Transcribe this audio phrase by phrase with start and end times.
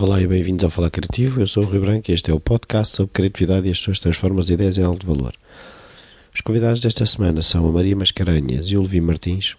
[0.00, 1.42] Olá e bem-vindos ao Falar Criativo.
[1.42, 4.00] Eu sou o Rui Branco e este é o podcast sobre criatividade e as pessoas
[4.00, 5.34] transformam as ideias em alto valor.
[6.34, 9.58] Os convidados desta semana são a Maria Mascarenhas e o Levi Martins.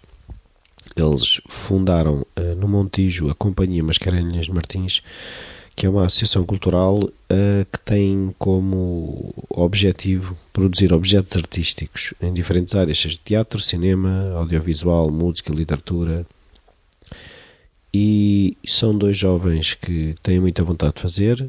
[0.96, 5.00] Eles fundaram uh, no Montijo a Companhia Mascarenhas Martins,
[5.76, 12.74] que é uma associação cultural uh, que tem como objetivo produzir objetos artísticos em diferentes
[12.74, 16.26] áreas, seja teatro, cinema, audiovisual, música, literatura,
[17.92, 21.48] e são dois jovens que têm muita vontade de fazer.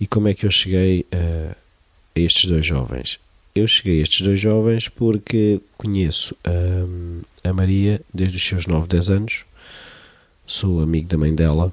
[0.00, 1.56] E como é que eu cheguei a,
[2.16, 3.18] a estes dois jovens?
[3.54, 8.88] Eu cheguei a estes dois jovens porque conheço a, a Maria desde os seus 9,
[8.88, 9.44] 10 anos,
[10.46, 11.72] sou amigo da mãe dela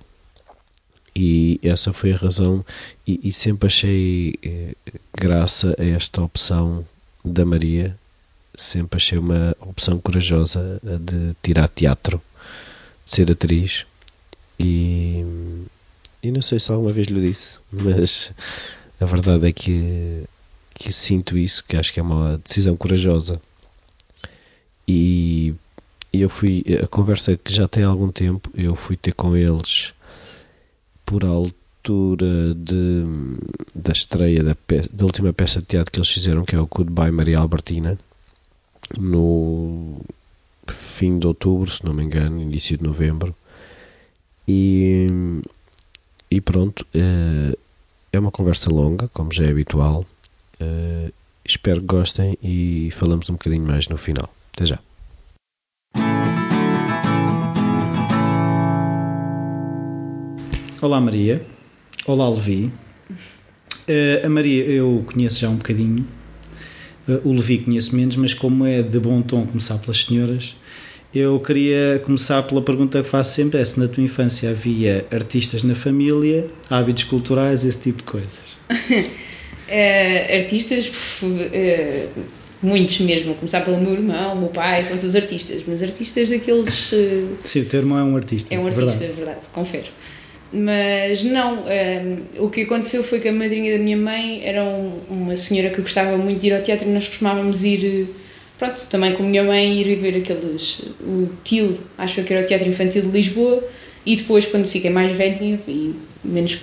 [1.16, 2.66] e essa foi a razão.
[3.05, 4.76] E, e sempre achei eh,
[5.13, 6.85] graça a esta opção
[7.23, 7.98] da Maria,
[8.55, 12.21] sempre achei uma opção corajosa de tirar teatro,
[13.09, 13.86] ser atriz
[14.59, 15.26] e,
[16.22, 18.32] e não sei se alguma vez lhe disse, mas
[18.99, 20.24] a verdade é que,
[20.76, 23.41] que sinto isso, que acho que é uma decisão corajosa.
[24.88, 25.55] E,
[26.12, 29.94] eu fui, a conversa que já tem algum tempo, eu fui ter com eles
[31.05, 33.04] por altura de,
[33.73, 36.68] da estreia da, peça, da última peça de teatro que eles fizeram, que é o
[36.68, 37.98] Goodbye Maria Albertina,
[38.98, 40.01] no
[40.73, 43.35] fim de outubro, se não me engano, início de novembro.
[44.48, 45.07] E,
[46.31, 47.57] e pronto, uh,
[48.11, 50.05] é uma conversa longa, como já é habitual.
[50.59, 51.11] Uh,
[51.45, 54.34] espero que gostem e falamos um bocadinho mais no final.
[54.53, 54.79] Até já.
[60.81, 61.45] Olá Maria,
[62.07, 62.71] olá Levi.
[63.87, 66.07] Uh, a Maria eu conheço já um bocadinho,
[67.24, 70.56] o Levi conheço menos, mas como é de bom tom começar pelas senhoras,
[71.13, 75.63] eu queria começar pela pergunta que faço sempre: é se na tua infância havia artistas
[75.63, 78.40] na família, hábitos culturais, esse tipo de coisas?
[78.69, 80.91] uh, artistas,
[81.24, 82.22] uh,
[82.62, 83.34] muitos mesmo.
[83.35, 86.91] Começar pelo meu irmão, meu pai, são todos artistas, mas artistas daqueles.
[86.91, 88.53] Uh, Sim, o teu irmão é um artista.
[88.53, 89.88] É um artista, verdade, verdade confere.
[90.51, 91.63] Mas não,
[92.39, 95.81] o que aconteceu foi que a madrinha da minha mãe era um, uma senhora que
[95.81, 98.07] gostava muito de ir ao teatro e nós costumávamos ir
[98.59, 100.81] pronto, também com a minha mãe ir ver aqueles.
[101.01, 103.63] o tio, acho que era o Teatro Infantil de Lisboa,
[104.05, 105.93] e depois, quando fiquei mais velhinha e
[106.23, 106.59] menos,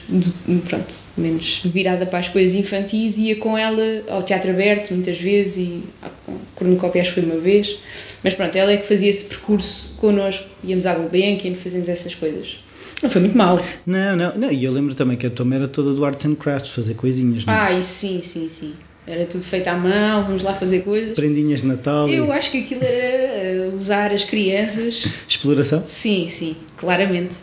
[0.69, 5.57] pronto, menos virada para as coisas infantis, ia com ela ao Teatro Aberto muitas vezes
[5.57, 5.83] e
[6.25, 7.79] com cornucópia acho que foi uma vez.
[8.23, 12.59] Mas pronto, ela é que fazia esse percurso connosco, íamos à Gulbenkian, fazíamos essas coisas.
[13.03, 13.63] Não foi muito mal.
[13.87, 16.35] Não, não, não, e eu lembro também que a mãe era toda do Arts and
[16.37, 17.79] Crafts, fazer coisinhas, não é?
[17.79, 18.75] Ah, sim, sim, sim.
[19.07, 21.15] Era tudo feito à mão, vamos lá fazer coisas.
[21.15, 22.09] Prendinhas de Natal.
[22.09, 25.07] Eu acho que aquilo era eh, usar as crianças.
[25.29, 25.85] Exploração?
[25.87, 27.35] Sim, sim, claramente.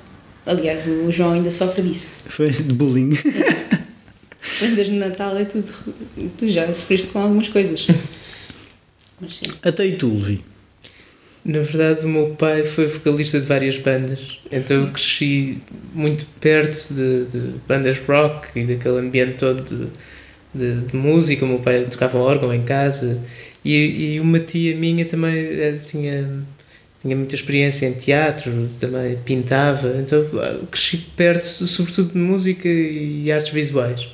[0.46, 2.10] Aliás, o João ainda sofre disso.
[2.26, 3.12] Foi de bullying.
[4.60, 5.72] Prendas de Natal é tudo.
[6.38, 7.88] Tu já sofreste com algumas coisas.
[9.22, 9.46] Mas sim.
[9.64, 10.44] Até e tu, Levi?
[11.46, 15.58] Na verdade, o meu pai foi vocalista de várias bandas, então eu cresci
[15.94, 19.90] muito perto de, de bandas rock e daquele ambiente todo de
[20.54, 23.20] de, de, música, o meu pai tocava órgão em casa.
[23.66, 26.30] E, e uma tia minha também eh, tinha,
[27.02, 30.24] tinha muita experiência em teatro, também pintava, então
[30.70, 34.08] cresci perto, sobretudo de música e artes visuais.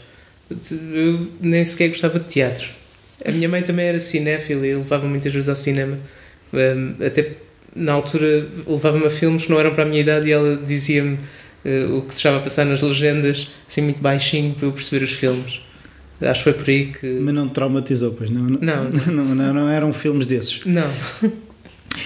[0.93, 2.67] Eu nem sequer gostava de teatro.
[3.25, 5.97] A minha mãe também era cinéfila e levava muitas vezes ao cinema,
[7.05, 7.33] até
[7.75, 11.17] na altura levava-me a filmes que não eram para a minha idade e ela dizia-me
[11.65, 15.05] uh, o que se estava a passar nas legendas, assim muito baixinho para eu perceber
[15.05, 15.61] os filmes.
[16.21, 17.07] Acho que foi por aí que.
[17.07, 18.43] Mas não te traumatizou, pois não?
[18.43, 18.59] Não.
[18.89, 20.65] Não, não, não, não eram filmes desses.
[20.65, 20.91] Não.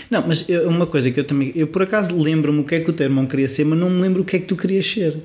[0.09, 1.51] Não, mas eu, uma coisa que eu também.
[1.55, 3.89] Eu por acaso lembro-me o que é que o teu irmão queria ser, mas não
[3.89, 5.17] me lembro o que é que tu querias ser.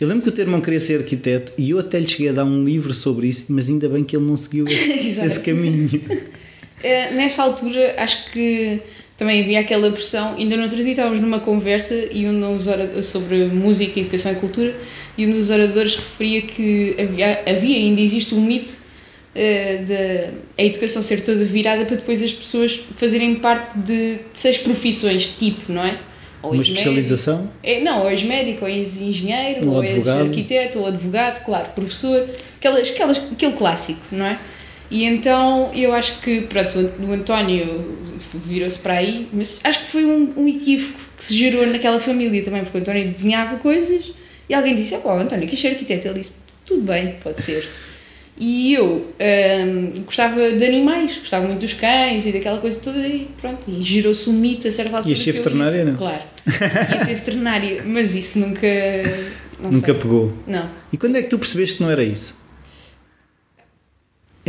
[0.00, 2.32] Eu lembro que o teu irmão queria ser arquiteto e eu até lhe cheguei a
[2.32, 6.00] dar um livro sobre isso, mas ainda bem que ele não seguiu esse, esse caminho.
[6.82, 8.80] Uh, nessa altura, acho que
[9.20, 10.34] também havia aquela pressão.
[10.36, 14.74] Ainda no outro dia estávamos numa conversa e um dos sobre música, educação e cultura
[15.18, 20.64] e um dos oradores referia que havia, havia ainda existe um mito uh, de a
[20.64, 25.84] educação ser toda virada para depois as pessoas fazerem parte de seis profissões tipo, não
[25.84, 25.98] é?
[26.42, 27.50] Ou Uma especialização?
[27.62, 30.20] É, não, ou és médico, ou és engenheiro, um ou advogado.
[30.20, 32.26] és arquiteto, ou advogado, claro, professor,
[32.56, 34.38] aquelas, aquelas, aquele clássico, não é?
[34.90, 37.98] E então eu acho que, pronto, o António
[38.44, 42.42] virou-se para aí, mas acho que foi um, um equívoco que se gerou naquela família
[42.42, 44.12] também, porque o António desenhava coisas
[44.48, 46.08] e alguém disse: pô, António, quis ser arquiteto?
[46.08, 46.32] Ele disse:
[46.66, 47.68] tudo bem, pode ser.
[48.38, 53.28] E eu um, gostava de animais, gostava muito dos cães e daquela coisa toda, e
[53.38, 55.14] pronto, e girou-se um mito a certa altura.
[55.14, 55.96] Ia ser veterinária, não?
[55.96, 56.22] Claro,
[56.90, 58.66] ia ser veterinária, mas isso nunca.
[59.60, 59.94] Nunca sei.
[59.94, 60.32] pegou.
[60.46, 60.70] Não.
[60.90, 62.39] E quando é que tu percebeste que não era isso?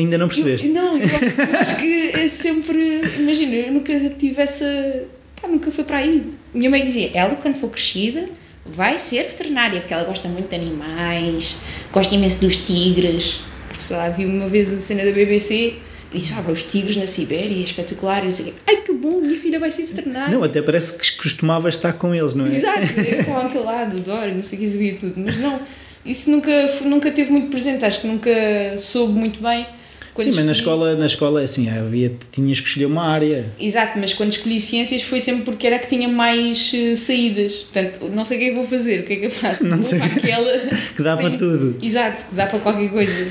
[0.01, 0.67] Ainda não Eu, percebeste?
[0.69, 3.01] não, eu acho, eu acho que é sempre.
[3.19, 5.03] Imagina, eu nunca tive essa.
[5.41, 6.23] Pá, nunca foi para aí.
[6.53, 8.27] Minha mãe dizia: ela, quando for crescida,
[8.65, 11.55] vai ser veterinária, porque ela gosta muito de animais,
[11.91, 13.41] gosta imenso dos tigres.
[13.79, 15.75] Sei lá, vi uma vez a cena da BBC
[16.13, 18.23] e disse: ah, os tigres na Sibéria, é espetacular.
[18.23, 20.33] E eu disse: ai que bom, minha filha vai ser veterinária.
[20.33, 22.55] Não, até parece que costumavas estar com eles, não é?
[22.55, 25.59] Exato, eu estava àquele lado, adoro, não sei o que sabia tudo, mas não,
[26.05, 26.51] isso nunca,
[26.83, 28.31] nunca teve muito presente, acho que nunca
[28.77, 29.65] soube muito bem.
[30.13, 33.45] Quando Sim, mas na escolhi- escola, na escola assim, havia, tinhas que escolher uma área.
[33.59, 37.53] Exato, mas quando escolhi ciências foi sempre porque era a que tinha mais eh, saídas.
[37.71, 39.65] Portanto, não sei o que é que vou fazer, o que é que eu faço?
[39.69, 39.99] Não vou sei.
[39.99, 40.57] para aquela.
[40.95, 41.77] Que dá para tudo.
[41.81, 43.27] Exato, que dá para qualquer coisa.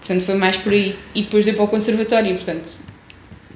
[0.00, 0.94] Portanto, foi mais por aí.
[1.14, 2.86] E depois deu para o conservatório, portanto.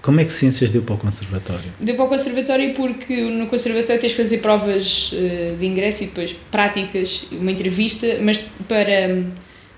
[0.03, 1.65] Como é que ciências deu para o conservatório?
[1.79, 6.07] Deu para o conservatório porque no conservatório tens de fazer provas eh, de ingresso e
[6.07, 9.23] depois práticas, uma entrevista, mas para,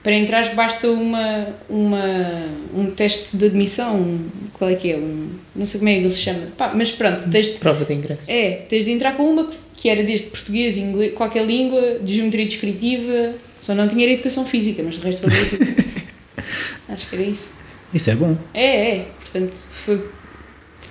[0.02, 2.44] para entrar basta uma, uma,
[2.74, 4.96] um teste de admissão, um- qual é que é?
[4.96, 7.84] Um, não sei como é que ele se chama, Pá, mas pronto, tens de, Prova
[7.84, 8.30] de ingresso.
[8.30, 12.46] é, tens de entrar com uma que era desde português, inglês, qualquer língua, de geometria
[12.46, 15.66] descritiva, só não tinha era educação física, mas de resto valeu tudo.
[16.88, 17.52] Acho que era isso.
[17.94, 18.36] Isso é bom.
[18.54, 19.06] É, é.
[19.20, 19.52] Portanto,
[19.84, 20.00] foi.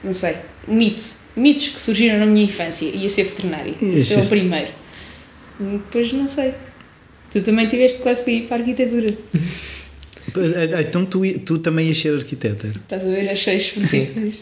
[0.04, 0.36] Não sei.
[0.68, 1.04] Um mito.
[1.36, 2.86] Mitos que surgiram na minha infância.
[2.86, 3.76] Ia ser veterinário.
[3.82, 4.72] Esse é o primeiro.
[5.60, 6.54] Depois não sei.
[7.32, 9.14] Tu também tiveste quase para ir para a arquitetura.
[10.36, 12.68] Ah, Então tu, tu também ias ser arquiteta.
[12.68, 14.34] Estás a ver as seis Sim.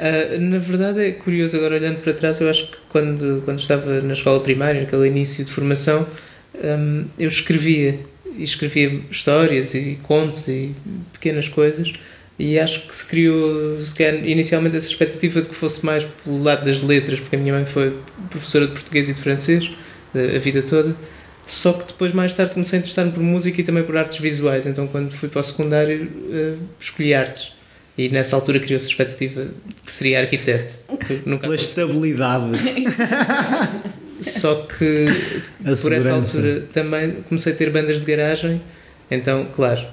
[0.00, 4.02] Ah, na verdade é curioso agora olhando para trás, eu acho que quando, quando estava
[4.02, 6.06] na escola primária, naquele início de formação,
[6.62, 7.98] hum, eu escrevia
[8.36, 10.74] e escrevia histórias e contos e
[11.12, 11.92] pequenas coisas
[12.38, 16.42] e acho que se criou se calhar, inicialmente essa expectativa de que fosse mais pelo
[16.42, 17.96] lado das letras, porque a minha mãe foi
[18.30, 19.70] professora de português e de francês
[20.14, 20.94] a a vida toda.
[21.46, 24.66] Só que depois, mais tarde, comecei a interessar-me por música e também por artes visuais.
[24.66, 27.52] Então, quando fui para o secundário, eh, escolhi artes.
[27.98, 29.50] E nessa altura criou-se a expectativa de
[29.84, 30.72] que seria arquiteto.
[31.26, 32.44] nunca Pela estabilidade,
[34.22, 35.06] Só que
[35.60, 36.38] a por essa segurança.
[36.38, 38.60] altura também comecei a ter bandas de garagem.
[39.10, 39.84] Então, claro,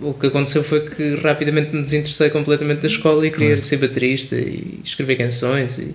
[0.00, 3.62] o que aconteceu foi que rapidamente me desinteressei completamente da escola e queria Claro.
[3.62, 5.94] ser baterista e escrever canções e,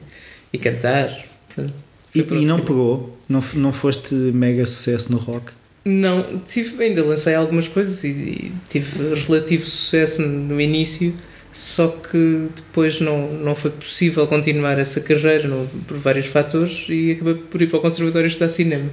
[0.53, 1.25] e cantar.
[1.55, 1.73] Pronto.
[2.15, 3.17] E, e não pegou?
[3.27, 5.51] Não, não foste mega sucesso no rock?
[5.83, 11.13] Não, tive, ainda lancei algumas coisas e, e tive relativo sucesso no início,
[11.51, 15.47] só que depois não, não foi possível continuar essa carreira
[15.87, 18.89] por vários fatores e acabei por ir para o conservatório estudar cinema.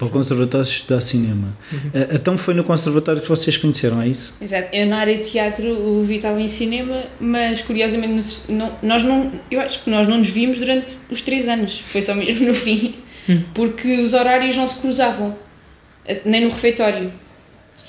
[0.00, 1.48] Para o conservatório estudar cinema.
[1.94, 4.34] Ah, Então foi no conservatório que vocês conheceram, é isso?
[4.40, 4.74] Exato.
[4.74, 9.30] Eu na área de teatro, o Levi estava em cinema, mas curiosamente não- nós não,
[9.50, 11.80] eu acho que nós não nos vimos durante os três anos.
[11.92, 12.94] Foi só mesmo no fim,
[13.28, 13.42] Hum.
[13.54, 15.36] porque os horários não se cruzavam,
[16.06, 17.12] eh, nem no refeitório.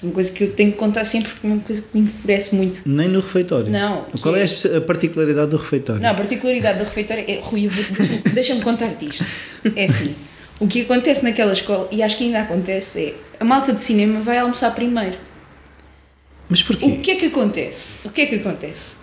[0.03, 2.55] Uma coisa que eu tenho que contar sempre, porque é uma coisa que me enfurece
[2.55, 2.81] muito.
[2.89, 3.69] Nem no refeitório?
[3.69, 4.01] Não.
[4.21, 6.01] Qual que é a particularidade do refeitório?
[6.01, 7.39] Não, a particularidade do refeitório é.
[7.41, 7.69] Rui,
[8.33, 9.23] deixa-me contar-te isto.
[9.75, 10.13] É assim:
[10.61, 14.21] o que acontece naquela escola, e acho que ainda acontece, é a malta de cinema
[14.21, 15.17] vai almoçar primeiro.
[16.47, 16.85] Mas porquê?
[16.85, 17.99] O que é que acontece?
[18.07, 18.95] O que é que acontece?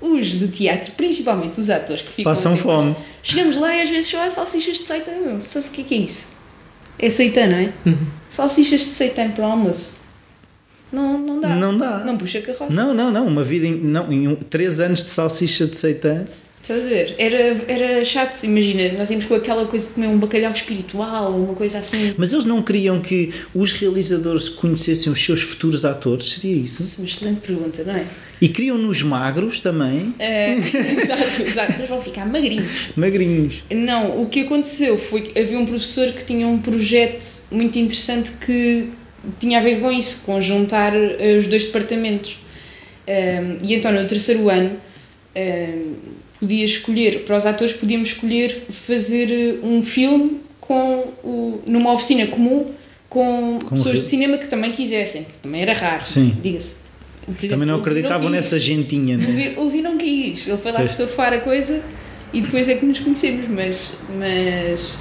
[0.00, 2.32] Os de teatro, principalmente os atores que ficam.
[2.32, 2.96] Passam depois, fome.
[3.22, 5.12] Chegamos lá e às vezes só há salsichas de seitã.
[5.48, 6.26] Sabes o que é que é isso?
[6.98, 7.72] É seitã, não é?
[8.28, 9.92] Salsichas de seitã para o almoço.
[10.92, 11.48] Não, não dá.
[11.48, 11.98] Não dá.
[12.04, 12.72] Não puxa carroça.
[12.74, 13.26] Não, não, não.
[13.26, 16.24] Uma vida em, não, em um- três anos de salsicha de seitã.
[16.62, 17.14] Estás a ver?
[17.18, 21.54] Era, era chato, imagina, nós íamos com aquela coisa de comer um bacalhau espiritual uma
[21.54, 22.14] coisa assim.
[22.16, 26.34] Mas eles não queriam que os realizadores conhecessem os seus futuros atores?
[26.34, 26.80] Seria isso?
[26.82, 28.06] Isso é uma excelente pergunta, não é?
[28.40, 30.52] E queriam nos magros também, É,
[31.02, 32.90] exato, exato, eles vão ficar magrinhos.
[32.94, 33.62] magrinhos.
[33.68, 38.30] Não, o que aconteceu foi que havia um professor que tinha um projeto muito interessante
[38.44, 38.88] que
[39.40, 42.36] tinha a ver com isso, com juntar eh, os dois departamentos.
[43.04, 44.76] Ehm, e então no terceiro ano
[45.34, 45.94] ehm,
[46.42, 52.26] podia escolher, para os atores podíamos escolher fazer eh, um filme com o, numa oficina
[52.26, 52.72] comum
[53.08, 56.34] com, Com pessoas re- de cinema que também quisessem, também era raro, Sim.
[56.42, 56.82] diga-se.
[57.48, 59.54] Também não acreditavam nessa gentinha, né?
[59.56, 60.90] O Levi não quis, ele foi lá Pois.
[60.90, 61.80] surfar a coisa
[62.32, 64.94] e depois é que nos conhecemos, mas, mas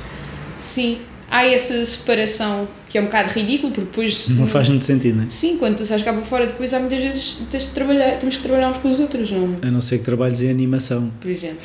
[0.59, 0.99] sim,
[1.31, 4.27] há essa separação que é um bocado ridículo, porque depois.
[4.29, 5.27] Não faz muito sentido, né?
[5.29, 8.35] Sim, quando tu sais cá para fora, depois há muitas vezes tens de trabalhar, temos
[8.35, 9.55] que trabalhar uns com os outros, não?
[9.61, 11.09] A não ser que trabalhes em animação.
[11.21, 11.59] Por exemplo.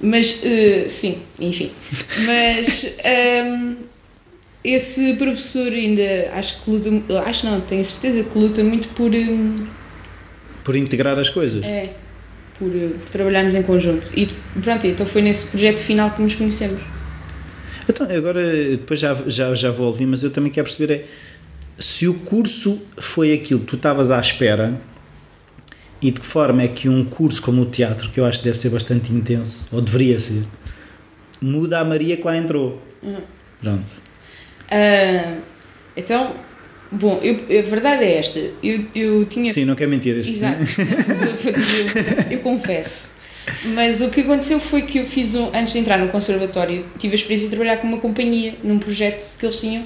[0.00, 1.70] Mas, eh, sim, enfim.
[2.26, 3.76] Mas ehm,
[4.62, 9.14] esse professor ainda acho que luta, acho não, tenho certeza que luta muito por.
[9.14, 9.64] ehm,
[10.62, 11.64] Por integrar as coisas.
[11.64, 11.90] É,
[12.58, 14.10] por, por trabalharmos em conjunto.
[14.14, 14.28] E
[14.62, 16.80] pronto, então foi nesse projeto final que nos conhecemos.
[17.88, 21.04] Então, agora, depois já, já, já vou ouvir, mas eu também quero perceber é,
[21.78, 24.74] se o curso foi aquilo que tu estavas à espera
[26.00, 28.44] e de que forma é que um curso como o teatro, que eu acho que
[28.44, 30.42] deve ser bastante intenso, ou deveria ser,
[31.40, 32.80] muda a Maria que lá entrou.
[33.02, 33.16] Uhum.
[33.60, 33.84] Pronto.
[34.70, 35.36] Ah,
[35.96, 36.34] então,
[36.90, 38.38] bom, eu- a verdade é esta.
[38.62, 40.26] Eu, eu tinha Sim, não quer mentiras.
[40.26, 43.13] Exato, eu, dizer, eu confesso.
[43.64, 47.12] Mas o que aconteceu foi que eu fiz, um, antes de entrar no conservatório, tive
[47.14, 49.84] a experiência de trabalhar com uma companhia num projeto que eles tinham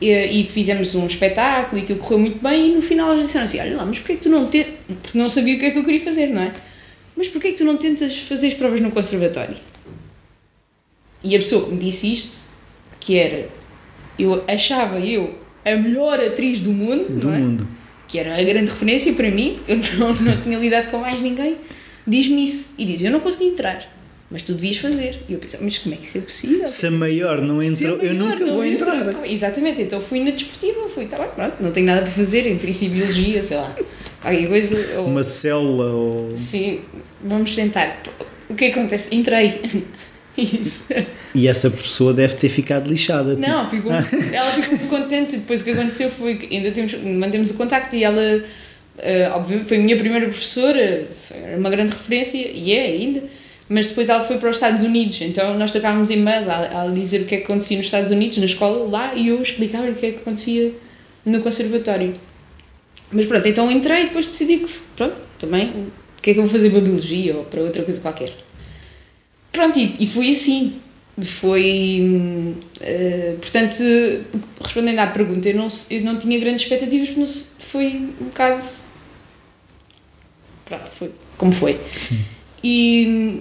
[0.00, 3.44] e, e fizemos um espetáculo e aquilo correu muito bem e no final eles disseram
[3.46, 5.70] assim, olha lá, mas porquê que tu não tentas, porque não sabia o que é
[5.70, 6.52] que eu queria fazer, não é?
[7.16, 9.56] Mas porquê que tu não tentas fazer as provas no conservatório?
[11.22, 12.38] E a pessoa que me disse isto,
[12.98, 13.46] que era,
[14.18, 17.38] eu achava eu a melhor atriz do mundo, Do não é?
[17.38, 17.68] mundo.
[18.08, 21.20] que era a grande referência para mim, porque eu não, não tinha lidado com mais
[21.20, 21.56] ninguém,
[22.06, 22.74] diz-me isso.
[22.78, 23.82] E diz: Eu não consegui entrar,
[24.30, 25.20] mas tu devias fazer.
[25.28, 26.68] E eu pensei: Mas como é que isso é possível?
[26.68, 28.94] Se a maior não entrou, a eu maior nunca vou entrou.
[28.94, 29.28] entrar.
[29.30, 32.70] Exatamente, então fui na desportiva, fui, tá bem, pronto, não tenho nada para fazer, entre
[32.70, 33.74] isso e biologia, sei lá,
[34.20, 34.98] qualquer coisa.
[34.98, 36.36] Ou, Uma célula ou.
[36.36, 36.80] Sim,
[37.22, 38.02] vamos tentar.
[38.48, 39.14] O que acontece?
[39.14, 39.60] Entrei.
[40.36, 40.86] Isso.
[41.34, 43.34] E essa pessoa deve ter ficado lixada.
[43.36, 45.32] tipo, Não, ficou, ela ficou muito contente.
[45.32, 48.42] Depois o que aconteceu foi que ainda temos, mantemos o contacto e ela,
[49.34, 53.22] obviamente, foi a minha primeira professora, foi uma grande referência e é ainda.
[53.68, 57.22] Mas depois ela foi para os Estados Unidos, então nós trocávamos e-mails a, a dizer
[57.22, 59.94] o que é que acontecia nos Estados Unidos, na escola lá, e eu explicava o
[59.94, 60.72] que é que acontecia
[61.24, 62.16] no conservatório.
[63.12, 66.44] Mas pronto, então entrei e depois decidi que, pronto, também, o que é que eu
[66.44, 68.30] vou fazer para biologia ou para outra coisa qualquer.
[69.52, 70.74] Pronto, e, e foi assim.
[71.22, 72.56] Foi.
[72.80, 73.82] eh, portanto,
[74.62, 77.86] respondendo à pergunta, eu não, eu não tinha grandes expectativas, porque foi
[78.20, 78.79] um bocado.
[80.70, 81.78] Pronto, foi como foi.
[81.96, 82.20] Sim.
[82.62, 83.40] E hum,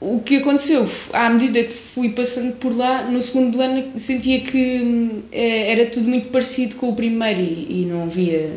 [0.00, 4.80] o que aconteceu, à medida que fui passando por lá, no segundo ano sentia que
[4.82, 8.52] hum, eh, era tudo muito parecido com o primeiro e, e não havia.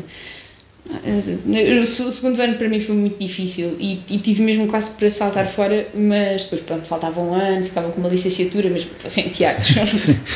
[1.82, 4.90] O se- o segundo ano para mim foi muito difícil e, e tive mesmo quase
[4.90, 9.02] para saltar fora, mas depois pronto, faltava um ano, ficava com uma licenciatura, mesmo que
[9.02, 9.72] fosse em teatro,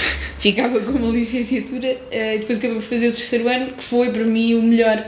[0.39, 4.11] ficava com uma licenciatura eh, e depois acabei por fazer o terceiro ano, que foi
[4.11, 5.05] para mim o melhor,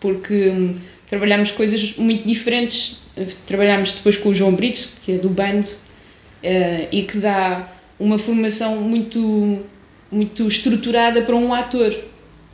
[0.00, 0.74] porque hum,
[1.08, 5.62] trabalhámos coisas muito diferentes, Eh, trabalhámos depois com o João Britos, que é do band,
[6.42, 9.60] eh, e que dá uma formação muito,
[10.10, 11.94] muito estruturada para um ator.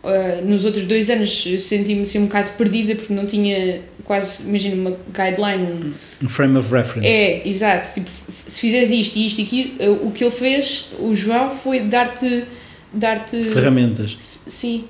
[0.02, 4.74] Uh, nos outros dois anos senti-me assim um bocado perdida porque não tinha quase, imagina,
[4.76, 5.62] uma guideline.
[5.62, 5.92] um-
[6.24, 7.06] Um frame of reference.
[7.06, 7.92] É, exato.
[7.94, 8.10] Tipo,
[8.48, 11.80] se fizeres isto e isto e aquilo, uh, o que ele fez, o João, foi
[11.80, 12.44] dar-te.
[12.92, 14.16] dar-te Ferramentas.
[14.20, 14.84] Sim.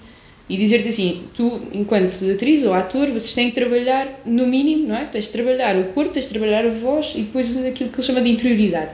[0.50, 4.96] E dizer-te assim, tu, enquanto atriz ou ator, vocês têm que trabalhar no mínimo, não
[4.96, 5.04] é?
[5.04, 8.06] Tens de trabalhar o corpo, tens de trabalhar a voz e depois aquilo que ele
[8.06, 8.90] chama de interioridade.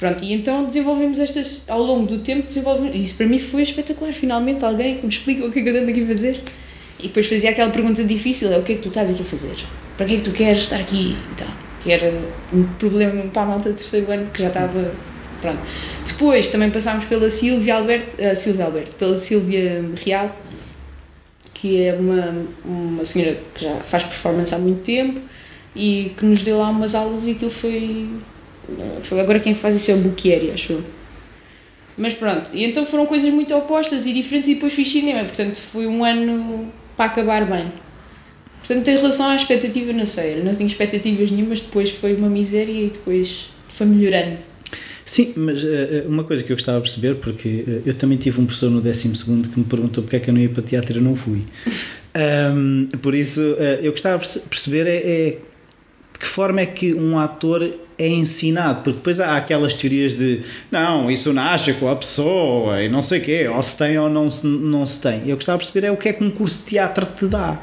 [0.00, 4.12] Pronto, e então desenvolvemos estas, ao longo do tempo, desenvolvemos, isso para mim foi espetacular,
[4.12, 6.40] finalmente alguém que me explica o que é que eu ando aqui a fazer.
[6.98, 9.24] E depois fazia aquela pergunta difícil, é o que é que tu estás aqui a
[9.24, 9.54] fazer?
[9.96, 11.16] Para que é que tu queres estar aqui?
[11.32, 11.46] Então,
[11.84, 12.12] que era
[12.52, 14.92] um problema para a malta do terceiro ano, que já estava,
[15.40, 15.58] pronto.
[16.08, 20.36] Depois também passámos pela Silvia Alberto, uh, Silvia Alberto, pela Silvia Real,
[21.60, 25.20] que é uma, uma senhora que já faz performance há muito tempo
[25.74, 28.08] e que nos deu lá umas aulas e aquilo foi.
[29.02, 30.84] foi agora quem faz isso é o Buchieri, acho eu.
[31.96, 35.56] Mas pronto, e então foram coisas muito opostas e diferentes e depois fiz cinema, portanto
[35.56, 37.66] foi um ano para acabar bem.
[38.58, 42.70] Portanto, em relação à expectativa, não sei, não tinha expectativas nenhumas, depois foi uma miséria
[42.70, 44.47] e depois foi melhorando.
[45.08, 48.38] Sim, mas eh, uma coisa que eu gostava de perceber, porque eh, eu também tive
[48.42, 50.92] um professor no 12 que me perguntou porque é que eu não ia para teatro
[50.92, 51.44] e eu não fui.
[52.14, 55.30] Ahm, por isso, eh, eu gostava de perce- perceber é, é
[56.12, 57.66] de que forma é que um ator
[57.98, 62.88] é ensinado, porque depois há aquelas teorias de não, isso nasce com a pessoa e
[62.90, 65.22] não sei o quê, ou se tem ou não se, não se tem.
[65.26, 67.58] Eu gostava de perceber é o que é que um curso de teatro te dá.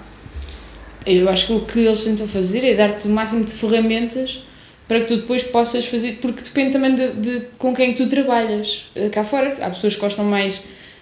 [1.06, 4.42] Eu acho que o que eles tentam fazer é dar-te o máximo de ferramentas
[4.88, 8.86] para que tu depois possas fazer, porque depende também de, de com quem tu trabalhas.
[8.96, 10.62] Eh, Cá fora, há pessoas que gostam mais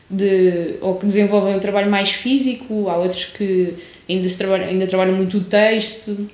[0.10, 3.74] de, ou que desenvolvem um trabalho mais físico, há outros que
[4.10, 6.30] ainda, trabalham, ainda trabalham muito o texto,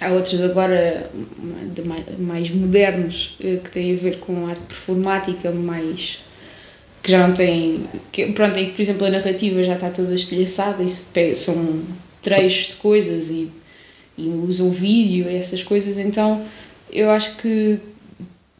[0.00, 1.10] há outros agora
[1.74, 6.18] de mais, mais modernos eh, que têm a ver com arte performática, mais
[7.02, 10.14] que já não têm, que, pronto, em que por exemplo a narrativa já está toda
[10.14, 11.06] estilhaçada, isso
[11.36, 11.82] são
[12.22, 13.48] trechos de coisas e,
[14.18, 16.44] e usam vídeo e essas coisas, então
[16.92, 17.78] eu acho que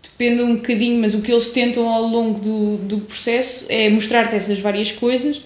[0.02, 4.36] depende um bocadinho, mas o que eles tentam ao longo do, do processo é mostrar-te
[4.36, 5.40] essas várias coisas,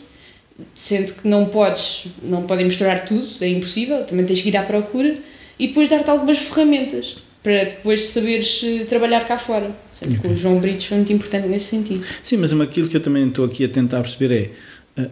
[0.77, 4.63] sendo que não podes, não podem mostrar tudo, é impossível, também tens que ir à
[4.63, 5.17] procura
[5.59, 10.37] e depois dar-te algumas ferramentas para depois saberes eh, trabalhar cá fora, Portanto, com o
[10.37, 12.05] João Britos foi muito importante nesse sentido.
[12.23, 14.53] Sim, mas aquilo que eu também estou aqui a tentar perceber
[14.97, 15.11] é uh,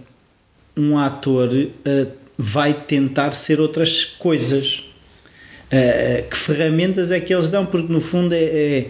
[0.76, 2.06] um ator uh,
[2.38, 4.84] vai tentar ser outras coisas.
[5.72, 7.64] Uh, que ferramentas é que eles dão?
[7.64, 8.86] Porque no fundo é, é,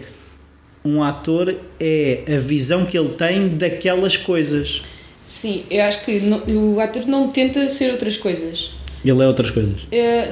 [0.83, 4.81] um ator é a visão que ele tem daquelas coisas.
[5.23, 8.71] Sim, eu acho que no, o ator não tenta ser outras coisas.
[9.05, 9.81] Ele é outras coisas.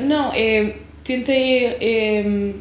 [0.07, 2.53] não, é tenta é, é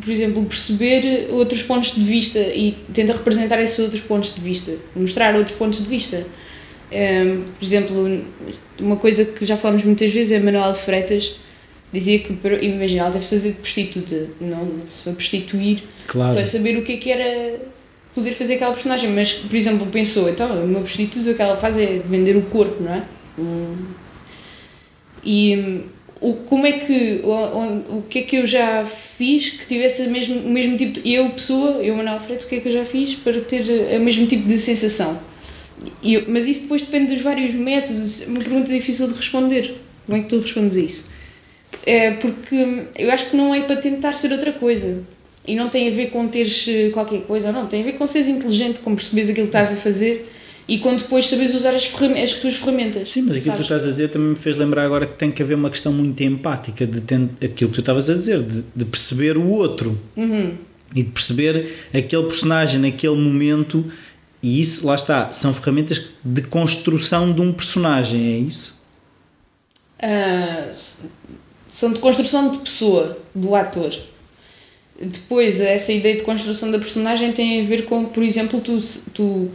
[0.00, 4.72] por exemplo, perceber outros pontos de vista e tenta representar esses outros pontos de vista,
[4.96, 6.24] mostrar outros pontos de vista.
[6.90, 8.24] Um, por exemplo,
[8.78, 11.34] uma coisa que já falamos muitas vezes é Manuel de Freitas
[11.92, 12.32] dizia que,
[12.62, 16.34] imagina, ela deve fazer de prostituta, não se foi prostituir claro.
[16.34, 17.60] para saber o que é que era
[18.14, 21.76] poder fazer aquela personagem, mas, por exemplo, pensou, então, uma prostituta o que ela faz
[21.78, 23.02] é vender o corpo, não é?
[23.38, 23.76] Um,
[25.24, 25.80] e
[26.20, 30.02] o, como é que o, o, o que é que eu já fiz que tivesse
[30.02, 32.68] o mesmo, o mesmo tipo de, eu pessoa, eu Manuel Freitas, o que é que
[32.68, 35.20] eu já fiz para ter o mesmo tipo de sensação
[36.28, 39.74] mas isso depois depende dos vários métodos é uma pergunta difícil de responder
[40.06, 41.04] como é que tu respondes a isso?
[41.84, 45.02] É porque eu acho que não é para tentar ser outra coisa
[45.46, 48.28] e não tem a ver com teres qualquer coisa não, tem a ver com seres
[48.28, 50.32] inteligente com perceberes aquilo que estás a fazer
[50.68, 53.10] e quando depois sabes usar as, as tuas ferramentas.
[53.10, 53.46] Sim, mas aquilo sabes?
[53.46, 55.70] que tu estás a dizer também me fez lembrar agora que tem que haver uma
[55.70, 57.00] questão muito empática de
[57.44, 60.54] aquilo que tu estavas a dizer, de, de perceber o outro uhum.
[60.94, 63.84] e de perceber aquele personagem naquele momento.
[64.42, 68.80] E isso, lá está, são ferramentas de construção de um personagem, é isso?
[69.98, 70.74] Uh,
[71.74, 73.94] são de construção de pessoa, do ator.
[75.00, 78.80] Depois, essa ideia de construção da personagem tem a ver com, por exemplo, tu,
[79.12, 79.50] tu uh,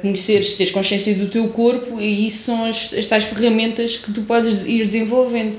[0.00, 4.22] conheceres, teres consciência do teu corpo e isso são as, as tais ferramentas que tu
[4.22, 5.56] podes ir desenvolvendo.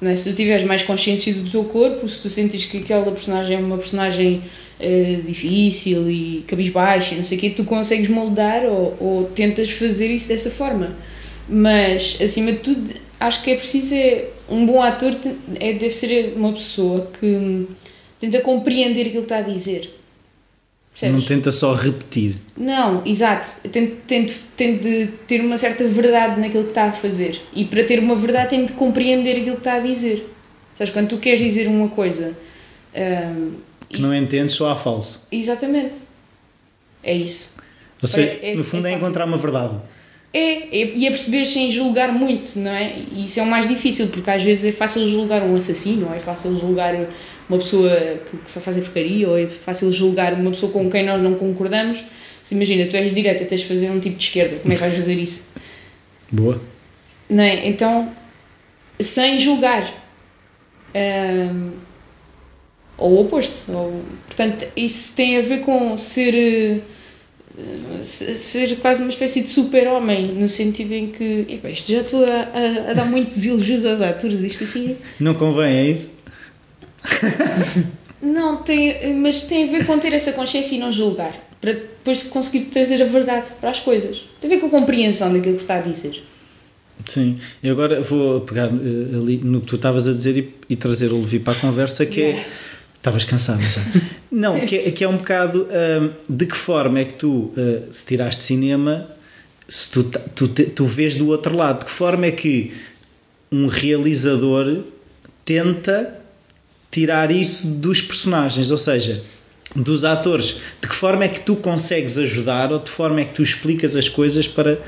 [0.00, 0.16] Não é?
[0.16, 3.60] Se tu tiveres mais consciência do teu corpo, se tu sentes que aquela personagem é
[3.60, 4.42] uma personagem
[4.80, 10.08] uh, difícil e cabisbaixa não sei o quê, tu consegues moldar ou, ou tentas fazer
[10.08, 10.94] isso dessa forma.
[11.48, 15.14] Mas, acima de tudo, acho que é preciso é, um bom ator
[15.58, 17.66] é, deve ser uma pessoa que
[18.20, 19.90] tenta compreender aquilo que está a dizer
[20.94, 21.16] Percebes?
[21.16, 22.36] Não tenta só repetir.
[22.56, 23.68] Não, exato.
[23.68, 23.96] Tente,
[24.56, 27.40] tente, ter uma certa verdade naquilo que está a fazer.
[27.52, 30.24] E para ter uma verdade tem de compreender aquilo que está a dizer.
[30.78, 32.36] Sabes, quando tu queres dizer uma coisa...
[32.94, 33.54] Um,
[33.88, 35.26] que não entendes, só há falso.
[35.32, 35.96] Exatamente.
[37.02, 37.52] É isso.
[38.00, 39.74] Ou seja, é, no fundo é, é encontrar uma verdade.
[40.36, 42.96] É, é, e é perceber sem julgar muito, não é?
[43.12, 46.14] E isso é o mais difícil, porque às vezes é fácil julgar um assassino, ou
[46.14, 46.92] é fácil julgar
[47.48, 47.88] uma pessoa
[48.28, 51.22] que, que só faz a porcaria, ou é fácil julgar uma pessoa com quem nós
[51.22, 52.02] não concordamos.
[52.42, 54.82] Se imagina, tu és direita, tens de fazer um tipo de esquerda, como é que
[54.82, 55.46] vais fazer isso?
[56.32, 56.60] Boa.
[57.30, 57.68] Não é?
[57.68, 58.12] Então,
[58.98, 59.88] sem julgar.
[60.94, 61.70] Um,
[62.98, 63.70] ou o oposto.
[63.70, 66.82] Ou, portanto, isso tem a ver com ser
[68.02, 72.28] ser quase uma espécie de super-homem, no sentido em que epa, isto já estou a,
[72.28, 74.96] a, a, dar muitos elogios aos atores, isto assim.
[75.20, 76.10] Não convém, é isso?
[78.20, 82.24] não, tem, mas tem a ver com ter essa consciência e não julgar, para depois
[82.24, 84.22] conseguir trazer a verdade para as coisas.
[84.40, 86.22] Tem a ver com a compreensão daquilo que se está a dizer.
[87.08, 90.76] Sim, e agora vou pegar uh, ali no que tu estavas a dizer e, e,
[90.76, 92.40] trazer o Levi para a conversa, que é yeah.
[92.40, 92.73] é.
[93.04, 93.82] Estavas cansada já.
[94.32, 97.92] Não, que é, que é um bocado uh, de que forma é que tu, uh,
[97.92, 99.06] se tiraste cinema,
[99.68, 102.72] se tu, tu, tu vês do outro lado, de que forma é que
[103.52, 104.78] um realizador
[105.44, 106.18] tenta
[106.90, 109.22] tirar isso dos personagens, ou seja,
[109.76, 110.56] dos atores.
[110.80, 113.96] De que forma é que tu consegues ajudar ou de forma é que tu explicas
[113.96, 114.78] as coisas para.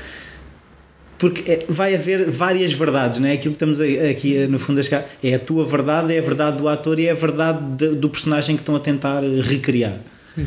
[1.17, 3.33] Porque é, vai haver várias verdades, não é?
[3.33, 4.89] Aquilo que estamos aqui no fundo das
[5.23, 7.59] é a tua verdade, é a verdade do ator e é a verdade
[7.95, 9.97] do personagem que estão a tentar recriar.
[10.37, 10.45] Uhum.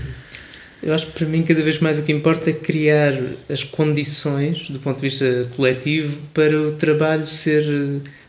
[0.83, 3.13] Eu acho que para mim cada vez mais o que importa é criar
[3.51, 7.63] as condições do ponto de vista coletivo para o trabalho ser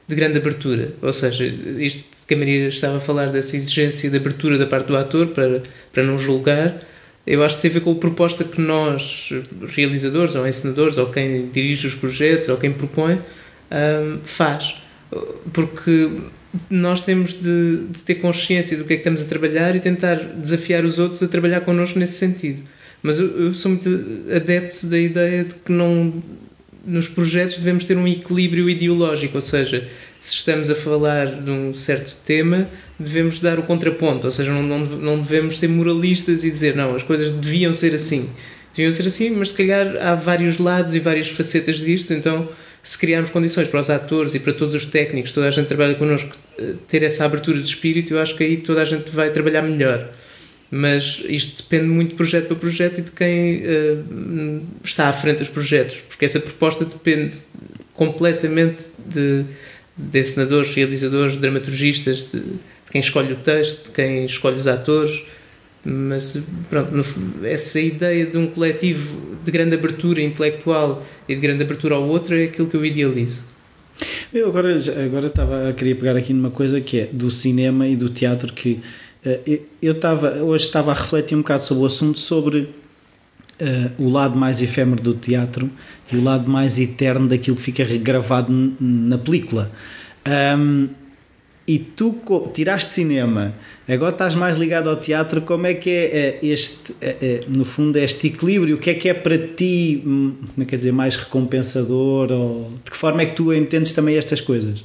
[0.08, 0.90] de grande abertura.
[1.02, 4.88] Ou seja, isto que a Maria estava a falar dessa exigência de abertura da parte
[4.88, 6.78] do ator para, para não julgar,
[7.26, 9.32] eu acho que tem a ver com a proposta que nós,
[9.68, 13.20] realizadores ou ensinadores, ou quem dirige os projetos, ou quem propõe,
[13.72, 14.82] um, faz.
[15.54, 16.12] Porque
[16.70, 20.16] nós temos de, de, ter consciência do que é que estamos a trabalhar e tentar
[20.16, 22.62] desafiar os outros a trabalhar connosco nesse sentido.
[23.04, 23.90] Mas eu, eu sou muito
[24.36, 26.14] adepto da ideia de que não
[26.86, 29.88] nos projetos devemos ter um equilíbrio ideológico, ou seja,
[30.22, 34.78] se estamos a falar de um certo tema, devemos dar o contraponto, ou seja, não,
[34.78, 38.30] não, devemos ser moralistas e dizer não, as coisas deviam ser assim.
[38.76, 42.48] Deviam ser assim, mas se calhar há vários lados e várias facetas disto, então
[42.84, 45.96] se criarmos condições para os atores e para todos os técnicos, toda a gente trabalha
[45.96, 49.32] connosco, eh, ter essa abertura de espírito, eu acho que aí toda a gente vai
[49.32, 50.08] trabalhar melhor.
[50.70, 55.40] Mas isto depende muito de projeto para projeto e de quem uh, está à frente
[55.40, 57.36] dos projetos, porque essa proposta depende
[57.96, 59.44] completamente de,
[59.98, 62.60] de encenadores, realizadores, dramaturgistas, de, de
[62.92, 65.24] quem escolhe o texto, de quem escolhe os atores.
[65.84, 71.64] Mas pronto, no, essa ideia de um coletivo de grande abertura intelectual e de grande
[71.64, 73.52] abertura ao outro é aquilo que eu idealizo.
[74.34, 78.10] Eu agora, agora estava, queria pegar aqui numa coisa que é do cinema e do
[78.10, 78.80] teatro que
[79.26, 82.70] uh, eu estava, hoje estava a refletir um bocado sobre o assunto sobre
[83.62, 85.70] uh, o lado mais efêmero do teatro
[86.12, 89.72] e o lado mais eterno daquilo que fica regravado na película.
[90.28, 90.90] Um,
[91.68, 92.20] e tu
[92.54, 93.54] tiraste cinema,
[93.88, 97.64] agora estás mais ligado ao teatro, como é que é, é este, é, é, no
[97.64, 98.76] fundo, este equilíbrio?
[98.76, 102.32] O que é que é para ti, hum, como dizer, mais recompensador?
[102.32, 104.84] Ou de que forma é que tu entendes também estas coisas?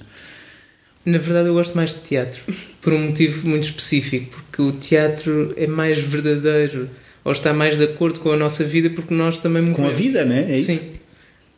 [1.05, 2.43] Na verdade, eu gosto mais de teatro,
[2.83, 6.89] por um motivo muito específico, porque o teatro é mais verdadeiro,
[7.27, 9.91] ou está mais de acordo com a nossa vida, porque nós também morremos.
[9.91, 10.53] Com a vida, não é?
[10.53, 10.81] é Sim.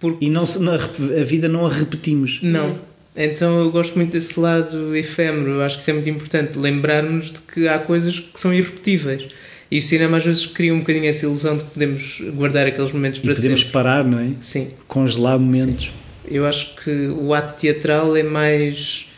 [0.00, 0.24] Porque...
[0.24, 2.40] E não, a vida não a repetimos.
[2.42, 2.88] Não
[3.20, 7.38] então eu gosto muito desse lado efêmero, acho que isso é muito importante, lembrarmos de
[7.40, 9.24] que há coisas que são irrepetíveis.
[9.68, 12.92] E o cinema às vezes cria um bocadinho essa ilusão de que podemos guardar aqueles
[12.92, 13.72] momentos e para podemos sempre.
[13.72, 14.30] parar, não é?
[14.40, 14.70] Sim.
[14.86, 15.86] Congelar momentos.
[15.86, 15.90] Sim.
[16.30, 19.08] Eu acho que o ato teatral é mais,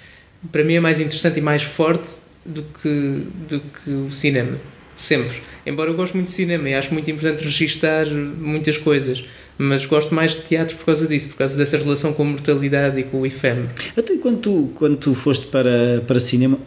[0.50, 2.10] para mim é mais interessante e mais forte
[2.44, 4.56] do que, do que o cinema.
[5.00, 5.42] Sempre.
[5.64, 9.24] Embora eu goste muito de cinema e acho muito importante registar muitas coisas
[9.62, 12.98] mas gosto mais de teatro por causa disso, por causa dessa relação com a mortalidade
[12.98, 13.68] e com o efêmero.
[13.94, 16.58] Então, e quando tu, quando tu foste para, para cinema,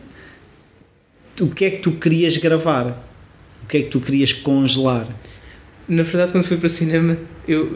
[1.42, 3.04] o que é que tu querias gravar?
[3.64, 5.08] O que é que tu querias congelar?
[5.90, 7.18] Na verdade, quando fui para cinema,
[7.48, 7.76] eu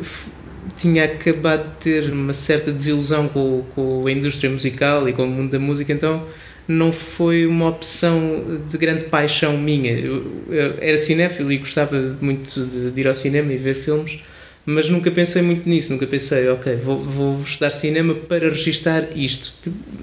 [0.78, 5.28] tinha acabado de ter uma certa desilusão com, com a indústria musical e com o
[5.28, 6.28] mundo da música, então
[6.68, 9.92] não foi uma opção de grande paixão minha.
[9.92, 14.20] Eu, eu era cinéfilo e gostava muito de, de ir ao cinema e ver filmes,
[14.66, 19.54] mas nunca pensei muito nisso, nunca pensei, ok, vou, vou estudar cinema para registar isto.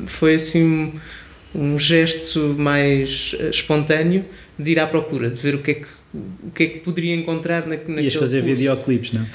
[0.07, 0.64] Foi assim
[1.55, 4.24] um, um gesto mais eh, espontâneo
[4.59, 7.12] de ir à procura, de ver o que é que o que é que poderia
[7.12, 8.55] encontrar na, naquele Ias fazer curso.
[8.55, 9.27] videoclipes, não?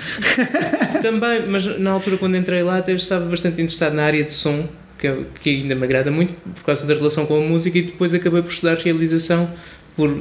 [1.02, 4.66] Também, mas na altura quando entrei lá até estava bastante interessado na área de som,
[5.00, 7.82] que, é, que ainda me agrada muito por causa da relação com a música e
[7.82, 9.50] depois acabei por estudar realização
[9.96, 10.16] por,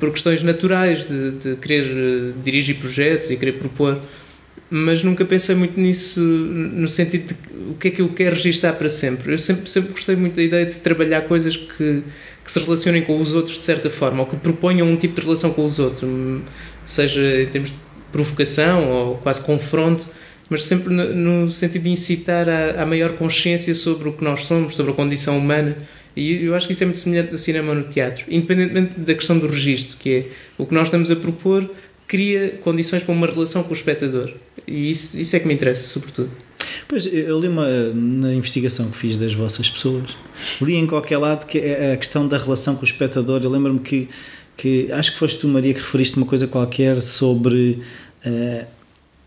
[0.00, 4.00] por questões naturais de, de querer uh, dirigir projetos e querer propor
[4.74, 8.74] mas nunca pensei muito nisso no sentido de o que é que eu quero registar
[8.74, 9.34] para sempre.
[9.34, 12.02] Eu sempre, sempre gostei muito da ideia de trabalhar coisas que,
[12.42, 15.26] que se relacionem com os outros de certa forma, ou que proponham um tipo de
[15.26, 16.02] relação com os outros,
[16.86, 17.76] seja em termos de
[18.10, 20.06] provocação ou quase confronto,
[20.48, 24.76] mas sempre no, sentido de incitar a, a maior consciência sobre o que nós somos,
[24.76, 25.76] sobre a condição humana.
[26.14, 29.38] E eu acho que isso é muito semelhante no cinema no teatro, independentemente da questão
[29.38, 30.24] do registro, que é
[30.58, 31.68] o que nós estamos a propor
[32.12, 34.30] cria condições para uma relação com o espectador.
[34.66, 36.30] E isso, isso é que me interessa, sobretudo.
[36.86, 40.14] Pois, eu li uma, na investigação que fiz das vossas pessoas,
[40.60, 43.40] li em qualquer lado que é a questão da relação com o espectador.
[43.42, 44.10] Eu lembro-me que,
[44.58, 47.82] que, acho que foste tu, Maria, que referiste uma coisa qualquer sobre.
[48.26, 48.66] Uh,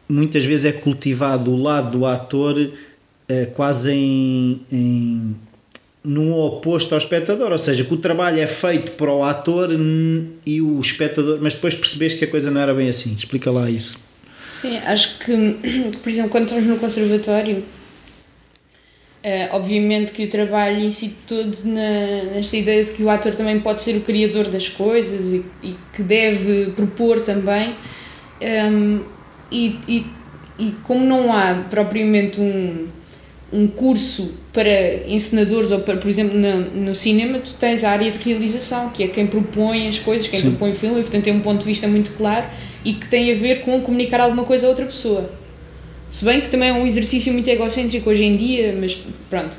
[0.07, 5.35] muitas vezes é cultivado o lado do ator uh, quase em, em
[6.05, 9.69] no oposto ao espectador, ou seja, que o trabalho é feito para o ator
[10.45, 13.13] e o espectador, mas depois percebeste que a coisa não era bem assim.
[13.13, 13.99] Explica lá isso.
[14.61, 15.33] Sim, acho que,
[16.01, 17.63] por exemplo, quando estamos no conservatório,
[19.23, 23.59] é, obviamente que o trabalho incide todo na, nesta ideia de que o ator também
[23.59, 27.75] pode ser o criador das coisas e, e que deve propor também.
[28.39, 28.99] Ehm,
[29.55, 30.05] e, e,
[30.59, 32.87] e como não há propriamente um
[33.53, 38.11] um curso para encenadores ou para, por exemplo, no, no, cinema tu tens a área
[38.11, 40.49] de realização, que é quem propõe as coisas, quem Sim.
[40.49, 42.45] propõe o filme e portanto tem um ponto de vista muito claro
[42.83, 45.29] e que tem a ver com comunicar alguma coisa a outra pessoa.
[46.11, 48.97] Se bem que também é um exercício muito egocêntrico hoje em dia, mas
[49.29, 49.55] pronto.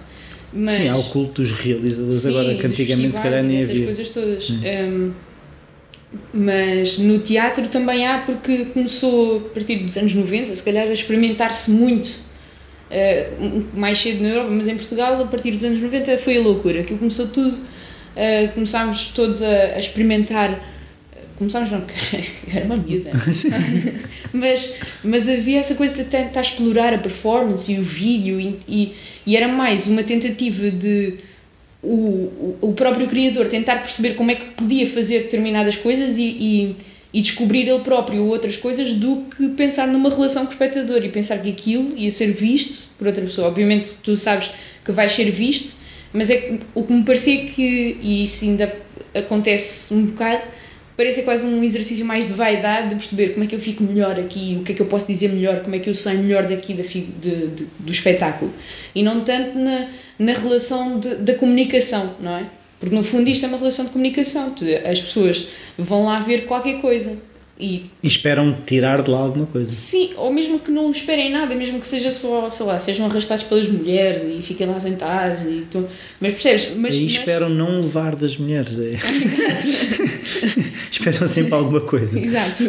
[0.52, 3.84] Mas, sim, há o culto dos realizadores sim, agora que antigamente se calhar nem havia.
[3.84, 4.50] coisas todas.
[4.50, 5.10] Um,
[6.32, 10.92] mas no teatro também há porque começou a partir dos anos 90, se calhar a
[10.92, 12.08] experimentar-se muito
[12.90, 16.40] uh, mais cedo na Europa, mas em Portugal, a partir dos anos 90, foi a
[16.40, 16.80] loucura.
[16.80, 20.60] Aquilo começou tudo, uh, começámos todos a, a experimentar.
[21.36, 21.84] Começámos, não,
[22.52, 23.10] era uma miúda.
[24.32, 24.74] mas,
[25.04, 28.94] mas havia essa coisa de tentar explorar a performance e o vídeo, e, e,
[29.26, 31.18] e era mais uma tentativa de
[31.88, 36.76] o, o próprio criador tentar perceber como é que podia fazer determinadas coisas e, e
[37.16, 41.08] e descobrir ele próprio outras coisas do que pensar numa relação com o espectador e
[41.08, 43.48] pensar que aquilo ia ser visto por outra pessoa.
[43.48, 44.50] Obviamente tu sabes
[44.84, 45.74] que vais ser visto,
[46.12, 48.70] mas é o que me parecia que, e isso ainda
[49.14, 50.42] acontece um bocado,
[50.94, 54.20] parece quase um exercício mais de vaidade, de perceber como é que eu fico melhor
[54.20, 56.46] aqui, o que é que eu posso dizer melhor, como é que eu saio melhor
[56.46, 57.00] daqui da, de,
[57.46, 58.52] de, do espetáculo.
[58.94, 62.46] E não tanto na, na relação de, da comunicação, não é?
[62.78, 64.54] Porque no fundo isto é uma relação de comunicação.
[64.90, 65.48] As pessoas
[65.78, 67.16] vão lá ver qualquer coisa
[67.58, 69.70] e, e, esperam tirar de lá alguma coisa.
[69.70, 73.44] Sim, ou mesmo que não esperem nada, mesmo que seja só, sei lá, sejam arrastados
[73.44, 75.42] pelas mulheres e fiquem lá sentados.
[75.42, 75.88] E então,
[76.20, 76.76] mas percebes?
[76.76, 77.12] Mas, e mas...
[77.12, 78.78] esperam não levar das mulheres.
[78.78, 78.92] É.
[78.92, 79.68] Exato.
[80.92, 82.18] esperam sempre alguma coisa.
[82.18, 82.62] Exato.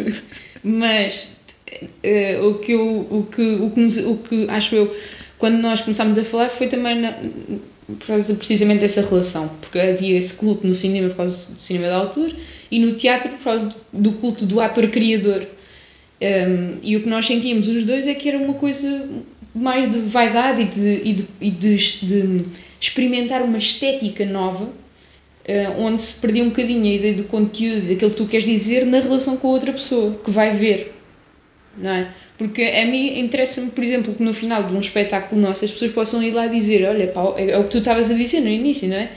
[0.64, 1.36] Mas
[1.70, 4.96] uh, o, que eu, o, que, o, que o que acho eu,
[5.38, 7.12] quando nós começámos a falar, foi também na,
[7.86, 11.88] por causa precisamente dessa relação, porque havia esse culto no cinema por causa do cinema
[11.88, 12.30] da autor
[12.70, 15.46] e no teatro por causa do culto do ator-criador.
[16.20, 19.08] Um, e o que nós sentíamos os dois é que era uma coisa
[19.54, 22.44] mais de vaidade e de, e de, e de, de
[22.80, 28.10] experimentar uma estética nova, uh, onde se perdia um bocadinho a ideia do conteúdo, daquilo
[28.10, 30.94] que tu queres dizer na relação com a outra pessoa, que vai ver.
[31.76, 32.08] Não é?
[32.38, 35.90] Porque a mim interessa-me, por exemplo, que no final de um espetáculo nosso as pessoas
[35.90, 38.88] possam ir lá dizer: Olha, pá, é o que tu estavas a dizer no início,
[38.88, 39.10] não é?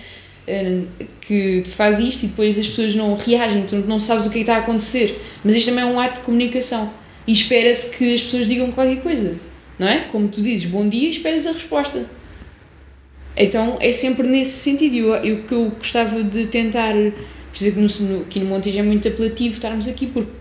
[1.21, 4.43] que faz isto e depois as pessoas não reagem, tu não sabes o que, é
[4.43, 5.21] que está a acontecer.
[5.43, 6.91] Mas isto também é um ato de comunicação
[7.27, 9.35] e espera-se que as pessoas digam qualquer coisa,
[9.77, 9.99] não é?
[10.11, 12.05] Como tu dizes, bom dia e esperas a resposta.
[13.37, 14.95] Então é sempre nesse sentido.
[14.95, 19.55] Eu, eu que eu gostava de tentar, por exemplo, aqui no Montijo é muito apelativo
[19.55, 20.31] estarmos aqui porque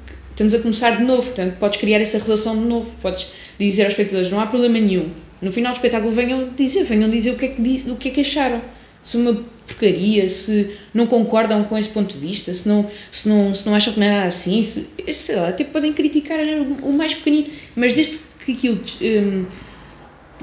[0.41, 3.93] estamos a começar de novo, portanto podes criar essa relação de novo, podes dizer aos
[3.93, 5.11] espectadores, não há problema nenhum.
[5.43, 8.11] No final do espetáculo venham dizer, venham dizer o que é que, o que, é
[8.11, 8.63] que acharam.
[9.05, 9.35] Se uma
[9.67, 13.75] porcaria, se não concordam com esse ponto de vista, se não, se não, se não
[13.75, 16.39] acham que não é nada assim, se, sei lá, até podem criticar
[16.83, 19.45] o mais pequenino, mas desde que aquilo um,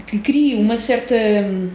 [0.05, 1.69] que crie uma certa um,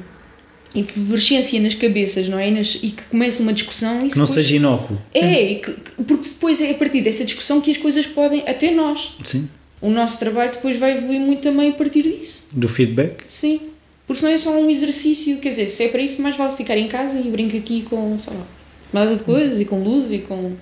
[0.74, 2.48] efervescência nas cabeças, não é?
[2.48, 3.98] E, nas, e que comece uma discussão.
[4.08, 4.98] que não depois, seja inócuo.
[5.12, 5.72] É, que,
[6.04, 9.14] porque depois é a partir dessa discussão que as coisas podem, até nós.
[9.24, 9.48] Sim.
[9.80, 12.46] O nosso trabalho depois vai evoluir muito também a partir disso.
[12.52, 13.24] Do feedback?
[13.28, 13.60] Sim.
[14.06, 16.76] Porque senão é só um exercício, quer dizer, se é para isso, mais vale ficar
[16.76, 18.46] em casa e brincar aqui com, sei lá,
[18.92, 20.52] nada de coisas e com luz e com.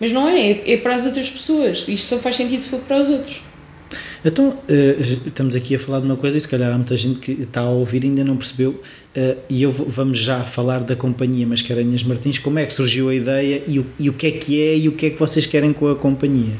[0.00, 1.84] Mas não é, é, é para as outras pessoas.
[1.88, 3.40] Isto só faz sentido se for para os outros.
[4.24, 7.20] Então, uh, estamos aqui a falar de uma coisa e se calhar há muita gente
[7.20, 8.82] que está a ouvir e ainda não percebeu.
[9.16, 12.38] Uh, e eu vou, vamos já falar da companhia Mascarenhas Martins.
[12.38, 14.88] Como é que surgiu a ideia e o, e o que é que é e
[14.88, 16.54] o que é que vocês querem com a companhia?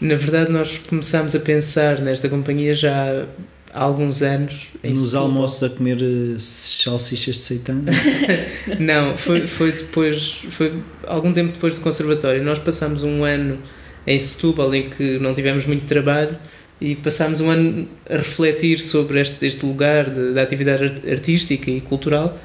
[0.00, 3.26] Na verdade, nós começámos a pensar nesta companhia já
[3.72, 4.68] há alguns anos.
[4.82, 7.82] Nos almoços a comer eh, salsichas de seitão?
[8.78, 10.72] não, foi, foi depois, foi
[11.06, 12.42] algum tempo depois do conservatório.
[12.42, 13.58] Nós passámos um ano
[14.06, 16.36] em Setúbal em que não tivemos muito trabalho
[16.80, 22.38] e passámos um ano a refletir sobre este, este lugar da atividade artística e cultural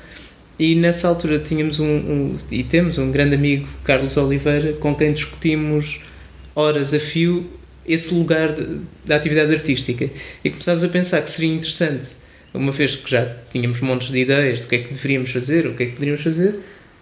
[0.59, 5.13] e nessa altura tínhamos um, um, e temos um grande amigo, Carlos Oliveira, com quem
[5.13, 6.01] discutimos
[6.53, 7.49] horas a fio
[7.87, 8.53] esse lugar
[9.05, 10.09] da atividade artística.
[10.43, 12.09] E começámos a pensar que seria interessante,
[12.53, 15.73] uma vez que já tínhamos montes de ideias do que é que deveríamos fazer, o
[15.73, 16.59] que é que poderíamos fazer,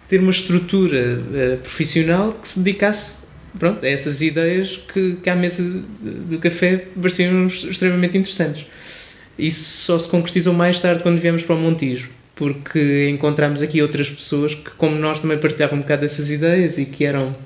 [0.08, 3.26] ter uma estrutura uh, profissional que se dedicasse
[3.58, 8.66] pronto, a essas ideias que, que à mesa do café pareciam extremamente interessantes.
[9.38, 14.10] Isso só se concretizou mais tarde quando viemos para o Montijo, porque encontramos aqui outras
[14.10, 17.36] pessoas que, como nós, também partilhavam um bocado dessas ideias e que eram,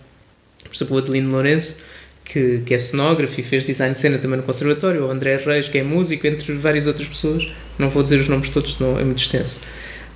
[0.64, 1.76] por exemplo, o Adelino Lourenço,
[2.24, 5.68] que, que é cenógrafo e fez design de cena também no Conservatório, o André Reis,
[5.68, 7.52] que é músico, entre várias outras pessoas.
[7.78, 9.60] Não vou dizer os nomes todos, senão é muito extenso.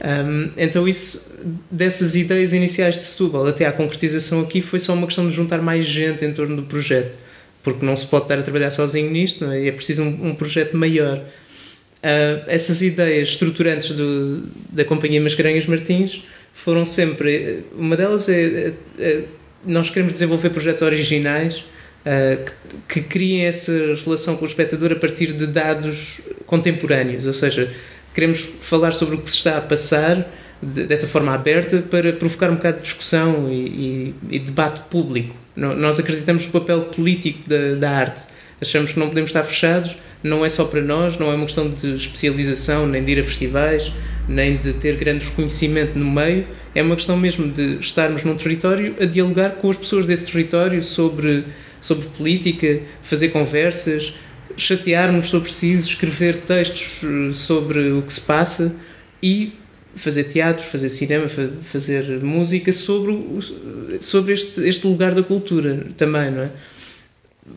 [0.04, 1.30] Um, então, isso,
[1.70, 5.62] dessas ideias iniciais de Setúbal até à concretização aqui, foi só uma questão de juntar
[5.62, 7.16] mais gente em torno do projeto,
[7.62, 9.68] porque não se pode estar a trabalhar sozinho nisto, não é?
[9.68, 11.18] é preciso um, um projeto maior.
[11.18, 16.22] Uh, essas ideias estruturantes do, da Companhia Mascarenhas Martins
[16.54, 17.64] foram sempre.
[17.76, 19.24] Uma delas é, é, é
[19.64, 21.64] nós queremos desenvolver projetos originais
[22.04, 22.44] uh,
[22.86, 23.72] que, que criem essa
[24.04, 27.72] relação com o espectador a partir de dados contemporâneos, ou seja,
[28.16, 30.26] queremos falar sobre o que se está a passar
[30.62, 35.36] de, dessa forma aberta para provocar um bocado de discussão e, e, e debate público.
[35.54, 38.22] nós acreditamos no papel político da, da arte.
[38.58, 41.70] Achamos que não podemos estar fechados, não é só para nós, não é uma questão
[41.70, 43.92] de especialização, nem de ir a festivais,
[44.26, 48.96] nem de ter grande reconhecimento no meio, é uma questão mesmo de estarmos num território
[48.98, 51.44] a dialogar com as pessoas desse território sobre
[51.86, 54.12] sobre política, fazer conversas,
[54.56, 58.74] chatearmos sobre preciso, escrever textos eh, sobre o que se passa
[59.22, 59.52] e
[59.94, 61.26] fazer teatro, fazer cinema,
[61.64, 63.40] fazer música sobre, o,
[64.00, 66.50] sobre este, este lugar da cultura também, não é?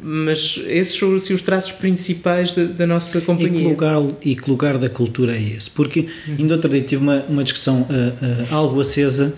[0.02, 3.60] Mas esses são assim, os traços principais da, da, nossa companhia.
[3.60, 5.70] E que, lugar, e que lugar da cultura é esse?
[5.70, 9.34] Porque ainda outro dia tive uma, uma discussão uh, uh, algo acesa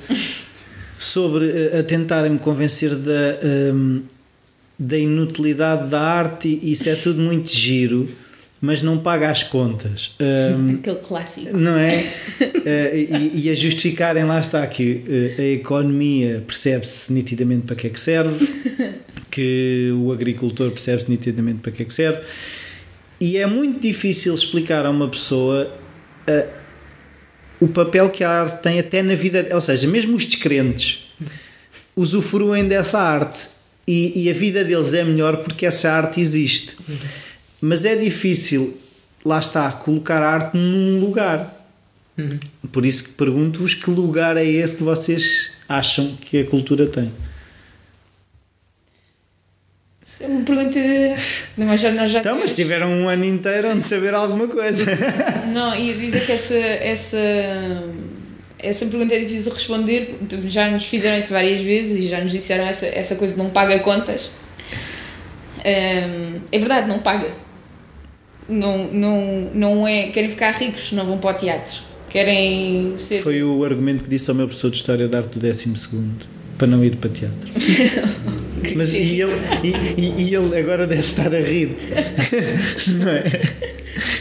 [0.99, 3.39] sobre uh, a tentarem-me convencer da,
[3.73, 4.01] um,
[4.81, 8.09] da inutilidade da arte e isso é tudo muito giro,
[8.59, 10.15] mas não paga as contas.
[10.19, 11.55] Um, Aquele clássico.
[11.55, 11.97] Não é?
[12.41, 15.03] uh, e, e, a justificarem, lá está, que
[15.37, 18.47] uh, a economia percebe-se nitidamente para que é que serve,
[19.29, 22.23] que o agricultor percebe-se nitidamente para que é que serve,
[23.19, 25.71] e é muito difícil explicar a uma pessoa
[26.27, 26.49] uh,
[27.59, 31.13] o papel que a arte tem até na vida, ou seja, mesmo os descrentes
[31.95, 33.60] usufruem dessa arte
[33.91, 36.77] e, e a vida deles é melhor porque essa arte existe.
[37.59, 38.77] Mas é difícil,
[39.25, 41.53] lá está, colocar a arte num lugar.
[42.17, 42.39] Uhum.
[42.71, 47.11] Por isso que pergunto-vos que lugar é esse que vocês acham que a cultura tem?
[50.21, 50.79] É uma pergunta.
[51.57, 54.85] Mas já, já então, mas tiveram um ano inteiro onde saber alguma coisa.
[55.51, 57.17] Não, ia dizer que essa, essa,
[58.61, 60.17] essa pergunta é difícil de responder.
[60.47, 63.49] Já nos fizeram isso várias vezes e já nos disseram essa, essa coisa de não
[63.49, 64.29] paga contas.
[65.59, 67.29] Um, é verdade, não paga.
[68.47, 70.07] Não, não, não é.
[70.07, 71.81] Querem ficar ricos, não vão para o teatro.
[72.09, 73.21] Querem ser.
[73.21, 75.69] Foi o argumento que disse ao meu professor de História de Arte do 12
[76.57, 77.49] para não ir para teatro.
[78.75, 79.31] Mas e ele,
[79.63, 81.75] e, e, ele agora deve estar a rir.
[82.99, 83.41] Não é?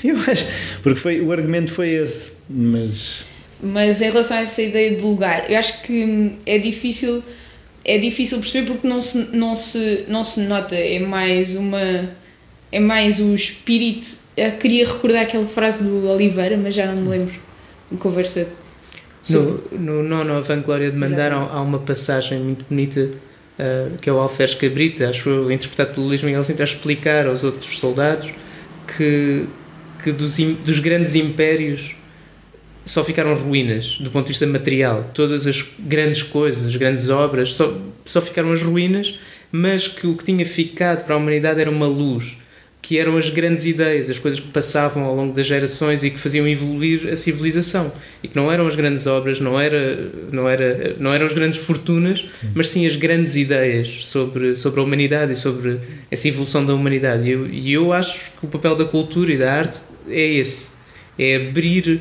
[0.03, 0.47] Eu acho.
[0.83, 2.33] Porque foi, o argumento foi esse.
[2.49, 3.25] Mas.
[3.63, 7.23] Mas em relação a essa ideia de lugar, eu acho que é difícil.
[7.83, 10.75] É difícil perceber porque não se, não se, não se nota.
[10.75, 12.11] É mais uma.
[12.73, 14.09] É mais o espírito.
[14.37, 17.35] Eu queria recordar aquela frase do Oliveira, mas já não me lembro.
[17.99, 18.47] Conversa
[19.29, 24.09] no, no Nono A Vanglória de Mandar há, há uma passagem muito bonita uh, que
[24.09, 27.79] é o Alferes Cabrita, acho eu, interpretado pelo Luís Miguel Sintra, a explicar aos outros
[27.79, 28.31] soldados
[28.97, 29.47] que,
[30.03, 31.95] que dos, dos grandes impérios
[32.91, 35.11] só ficaram ruínas do ponto de vista material.
[35.15, 37.73] Todas as grandes coisas, as grandes obras, só,
[38.05, 39.19] só ficaram as ruínas,
[39.53, 42.37] mas que o que tinha ficado para a humanidade era uma luz
[42.83, 46.19] que eram as grandes ideias, as coisas que passavam ao longo das gerações e que
[46.19, 50.97] faziam evoluir a civilização e que não eram as grandes obras, não era não era
[50.99, 52.49] não eram as grandes fortunas, sim.
[52.55, 55.79] mas sim as grandes ideias sobre sobre a humanidade e sobre
[56.11, 57.29] essa evolução da humanidade.
[57.29, 60.73] E eu, e eu acho que o papel da cultura e da arte é esse,
[61.19, 62.01] é abrir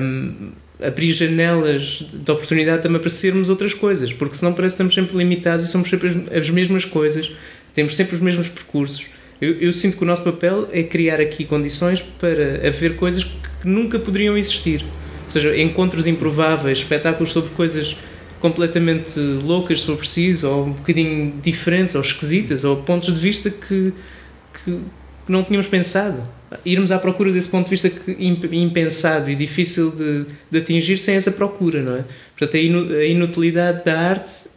[0.00, 0.50] um,
[0.84, 5.16] abrir janelas de oportunidade também para sermos outras coisas, porque senão parece que estamos sempre
[5.16, 7.30] limitados e somos sempre as, as mesmas coisas,
[7.74, 9.06] temos sempre os mesmos percursos
[9.40, 13.68] eu, eu, sinto que o nosso papel é criar aqui condições para haver coisas que
[13.68, 14.82] nunca poderiam existir.
[15.24, 17.96] Ou seja, encontros improváveis, espetáculos sobre coisas
[18.40, 23.50] completamente loucas, se for preciso, ou um bocadinho diferentes, ou esquisitas, ou pontos de vista
[23.50, 23.92] que,
[24.64, 24.80] que
[25.28, 26.22] não tínhamos pensado.
[26.64, 28.12] Irmos à procura desse ponto de vista que,
[28.52, 32.04] impensado e difícil de, de atingir sem essa procura, não é?
[32.38, 34.48] Portanto, a inutilidade da arte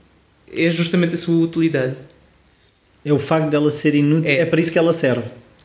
[0.53, 1.95] é justamente a sua utilidade.
[3.03, 5.23] É o facto dela ser inútil, é, é para isso que ela serve.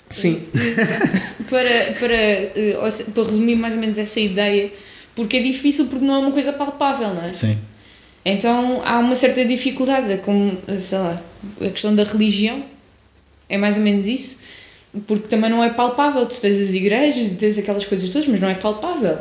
[0.09, 0.47] Sim.
[1.51, 2.79] para, para, eh,
[3.13, 4.71] para resumir mais ou menos essa ideia,
[5.15, 7.35] porque é difícil porque não é uma coisa palpável, não é?
[7.35, 7.59] Sim.
[8.25, 11.23] Então há uma certa dificuldade, como, sei lá,
[11.61, 12.65] a questão da religião,
[13.49, 14.39] é mais ou menos isso,
[15.07, 16.25] porque também não é palpável.
[16.27, 19.19] Tu tens as igrejas e tens aquelas coisas todas, mas não é palpável.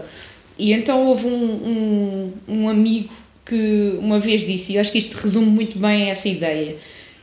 [0.58, 3.14] E então houve um, um, um amigo
[3.46, 6.78] que uma vez disse, e eu acho que isto resume muito bem essa ideia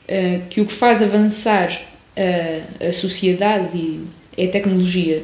[0.06, 1.80] eh, que o que faz avançar
[2.16, 4.00] a, a sociedade
[4.36, 5.22] é a tecnologia,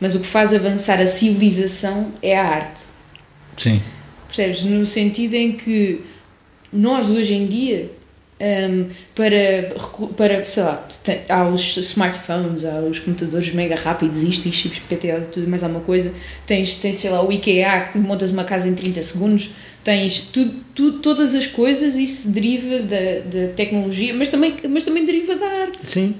[0.00, 2.82] mas o que faz avançar a civilização é a arte.
[3.56, 3.82] Sim.
[4.26, 4.62] Percebes?
[4.62, 6.00] No sentido em que
[6.72, 7.90] nós hoje em dia
[8.40, 9.74] um, para,
[10.16, 10.88] para, sei lá,
[11.28, 15.82] há os smartphones, há os computadores mega rápidos, isto, isto, chips PTO, tudo mais alguma
[15.82, 16.12] coisa.
[16.46, 19.50] Tens, tens, sei lá, o IKEA que montas uma casa em 30 segundos
[19.84, 25.04] tens tu, tu, todas as coisas, isso deriva da, da tecnologia, mas também, mas também
[25.04, 25.86] deriva da arte.
[25.86, 26.14] Sim.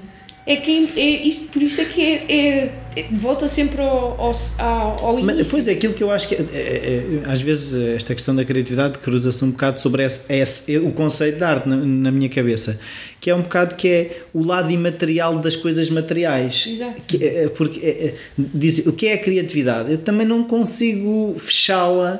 [0.47, 5.05] É que é, isto, por isso é que é, é, é volta sempre ao, ao,
[5.05, 5.37] ao início.
[5.37, 8.35] Mas, pois é, aquilo que eu acho que é, é, é às vezes esta questão
[8.35, 12.29] da criatividade cruza-se um bocado sobre esse, esse, o conceito de arte na, na, minha
[12.29, 12.79] cabeça,
[13.19, 16.67] que é um bocado que é o lado imaterial das coisas materiais.
[16.67, 17.01] Exato.
[17.07, 19.93] Que, é, porque diz, o que é a criatividade?
[19.93, 22.19] Eu também não consigo fechá-la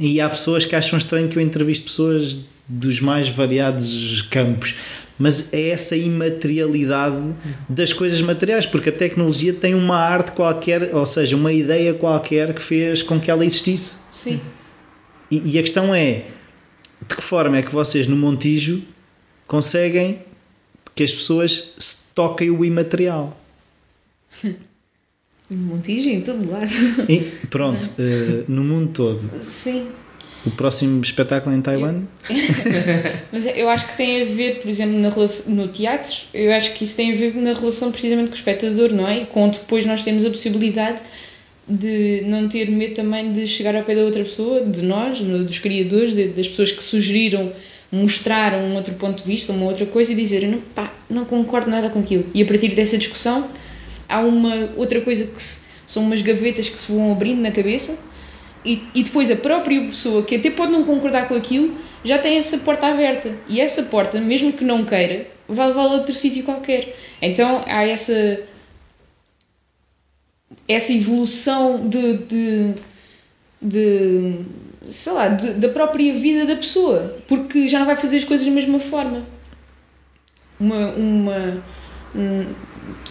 [0.00, 2.38] e há pessoas que acham estranho que eu entrevisto pessoas
[2.68, 4.74] dos mais variados campos
[5.22, 7.32] mas é essa imaterialidade
[7.68, 12.52] das coisas materiais, porque a tecnologia tem uma arte qualquer, ou seja, uma ideia qualquer
[12.52, 13.98] que fez com que ela existisse.
[14.10, 14.40] Sim.
[15.30, 16.24] E, e a questão é
[17.08, 18.82] de que forma é que vocês no Montijo
[19.46, 20.18] conseguem
[20.92, 23.40] que as pessoas se toquem o imaterial?
[25.48, 26.66] Montijo, em todo lado.
[27.08, 29.30] E, pronto, uh, no mundo todo.
[29.44, 29.86] Sim.
[30.44, 32.02] O próximo espetáculo em Taiwan?
[33.30, 36.74] Mas eu acho que tem a ver, por exemplo, na relação, no teatro, eu acho
[36.74, 39.24] que isso tem a ver na relação precisamente com o espectador, não é?
[39.24, 40.98] Com depois nós temos a possibilidade
[41.68, 45.58] de não ter medo também de chegar ao pé da outra pessoa, de nós, dos
[45.58, 47.52] criadores, de, das pessoas que sugeriram
[47.90, 51.70] mostrar um outro ponto de vista, uma outra coisa e dizer, não, pá, não concordo
[51.70, 52.24] nada com aquilo.
[52.34, 53.48] E a partir dessa discussão
[54.08, 57.96] há uma outra coisa que se, são umas gavetas que se vão abrindo na cabeça
[58.64, 62.38] e, e depois a própria pessoa que até pode não concordar com aquilo já tem
[62.38, 66.44] essa porta aberta e essa porta, mesmo que não queira, vai levá-la a outro sítio
[66.44, 66.96] qualquer.
[67.20, 68.40] Então há essa
[70.68, 72.74] essa evolução de, de,
[73.60, 74.34] de
[74.90, 78.46] sei lá, de, da própria vida da pessoa, porque já não vai fazer as coisas
[78.46, 79.26] da mesma forma.
[80.58, 81.62] Uma, uma
[82.14, 82.46] um,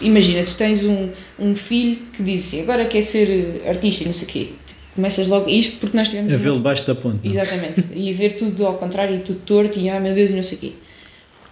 [0.00, 4.14] imagina, tu tens um, um filho que diz assim, agora quer ser artista e não
[4.14, 4.48] sei o quê.
[4.94, 6.32] Começas logo isto porque nós tivemos.
[6.32, 7.26] A vê-lo debaixo da ponte.
[7.26, 7.86] Exatamente.
[7.94, 10.44] e a ver tudo ao contrário e tudo torto e ah meu Deus e não
[10.44, 10.72] sei o quê.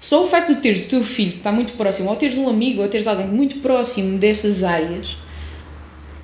[0.01, 2.49] Só o facto de teres o teu filho que está muito próximo, ou teres um
[2.49, 5.17] amigo, ou teres alguém muito próximo dessas áreas,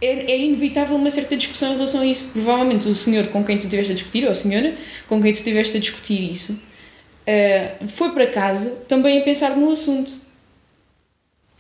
[0.00, 2.30] é, é, inevitável uma certa discussão em relação a isso.
[2.32, 4.74] Provavelmente o senhor com quem tu estiveste a discutir, ou a senhora
[5.08, 9.70] com quem tu estiveste a discutir isso, uh, foi para casa também a pensar no
[9.70, 10.10] assunto.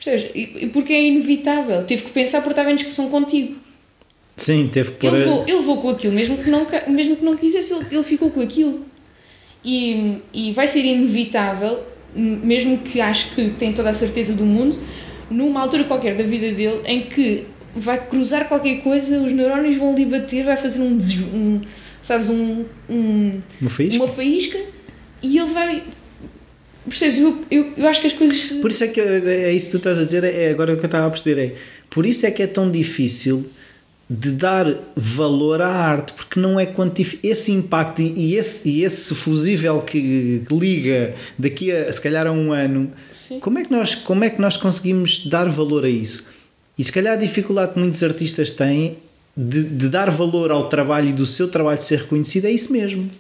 [0.02, 0.70] Percebes?
[0.72, 1.84] Porque é inevitável.
[1.84, 3.56] Teve que pensar porque estava em discussão contigo.
[4.36, 5.14] Sim, teve que pôr...
[5.14, 8.02] Ele levou, ele levou com aquilo, mesmo que não, mesmo que não quisesse, ele, ele
[8.02, 8.84] ficou com aquilo.
[9.64, 11.82] E, e vai ser inevitável,
[12.14, 14.78] mesmo que acho que tem toda a certeza do mundo,
[15.30, 19.94] numa altura qualquer da vida dele em que vai cruzar qualquer coisa, os neurónios vão
[19.94, 20.98] lhe bater, vai fazer um,
[21.34, 21.60] um
[22.02, 23.96] sabes, um, um uma, faísca?
[23.96, 24.58] uma faísca
[25.22, 25.82] e ele vai.
[26.88, 27.18] Percebes?
[27.18, 28.60] Eu, eu, eu acho que as coisas.
[28.60, 30.84] Por isso é que é isso que tu estás a dizer, é agora o que
[30.84, 31.40] eu estava a perceber.
[31.40, 31.54] É,
[31.90, 33.44] por isso é que é tão difícil
[34.08, 39.14] de dar valor à arte, porque não é quantificar esse impacto e esse, e esse
[39.14, 42.92] fusível que liga daqui a se calhar a um ano.
[43.40, 46.26] Como é, que nós, como é que nós conseguimos dar valor a isso?
[46.78, 48.96] E se calhar a dificuldade que muitos artistas têm
[49.36, 53.10] de, de dar valor ao trabalho e do seu trabalho ser reconhecido é isso mesmo.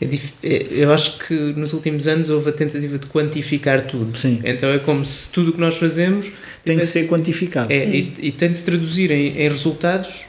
[0.00, 0.06] É
[0.42, 4.18] é, eu acho que nos últimos anos houve a tentativa de quantificar tudo.
[4.18, 4.40] Sim.
[4.44, 6.26] Então é como se tudo o que nós fazemos
[6.64, 7.72] tem que ser quantificado.
[7.72, 7.90] É, hum.
[7.92, 10.24] e, e, tem de se traduzir em, em resultados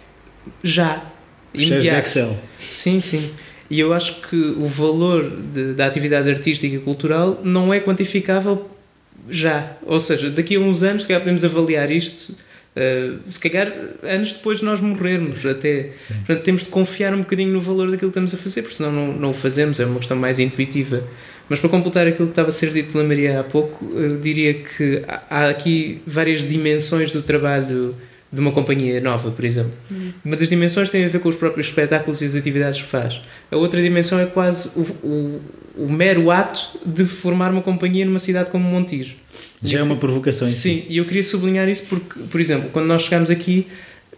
[0.63, 1.03] já.
[1.53, 1.83] Imediatos.
[1.83, 2.37] de Excel.
[2.59, 3.31] Sim, sim.
[3.69, 8.69] E eu acho que o valor de, da atividade artística e cultural não é quantificável
[9.29, 9.77] já.
[9.83, 13.71] Ou seja, daqui a uns anos, se calhar podemos avaliar isto, uh, se calhar
[14.03, 15.91] anos depois de nós morrermos, até.
[16.25, 18.91] Portanto, temos de confiar um bocadinho no valor daquilo que estamos a fazer, porque senão
[18.91, 21.03] não, não o fazemos, é uma questão mais intuitiva.
[21.49, 24.53] Mas para completar aquilo que estava a ser dito pela Maria há pouco, eu diria
[24.53, 27.95] que há aqui várias dimensões do trabalho
[28.33, 29.71] de uma companhia nova, por exemplo.
[29.91, 30.11] Hum.
[30.25, 33.21] Uma das dimensões tem a ver com os próprios espetáculos e as atividades que faz.
[33.51, 35.41] A outra dimensão é quase o, o,
[35.77, 39.15] o mero ato de formar uma companhia numa cidade como Montijo.
[39.61, 40.47] Já é uma provocação.
[40.47, 40.85] Sim, si.
[40.89, 43.67] e eu queria sublinhar isso porque, por exemplo, quando nós chegámos aqui,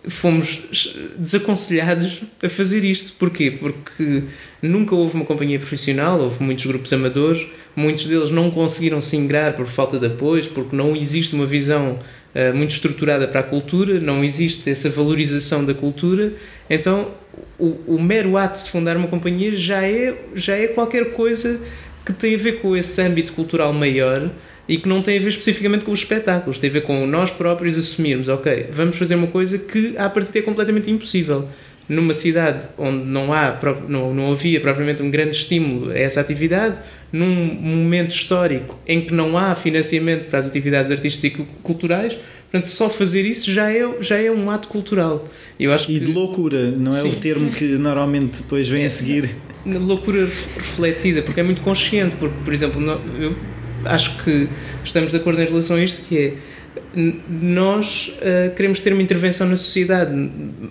[0.08, 3.14] fomos desaconselhados a fazer isto.
[3.18, 3.52] Porquê?
[3.52, 4.24] Porque
[4.62, 9.54] nunca houve uma companhia profissional, houve muitos grupos amadores, muitos deles não conseguiram se ingrar
[9.54, 12.00] por falta de apoio, porque não existe uma visão
[12.34, 16.34] eh, muito estruturada para a cultura, não existe essa valorização da cultura,
[16.70, 17.12] então
[17.58, 21.62] o, o, mero ato de fundar uma companhia já é, já é qualquer coisa
[22.06, 24.30] que tem a ver com esse âmbito cultural maior
[24.68, 27.30] e que não tem a ver especificamente com os espetáculos, tem a ver com nós
[27.30, 31.48] próprios assumirmos, ok, vamos fazer uma coisa que à partida é completamente impossível.
[31.88, 36.80] Numa cidade onde não, há, não, não havia propriamente um grande estímulo a essa atividade,
[37.14, 42.18] num momento histórico em que não há financiamento para as atividades artísticas e culturais,
[42.52, 45.28] portanto, só fazer isso já é, já é um ato cultural.
[45.60, 46.06] Eu acho e que...
[46.06, 47.10] de loucura, não é Sim.
[47.10, 49.36] o termo que normalmente depois vem a seguir?
[49.64, 52.82] Loucura refletida, porque é muito consciente, porque, por exemplo,
[53.20, 53.36] eu
[53.86, 54.50] acho que
[54.84, 56.34] estamos de acordo em relação a isto, que é
[57.30, 60.12] nós uh, queremos ter uma intervenção na sociedade,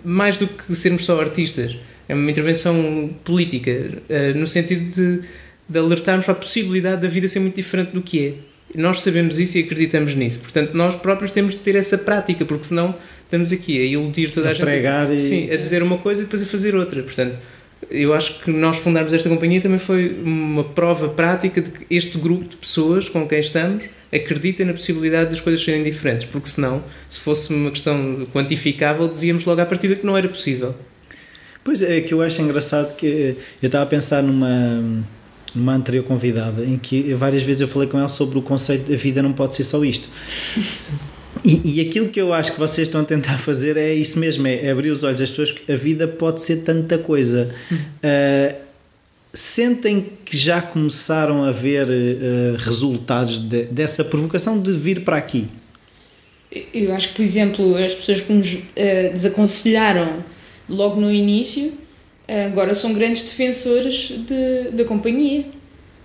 [0.04, 1.76] mais do que sermos só artistas.
[2.06, 5.26] É uma intervenção política, uh, no sentido de
[5.68, 8.32] de alertarmos para a possibilidade da vida ser muito diferente do que é.
[8.78, 10.40] Nós sabemos isso e acreditamos nisso.
[10.40, 14.48] Portanto, nós próprios temos de ter essa prática, porque senão estamos aqui a iludir toda
[14.48, 15.16] a, a gente.
[15.16, 15.20] E...
[15.20, 17.02] Sim, a dizer uma coisa e depois a fazer outra.
[17.02, 17.36] Portanto,
[17.90, 22.18] eu acho que nós fundarmos esta companhia também foi uma prova prática de que este
[22.18, 26.82] grupo de pessoas com quem estamos acredita na possibilidade das coisas serem diferentes, porque senão,
[27.08, 30.74] se fosse uma questão quantificável, dizíamos logo à partida que não era possível.
[31.64, 35.02] Pois é, que eu acho engraçado que eu estava a pensar numa
[35.54, 38.96] numa anterior convidada, em que várias vezes eu falei com ela sobre o conceito da
[38.96, 40.08] vida não pode ser só isto.
[41.44, 44.46] E, e, aquilo que eu acho que vocês estão a tentar fazer é isso mesmo,
[44.46, 47.54] é abrir os olhos das pessoas que a vida pode ser tanta coisa.
[47.70, 48.54] Uh,
[49.34, 55.46] sentem que já começaram a ver uh, resultados de, dessa provocação de vir para aqui?
[56.72, 60.24] Eu acho que, por exemplo, as pessoas que nos uh, desaconselharam
[60.66, 61.74] logo no início
[62.26, 65.44] agora são grandes defensores de, da companhia.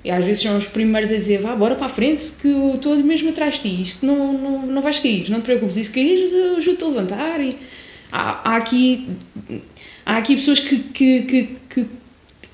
[0.03, 2.75] E às vezes são os primeiros a dizer, vá, bora para a frente, que eu
[2.75, 5.83] estou mesmo atrás de ti, isto não, não, não vais cair, não te preocupes, e
[5.83, 7.41] se caíres eu ajudo-te a levantar.
[7.41, 7.57] E
[8.11, 9.09] há, há, aqui,
[10.05, 11.85] há aqui pessoas que, que, que, que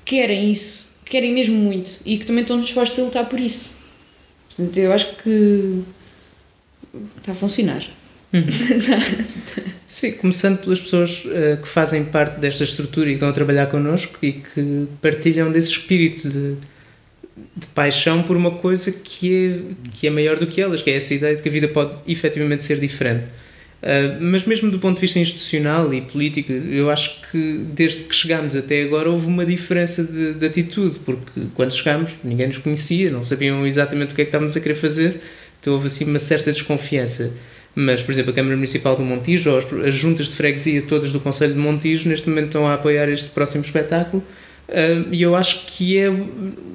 [0.04, 3.74] querem isso, que querem mesmo muito, e que também estão dispostos a lutar por isso.
[4.48, 5.82] Portanto, eu acho que
[7.18, 7.84] está a funcionar.
[8.32, 8.42] Uhum.
[9.86, 13.66] Sim, começando pelas pessoas uh, que fazem parte desta estrutura e que estão a trabalhar
[13.66, 16.56] connosco e que partilham desse espírito de
[17.56, 20.96] de paixão por uma coisa que é, que é maior do que elas, que é
[20.96, 23.24] essa ideia de que a vida pode efetivamente ser diferente.
[23.82, 28.14] Uh, mas mesmo do ponto de vista institucional e político, eu acho que desde que
[28.14, 33.10] chegámos até agora houve uma diferença de, de, atitude, porque quando chegámos ninguém nos conhecia,
[33.10, 35.20] não sabiam exatamente o que é que estávamos a querer fazer,
[35.60, 37.32] então houve assim uma certa desconfiança.
[37.74, 41.12] Mas, por exemplo, a Câmara Municipal do Montijo, ou as, as juntas de freguesia todas
[41.12, 44.22] do Conselho de Montijo, neste momento estão a apoiar este próximo espetáculo,
[45.12, 46.10] e eu acho que é,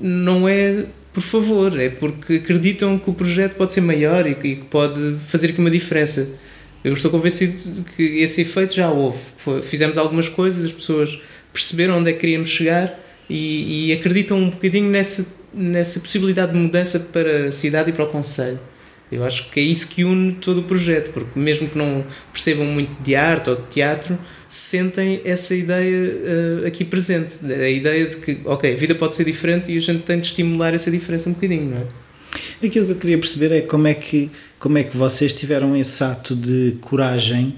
[0.01, 4.55] não é por favor, é porque acreditam que o projeto pode ser maior e que
[4.69, 6.39] pode fazer aqui uma diferença.
[6.83, 9.19] Eu estou convencido que esse efeito já houve.
[9.63, 11.21] fizemos algumas coisas, as pessoas
[11.51, 12.97] perceberam onde é que queríamos chegar
[13.29, 18.05] e, e, acreditam um bocadinho nessa, nessa possibilidade de mudança para a cidade e para
[18.05, 18.59] o Conselho.
[19.11, 22.65] Eu acho que é isso que une todo o projeto, porque mesmo que não percebam
[22.65, 24.17] muito de arte ou de teatro,
[24.51, 27.37] sentem essa ideia uh, aqui presente.
[27.45, 30.27] A ideia de que, ok, a vida pode ser diferente e a gente tem de
[30.27, 32.65] estimular essa diferença um bocadinho, não é?
[32.67, 34.29] Aquilo que eu queria perceber é como é que,
[34.59, 37.55] como é que vocês tiveram esse ato de coragem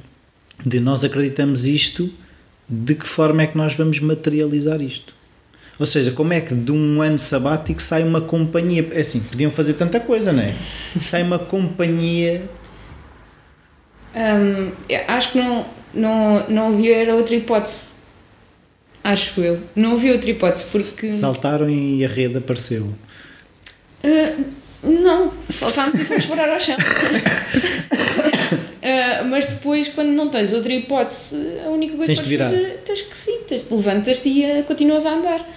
[0.64, 2.14] de nós acreditamos isto,
[2.70, 5.16] de que forma é que nós vamos materializar isto?
[5.80, 8.88] Ou seja, como é que de um ano sabático sai uma companhia?
[8.92, 10.54] É assim, podiam fazer tanta coisa, não é?
[11.02, 12.44] Sai uma companhia.
[14.16, 14.72] Hum,
[15.08, 17.94] acho que não não, não havia outra hipótese.
[19.04, 19.60] Acho eu.
[19.76, 21.12] Não havia outra hipótese porque.
[21.12, 22.94] Saltaram e a rede apareceu.
[24.04, 24.46] Uh,
[24.84, 26.78] não, saltámos e fomos parar ao chão.
[26.78, 26.82] uh,
[29.30, 33.02] mas depois, quando não tens outra hipótese, a única coisa tens que podes fazer tens
[33.02, 35.50] que sim, tens, levantas-te e continuas a andar.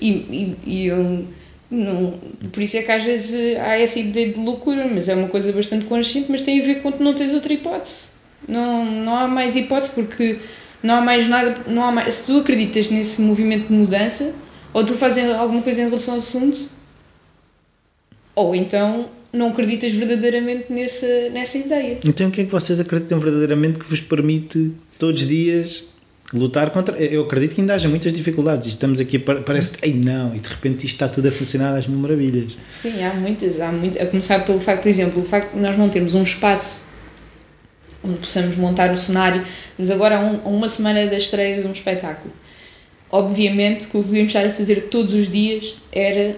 [0.00, 1.26] E, e, e eu.
[1.70, 2.14] Não,
[2.52, 5.50] por isso é que às vezes há essa ideia de loucura, mas é uma coisa
[5.50, 8.13] bastante consciente, mas tem a ver com que não tens outra hipótese.
[8.48, 10.38] Não, não há mais hipótese porque
[10.82, 11.56] não há mais nada.
[11.66, 14.34] Não há mais, se tu acreditas nesse movimento de mudança,
[14.72, 16.68] ou tu fazes alguma coisa em relação ao assunto,
[18.34, 21.98] ou então não acreditas verdadeiramente nessa, nessa ideia.
[22.04, 25.84] Então o que é que vocês acreditam verdadeiramente que vos permite todos os dias
[26.32, 26.96] lutar contra.
[26.96, 28.68] Eu acredito que ainda haja muitas dificuldades.
[28.68, 31.86] Estamos aqui, parece que, ei não, e de repente isto está tudo a funcionar às
[31.86, 32.56] mil maravilhas.
[32.80, 33.60] Sim, há muitas.
[33.60, 36.22] Há muito, a começar pelo facto, por exemplo, o facto de nós não termos um
[36.22, 36.82] espaço
[38.04, 39.44] onde possamos montar o cenário.
[39.78, 42.32] Mas agora um, uma semana da estreia de um espetáculo.
[43.10, 46.36] Obviamente que o que devíamos estar a fazer todos os dias era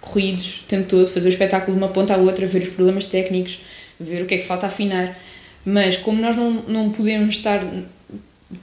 [0.00, 3.04] corridos o tempo todo, fazer o espetáculo de uma ponta à outra, ver os problemas
[3.06, 3.60] técnicos,
[3.98, 5.18] ver o que é que falta afinar.
[5.64, 7.62] Mas como nós não, não podemos estar.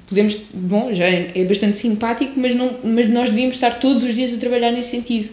[0.08, 4.16] Podemos, bom, já é, é bastante simpático, mas, não, mas nós devíamos estar todos os
[4.16, 5.30] dias a trabalhar nesse sentido.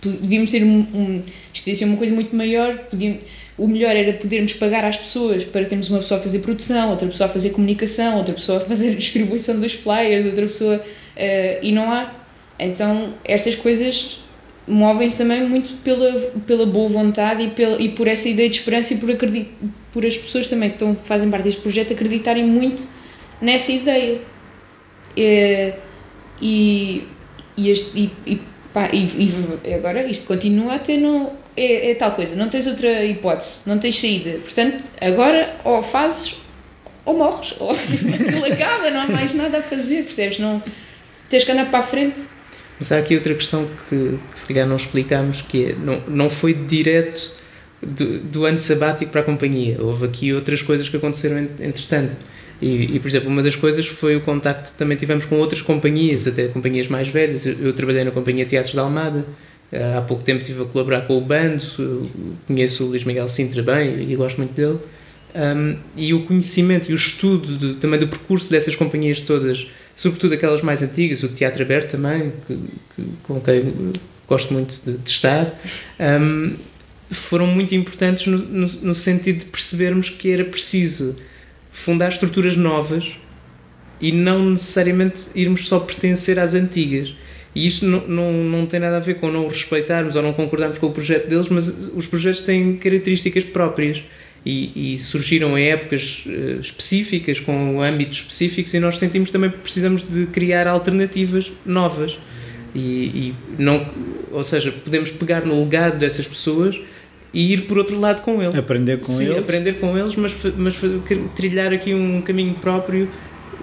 [0.00, 0.86] Devíamos ter um.
[0.94, 3.22] um isto devia ser uma coisa muito maior, podíamos,
[3.58, 7.08] o melhor era podermos pagar às pessoas para termos uma pessoa a fazer produção, outra
[7.08, 10.76] pessoa a fazer comunicação, outra pessoa a fazer distribuição dos flyers, outra pessoa.
[10.76, 12.14] Uh, e não há.
[12.58, 14.20] Então, estas coisas
[14.66, 18.94] movem-se também muito pela, pela boa vontade e, pela, e por essa ideia de esperança
[18.94, 19.50] e por, acredit,
[19.92, 22.86] por as pessoas também que estão, fazem parte deste projeto acreditarem muito
[23.40, 24.18] nessa ideia.
[25.16, 25.88] Uh,
[26.40, 27.02] e,
[27.56, 28.40] e, e, e,
[28.72, 29.32] pá, e,
[29.64, 33.60] e agora isto continua a ter no, é, é, tal coisa, não tens outra hipótese,
[33.66, 34.38] não tens saída.
[34.38, 36.36] Portanto, agora ou fazes
[37.04, 40.38] ou morres, ou aquilo acaba, não há mais nada a fazer, percebes?
[40.38, 40.62] Não,
[41.28, 42.20] tens que andar para a frente.
[42.78, 46.30] Mas há aqui outra questão que, que se calhar não explicamos, que é, não, não
[46.30, 47.32] foi direto
[47.82, 49.78] do, do ano sabático para a companhia.
[49.80, 52.16] Houve aqui outras coisas que aconteceram entretanto.
[52.60, 55.62] E, e, por exemplo, uma das coisas foi o contacto que também tivemos com outras
[55.62, 57.46] companhias, até companhias mais velhas.
[57.46, 59.24] Eu, trabalhei na Companhia Teatros da Almada,
[59.70, 61.62] eh, há pouco tempo estive a colaborar com o bando,
[62.46, 64.78] conheço o Luís Miguel Sintra bem e gosto muito dele.
[65.34, 70.34] Um, e o conhecimento e o estudo de, também do percurso dessas companhias todas, sobretudo
[70.34, 72.56] aquelas mais antigas, o Teatro Aberto também, que,
[72.96, 73.92] que, com quem
[74.26, 75.54] gosto muito de, de estar,
[76.20, 76.56] um,
[77.10, 81.14] foram muito importantes no, no, no sentido de percebermos que era preciso
[81.78, 83.16] fundar estruturas novas
[84.00, 87.14] e não necessariamente irmos só pertencer às antigas.
[87.54, 90.78] E isto não, não, não tem nada a ver com não respeitarmos ou não concordarmos
[90.78, 94.02] com o projeto deles, mas os projetos têm características próprias
[94.44, 99.58] e, e surgiram em épocas uh, específicas, com âmbitos específicos, e nós sentimos também que
[99.58, 102.18] precisamos de criar alternativas novas.
[102.74, 103.84] E, e não,
[104.30, 106.78] ou seja, podemos pegar no legado dessas pessoas
[107.32, 108.54] e ir por outro lado com eles.
[108.54, 109.38] Aprender com Sim, eles.
[109.38, 110.76] aprender com eles, mas, mas
[111.36, 113.08] trilhar aqui um caminho próprio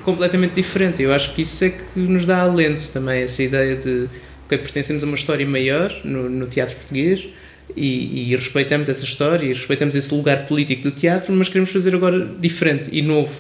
[0.04, 1.02] completamente diferente.
[1.02, 4.08] Eu acho que isso é que nos dá alento também, essa ideia de
[4.48, 7.26] que pertencemos a uma história maior no, no teatro português
[7.76, 11.96] e, e, respeitamos essa história e respeitamos esse lugar político do teatro, mas queremos fazer
[11.96, 13.34] agora diferente e novo.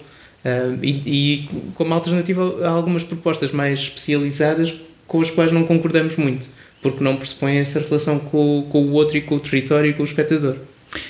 [0.43, 4.73] Uh, e, e como alternativa a algumas propostas mais especializadas
[5.07, 6.47] com as quais não concordamos muito,
[6.85, 10.03] porque não pressupõem essa relação com, com o outro e com o território e com
[10.03, 10.55] o espectador.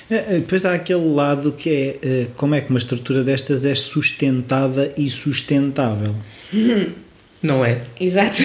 [0.09, 3.65] É, é, depois há aquele lado que é é como é que uma estrutura destas
[3.65, 6.15] é sustentada e sustentável.
[7.43, 7.81] Não é?
[7.99, 8.39] Exato.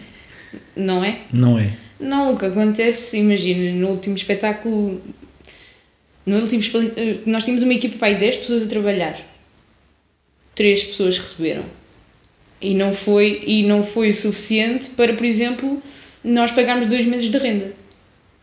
[0.76, 1.18] não é?
[1.32, 1.72] Não é.
[1.98, 5.00] Não, o que acontece, imagina, no último espetáculo,
[6.24, 6.62] no último
[7.26, 9.20] nós tínhamos uma equipa para 10 pessoas a trabalhar.
[10.54, 11.64] Três pessoas receberam.
[12.60, 15.82] E não foi, e não foi o suficiente para, por exemplo,
[16.22, 17.72] nós pagarmos dois meses de renda.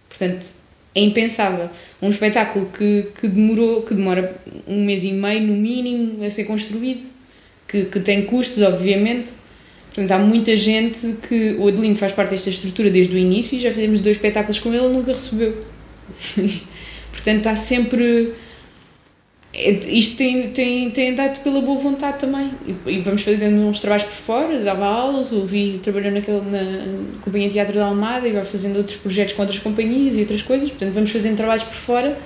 [0.09, 0.45] Portanto,
[0.95, 1.69] é impensável.
[2.01, 4.35] Um espetáculo que, que demorou, que demora
[4.67, 7.05] um mês e meio no mínimo a ser construído,
[7.67, 9.31] que, que tem custos, obviamente.
[9.87, 11.55] Portanto, há muita gente que.
[11.59, 14.87] O Adelino faz parte desta estrutura desde o início já fizemos dois espetáculos com ele
[14.89, 15.63] nunca recebeu.
[17.11, 18.33] Portanto, está sempre
[19.57, 22.51] isto tem, tem, tem andado pela boa vontade também.
[22.67, 27.21] E, e, vamos fazendo uns trabalhos por fora, dava aulas, o Vi trabalhou naquele, na,
[27.21, 30.43] Companhia de Teatro da Almada e vai fazendo outros projetos com outras companhias e outras
[30.43, 30.69] coisas.
[30.69, 32.17] Portanto, vamos fazendo trabalhos por fora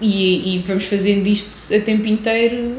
[0.00, 2.76] e, e vamos fazendo isto a tempo inteiro.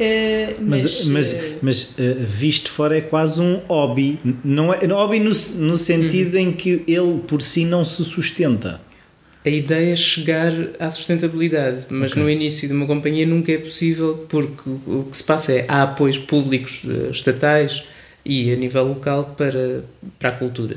[0.00, 4.86] Uh, mas, mas, mas, uh, mas uh, visto fora é quase um hobby, não é
[4.86, 6.40] hobby no, no sentido uhum.
[6.40, 8.80] em que ele por si não se sustenta
[9.44, 12.22] a ideia é chegar à sustentabilidade, mas okay.
[12.22, 15.82] no início de uma companhia nunca é possível porque o que se passa é há
[15.84, 17.84] apoios públicos eh, estatais
[18.24, 19.84] e a nível local para,
[20.18, 20.76] para a cultura.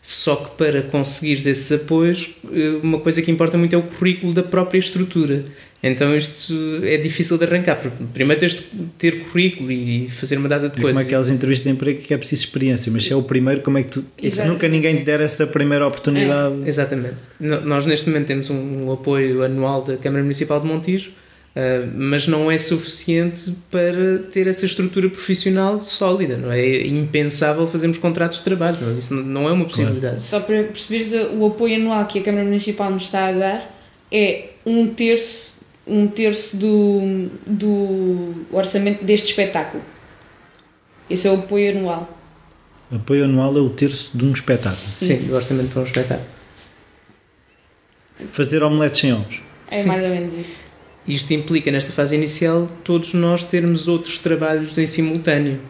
[0.00, 4.32] Só que para conseguires esses apoios, eh, uma coisa que importa muito é o currículo
[4.32, 5.44] da própria estrutura.
[5.86, 7.80] Então isto é difícil de arrancar.
[8.12, 8.62] Primeiro tens de
[8.98, 10.92] ter currículo e fazer uma data de é coisas.
[10.92, 13.78] Como aquelas entrevistas de emprego que é preciso experiência, mas se é o primeiro, como
[13.78, 14.04] é que tu.
[14.20, 16.54] E se nunca ninguém te der essa primeira oportunidade.
[16.64, 17.16] É, exatamente.
[17.40, 21.10] Nós neste momento temos um apoio anual da Câmara Municipal de Montijo,
[21.56, 26.60] Uh, mas não é suficiente para ter essa estrutura profissional sólida, não é?
[26.60, 28.98] é impensável fazermos contratos de trabalho, não é?
[28.98, 30.16] isso não é uma possibilidade.
[30.16, 30.20] Claro.
[30.20, 33.74] Só para perceberes o apoio anual que a Câmara Municipal nos está a dar
[34.12, 35.55] é um terço
[35.86, 39.82] um terço do, do orçamento deste espetáculo.
[41.08, 42.18] Esse é o apoio anual.
[42.90, 44.88] O apoio anual é o terço de um espetáculo.
[44.88, 46.28] Sim, Sim do orçamento para um espetáculo.
[48.32, 49.40] Fazer omeletes sem ovos.
[49.70, 49.88] É Sim.
[49.88, 50.60] mais ou menos isso.
[51.06, 55.60] Isto implica, nesta fase inicial, todos nós termos outros trabalhos em simultâneo.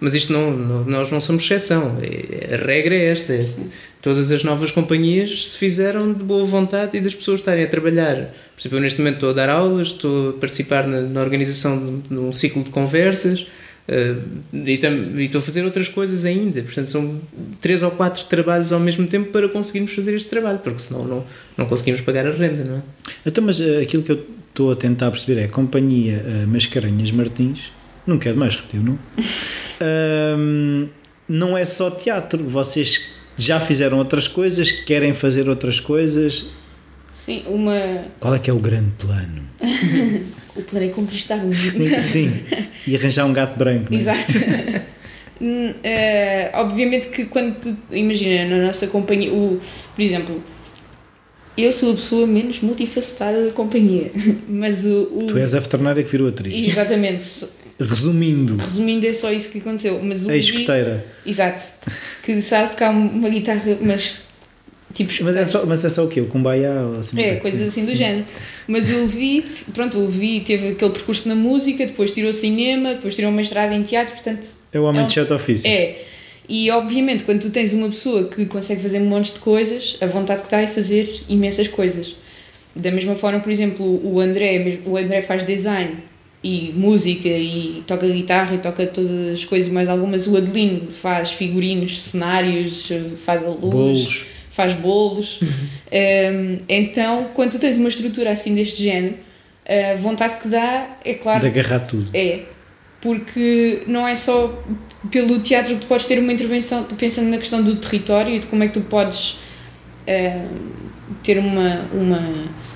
[0.00, 1.98] Mas isto não, não nós não somos exceção.
[2.02, 3.42] É, a regra é esta.
[3.42, 3.70] Sim.
[4.06, 8.14] Todas as novas companhias se fizeram de boa vontade e das pessoas estarem a trabalhar.
[8.54, 11.76] Por exemplo, eu neste momento estou a dar aulas, estou a participar na, na organização
[11.76, 16.24] de, de, um ciclo de conversas uh, e, tam, e, estou a fazer outras coisas
[16.24, 16.62] ainda.
[16.62, 17.20] Portanto, são
[17.60, 21.24] três ou quatro trabalhos ao mesmo tempo para conseguirmos fazer este trabalho, porque senão não,
[21.58, 22.82] não conseguimos pagar a renda, não é?
[23.26, 27.10] Então, mas uh, aquilo que eu estou a tentar perceber é a companhia uh, Mascarenhas
[27.10, 27.72] Martins,
[28.06, 28.92] não quero mais repetir, não?
[28.92, 30.88] uh,
[31.28, 36.46] não é só teatro, vocês já fizeram outras coisas, querem fazer outras coisas.
[37.10, 38.04] Sim, uma.
[38.20, 39.42] Qual é que é o grande plano?
[40.54, 42.00] o plano é conquistar o mundo.
[42.00, 42.40] Sim,
[42.86, 43.92] e arranjar um gato branco.
[43.92, 43.96] É?
[43.96, 44.32] Exato.
[45.40, 49.60] uh, obviamente que quando tu, imagina na nossa companhia, o,
[49.94, 50.42] por exemplo,
[51.56, 54.10] eu sou a pessoa menos multifacetada da companhia,
[54.48, 56.68] mas o, o tu és a veterinária que virou atriz.
[56.68, 57.48] Exatamente.
[57.78, 58.56] Resumindo.
[58.56, 60.00] Resumindo, é só isso que aconteceu.
[60.02, 61.04] Mas o a escoteira.
[61.26, 61.62] Exato.
[62.26, 64.22] Que sabe tocar uma guitarra, mas.
[64.92, 66.20] Tipo, mas, é só, mas é só o quê?
[66.20, 66.72] O Kumbaya?
[66.98, 67.96] Assim, é, coisas assim do sim.
[67.96, 68.26] género.
[68.66, 73.14] Mas o Levi, pronto, o Levi teve aquele percurso na música, depois tirou cinema, depois
[73.14, 74.44] tirou uma mestrado em teatro, portanto.
[74.72, 75.64] É o homem é um, de sete ofícios.
[75.72, 76.02] É.
[76.48, 80.06] E obviamente, quando tu tens uma pessoa que consegue fazer um monte de coisas, a
[80.06, 82.16] vontade que está é fazer imensas coisas.
[82.74, 85.92] Da mesma forma, por exemplo, o André, o André faz design
[86.46, 90.28] e música e toca guitarra e toca todas as coisas mais algumas.
[90.28, 92.88] O Adelino faz figurinos, cenários,
[93.24, 95.40] faz a luz, faz bolos.
[95.92, 99.14] Um, então, quando tu tens uma estrutura assim deste género,
[99.68, 101.40] a vontade que dá, é claro.
[101.40, 102.08] De agarrar tudo.
[102.14, 102.42] É.
[103.00, 104.62] Porque não é só
[105.10, 108.46] pelo teatro que tu podes ter uma intervenção, pensando na questão do território e de
[108.46, 109.38] como é que tu podes
[110.06, 110.48] uh,
[111.24, 112.22] ter uma, uma,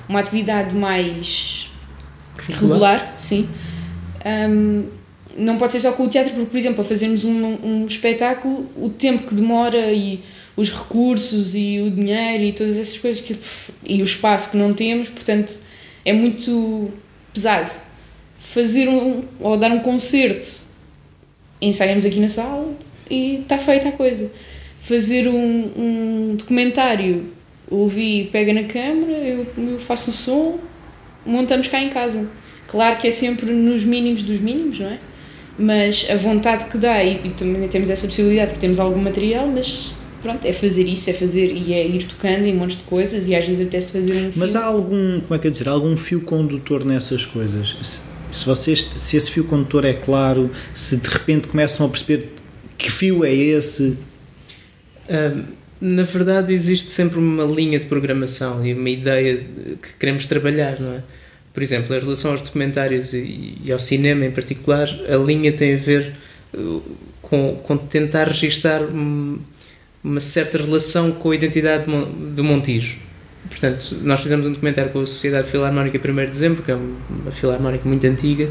[0.09, 1.70] uma atividade mais
[2.47, 3.47] regular, regular sim.
[4.25, 4.83] Um,
[5.37, 8.65] não pode ser só com o teatro, porque, por exemplo, para fazermos um, um espetáculo,
[8.75, 10.19] o tempo que demora e
[10.55, 13.37] os recursos e o dinheiro e todas essas coisas que,
[13.85, 15.53] e o espaço que não temos, portanto,
[16.03, 16.91] é muito
[17.33, 17.71] pesado.
[18.39, 20.49] Fazer um, ou dar um concerto,
[21.61, 22.73] ensaiamos aqui na sala
[23.09, 24.29] e está feita a coisa.
[24.83, 27.31] Fazer um, um documentário,
[27.69, 30.59] o Levi pega na câmera, eu, eu faço o som,
[31.25, 32.27] montamos cá em casa.
[32.67, 34.99] Claro que é sempre nos mínimos dos mínimos, não é?
[35.59, 39.47] Mas a vontade que dá, e, e também temos essa possibilidade porque temos algum material,
[39.47, 39.91] mas
[40.21, 43.35] pronto, é fazer isso, é fazer e é ir tocando em montes de coisas e
[43.35, 46.21] às vezes apetece fazer um Mas há algum, como é que eu dizer, algum fio
[46.21, 47.75] condutor nessas coisas?
[47.81, 48.01] Se,
[48.31, 52.31] se, vocês, se esse fio condutor é claro, se de repente começam a perceber
[52.77, 53.97] que fio é esse?
[55.09, 55.43] Um,
[55.81, 59.37] na verdade existe sempre uma linha de programação e uma ideia
[59.81, 61.01] que queremos trabalhar, não é?
[61.51, 65.77] Por exemplo, em relação aos documentários e, ao cinema em particular, a linha tem a
[65.77, 66.13] ver
[66.53, 66.81] uh,
[67.21, 68.81] com, com tentar registar
[70.03, 72.95] uma certa relação com a identidade do Montijo.
[73.49, 77.31] Portanto, nós fizemos um documentário com a Sociedade Filarmónica 1 de Dezembro, que é uma
[77.31, 78.49] filarmónica muito antiga,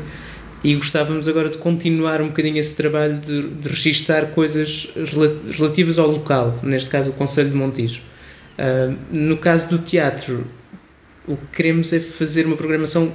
[0.62, 4.88] e gostávamos agora de continuar um bocadinho esse trabalho de, de registar coisas
[5.56, 8.00] relativas ao local, neste caso o Conselho de Montijo.
[8.58, 10.46] Uh, no caso do teatro,
[11.26, 13.12] o que queremos é fazer uma programação,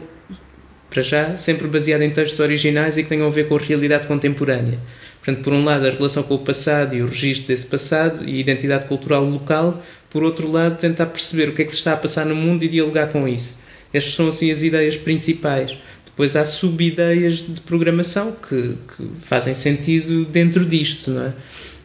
[0.90, 4.08] para já, sempre baseada em textos originais e que tenham a ver com a realidade
[4.08, 4.80] contemporânea.
[5.24, 8.38] Portanto, por um lado, a relação com o passado e o registro desse passado e
[8.38, 11.94] a identidade cultural local, por outro lado, tentar perceber o que é que se está
[11.94, 13.60] a passar no mundo e dialogar com isso.
[13.94, 15.78] Estas são, assim, as ideias principais.
[16.16, 21.34] Depois há sub-ideias de programação que, que, fazem sentido dentro disto, não é?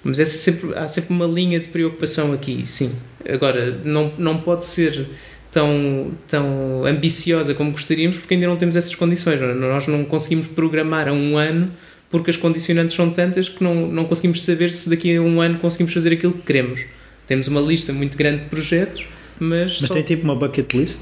[0.04, 2.92] Mas essa sempre, há sempre uma linha de preocupação aqui, sim.
[3.28, 5.04] Agora, não, não pode ser
[5.50, 9.40] tão, tão ambiciosa como gostaríamos porque ainda não temos essas condições.
[9.40, 9.54] Não é?
[9.54, 11.68] Nós não conseguimos programar a um ano
[12.08, 15.58] porque as condicionantes são tantas que não, não conseguimos saber se daqui a um ano
[15.58, 16.82] conseguimos fazer aquilo que queremos.
[17.26, 19.04] Temos uma lista muito grande de projetos,
[19.40, 19.78] mas.
[19.80, 19.94] Mas só...
[19.94, 21.00] tem tipo uma bucket list?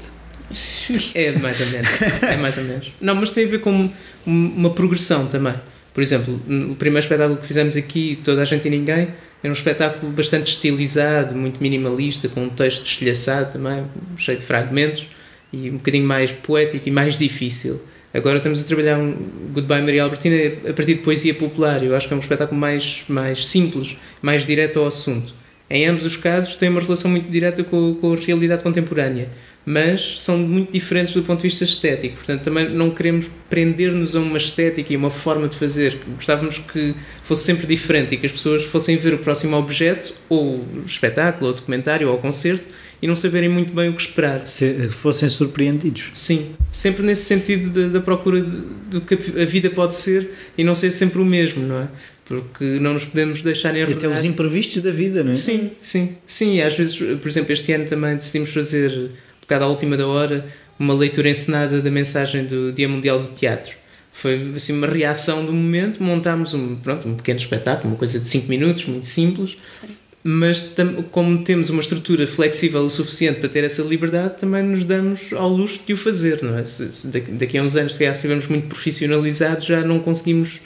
[1.13, 1.89] É mais ou menos.
[2.21, 2.91] É mais ou menos.
[2.99, 3.89] Não, mas tem a ver com
[4.25, 5.53] uma progressão também.
[5.93, 6.39] Por exemplo,
[6.71, 9.09] o primeiro espetáculo que fizemos aqui, Toda a Gente e Ninguém,
[9.41, 13.83] era um espetáculo bastante estilizado, muito minimalista, com um texto estilhaçado também,
[14.17, 15.07] cheio de fragmentos
[15.51, 17.81] e um bocadinho mais poético e mais difícil.
[18.13, 19.13] Agora estamos a trabalhar um
[19.53, 20.35] Goodbye Maria Albertina
[20.67, 21.83] a partir de poesia popular.
[21.83, 25.33] Eu acho que é um espetáculo mais, mais simples, mais direto ao assunto.
[25.69, 29.29] Em ambos os casos tem uma relação muito direta com, com a realidade contemporânea,
[29.69, 32.15] mas são muito diferentes do ponto de vista estético.
[32.15, 35.99] Portanto, também não queremos prender-nos a uma estética e uma forma de fazer.
[36.15, 40.65] Gostávamos que fosse sempre diferente e que as pessoas fossem ver o próximo objeto, ou
[40.87, 42.65] espetáculo, ou documentário, ou concerto,
[42.99, 44.47] e não saberem muito bem o que esperar.
[44.47, 46.05] Se fossem surpreendidos.
[46.13, 50.89] Sim, sempre nesse sentido da procura do que a vida pode ser e não ser
[50.89, 51.87] sempre o mesmo, não é?
[52.25, 53.97] Porque não nos podemos deixar enredar.
[53.97, 55.35] Até os imprevistos da vida, não é?
[55.35, 56.59] Sim, sim, sim.
[56.59, 59.11] Às vezes, por exemplo, este ano também decidimos fazer,
[59.49, 60.45] bocado à última da hora,
[60.77, 63.73] uma leitura encenada da mensagem do Dia Mundial do Teatro.
[64.13, 68.27] Foi assim uma reação do momento, montámos um, pronto, um pequeno espetáculo, uma coisa de
[68.27, 69.57] 5 minutos, muito simples.
[69.81, 70.75] Sim mas
[71.11, 75.47] como temos uma estrutura flexível o suficiente para ter essa liberdade, também nos damos ao
[75.47, 76.63] luxo de o fazer, não é?
[76.65, 80.59] Se, se daqui a uns anos, se estivermos muito profissionalizados, já não conseguimos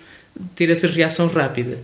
[0.56, 1.78] ter essa reação rápida.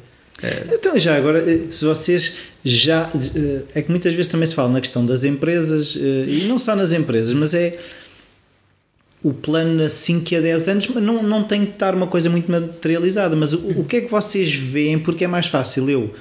[0.74, 3.10] Então, já agora, eh, se vocês já.
[3.14, 6.76] Eh, é que muitas vezes também se fala na questão das empresas, e não só
[6.76, 7.78] nas empresas, mas é
[9.22, 12.49] o plano a 5 a 10 anos, não, não tem que estar uma coisa muito
[12.49, 13.36] materializada.
[13.36, 14.97] Mas o, o que é que vocês veem?
[14.97, 16.14] Porque é mais fácil eu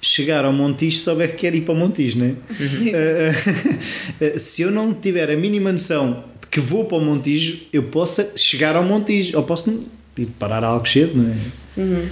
[0.00, 2.28] chegar ao Montijo souber que quer ir para o Montijo, não é?
[2.28, 4.38] Uhum.
[4.38, 8.24] se eu não tiver a mínima noção de que vou para o Montijo, eu posso
[8.36, 9.84] chegar ao Montijo, ou posso
[10.16, 11.80] ir parar a algo cedo, não é?
[11.80, 12.08] Uhum.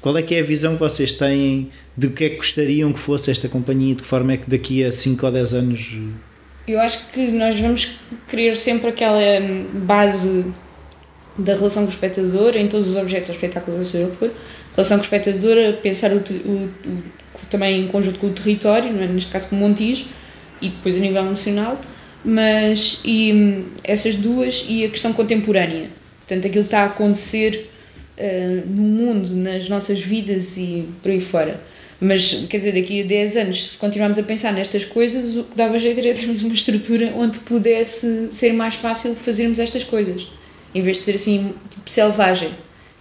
[0.00, 3.00] Qual é que é a visão que vocês têm de que é que gostariam que
[3.00, 5.92] fosse esta companhia, de que forma é que daqui a 5 ou 10 anos...
[6.68, 7.96] Eu acho que nós vamos
[8.28, 9.18] querer sempre aquela
[9.72, 10.44] base
[11.36, 14.30] da relação com o espectador em todos os objetos, espetáculos, seja o que for,
[14.76, 17.02] relação com o espectador, pensar o, o, o
[17.50, 19.06] também em conjunto com o território, é?
[19.06, 20.04] neste caso com o Montijo,
[20.62, 21.80] e depois a nível nacional,
[22.24, 25.88] mas e, essas duas e a questão contemporânea.
[26.26, 27.70] Portanto, aquilo que está a acontecer
[28.18, 31.60] uh, no mundo, nas nossas vidas e por aí fora.
[32.00, 35.56] Mas, quer dizer, daqui a 10 anos, se continuarmos a pensar nestas coisas, o que
[35.56, 40.28] dava jeito era termos uma estrutura onde pudesse ser mais fácil fazermos estas coisas.
[40.74, 42.50] Em vez de ser assim, tipo selvagem.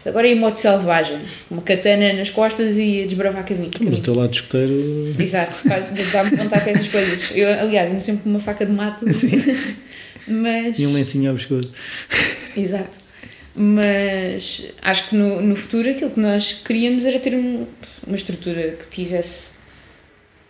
[0.05, 1.19] Agora é em modo selvagem.
[1.51, 3.71] Uma katana nas costas e a desbravar caminho.
[3.81, 5.13] Mas o teu lado escoteiro.
[5.19, 5.67] Exato,
[6.13, 7.31] dá-me vontade com essas coisas.
[7.35, 9.05] Eu, aliás, ando sempre com uma faca de mato.
[10.25, 10.79] Mas.
[10.79, 11.71] E um lencinho ao pescoço.
[12.55, 13.06] Exato.
[13.57, 17.65] Mas acho que no, no futuro aquilo que nós queríamos era ter um-
[18.05, 19.49] uma estrutura que tivesse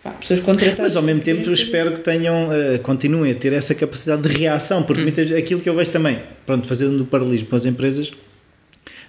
[0.04, 0.80] pá, pessoas contratadas.
[0.80, 4.30] Mas ao mesmo tempo eu espero que tenham, eh, continuem a ter essa capacidade de
[4.38, 8.12] reação, porque muitas, aquilo que eu vejo também, pronto, fazendo o paralelismo com as empresas,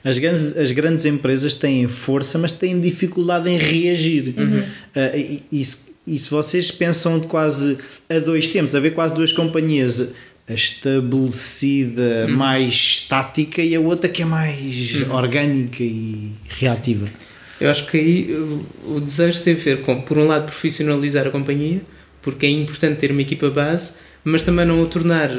[0.04, 4.32] as grandes, as grandes empresas têm força, mas têm dificuldade em reagir.
[4.94, 7.76] Eh, e, e se, e se vocês pensam de quase
[8.08, 10.14] a dois tempos, haver quase duas companhias,
[10.54, 17.08] estabelecida, mais estática e a outra que é mais orgânica e reativa.
[17.60, 21.26] Eu acho que aí o, o desejo tem a ver com, por um lado, profissionalizar
[21.26, 21.80] a companhia,
[22.22, 23.94] porque é importante ter uma equipa base,
[24.24, 25.30] mas também não a tornar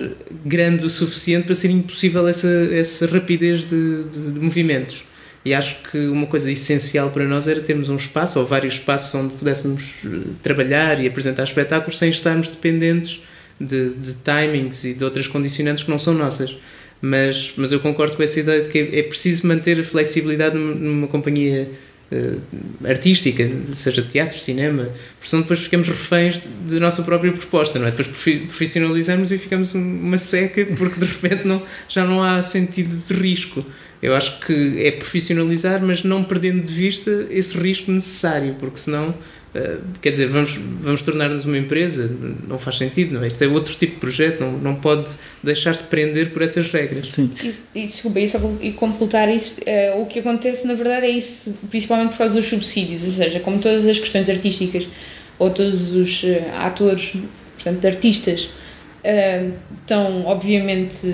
[0.46, 5.04] grande o suficiente para ser impossível essa, essa rapidez de, de- de movimentos.
[5.46, 9.16] E acho que uma coisa essencial para nós era termos um espaço, ou vários espaços
[9.16, 10.10] onde pudéssemos eh,
[10.44, 13.22] trabalhar e apresentar espetáculos sem estarmos dependentes
[13.60, 16.56] de, de timings e de outras condicionantes que não são nossas.
[17.02, 21.08] Mas, mas eu concordo com essa ideia de que é preciso manter a flexibilidade numa,
[21.08, 21.70] companhia
[22.12, 22.34] eh,
[22.84, 24.84] artística, seja teatro, cinema,
[25.18, 27.92] porque senão depois ficamos reféns da nossa própria proposta, não é?
[27.92, 32.42] Depois profi- profissionalizamos e ficamos um- uma seca porque de repente não, já não há
[32.44, 33.66] sentido de risco.
[34.02, 39.14] Eu acho que é profissionalizar, mas não perdendo de vista esse risco necessário, porque senão,
[39.54, 42.10] eh, quer dizer, vamos, vamos tornar-nos uma empresa,
[42.48, 43.28] não faz sentido, não é?
[43.28, 45.10] Isto é outro tipo de projeto, não, não pode
[45.42, 47.10] deixar-se prender por essas regras.
[47.10, 47.32] Sim.
[47.44, 51.10] E, e desculpa, e só e completar isso, eh, o que acontece na verdade é
[51.10, 54.88] isso, principalmente por causa dos subsídios, ou seja, como todas as questões artísticas
[55.40, 57.14] ou todos os eh, atores,
[57.56, 58.50] portanto, artistas,
[59.82, 61.08] estão obviamente.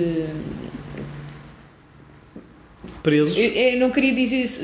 [3.06, 3.36] Presos.
[3.38, 4.62] Eu, eu não queria dizer isso,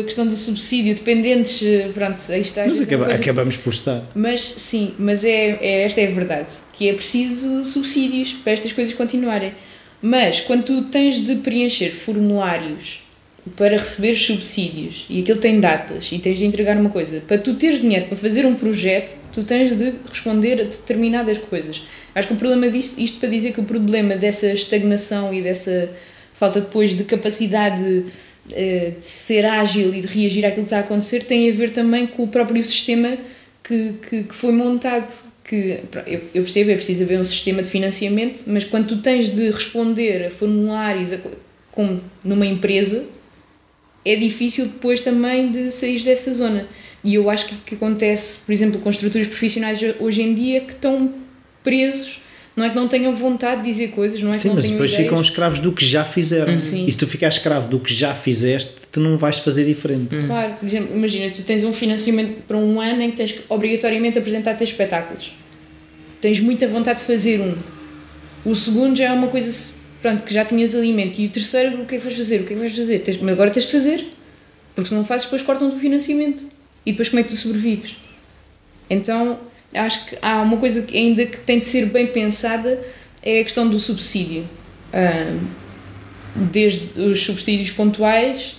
[0.00, 2.66] a questão do subsídio, dependentes, eh, pronto, aí está.
[2.66, 4.02] Mas é acaba- coisa- acabamos por estar.
[4.16, 8.72] mas sim, mas é, é- esta é a verdade, que é preciso subsídios para estas
[8.72, 9.52] coisas continuarem.
[10.02, 13.00] Mas quando tu tens de preencher formulários
[13.56, 17.54] para receber subsídios e aquilo tem datas e tens de entregar uma coisa, para tu
[17.54, 21.82] teres dinheiro para fazer um projeto, tu tens de responder a determinadas coisas.
[22.14, 25.90] Acho que o problema disto, isto para dizer que o problema dessa estagnação e dessa
[26.44, 28.04] falta depois de capacidade
[28.52, 31.70] eh, de ser ágil e de reagir àquilo que está a acontecer tem a ver
[31.72, 33.16] também com o próprio sistema
[33.62, 35.10] que, que, que foi montado.
[35.44, 39.50] Que, eu, percebo, é preciso haver um sistema de financiamento, mas quando tu tens de
[39.50, 41.32] responder a formulários a co-
[41.70, 43.04] como numa empresa,
[44.04, 46.66] é difícil depois também de sair dessa zona.
[47.02, 50.72] E eu acho que que acontece, por exemplo, com estruturas profissionais hoje em dia que
[50.72, 51.12] estão
[51.62, 52.20] presos.
[52.56, 54.70] Não é que não tenham vontade de dizer coisas, não é que Sim, não mas
[54.70, 55.08] depois ideias.
[55.08, 56.58] ficam escravos do que já fizeram.
[56.60, 56.86] Sim.
[56.86, 60.14] E se tu ficares escravo do que já fizeste, tu não vais fazer diferente.
[60.26, 63.40] Claro, por exemplo, imagina, tu tens um financiamento para um ano em que tens que
[63.48, 65.32] obrigatoriamente apresentar teus espetáculos.
[66.20, 67.54] Tens muita vontade de fazer um.
[68.44, 71.18] O segundo já é uma coisa pronto, que já tinhas alimento.
[71.18, 72.40] E o terceiro, o que é que vais fazer?
[72.42, 72.98] O que é que vais fazer?
[73.00, 74.06] Tens, mas agora tens de fazer.
[74.76, 76.44] Porque se não fazes, depois cortam do financiamento.
[76.86, 77.96] E depois como é que tu sobrevives?
[78.88, 79.38] Então,
[79.74, 82.80] acho que há uma coisa que ainda que tem de ser bem pensada
[83.22, 84.44] é a questão do subsídio.
[86.36, 88.56] Desde os subsídios pontuais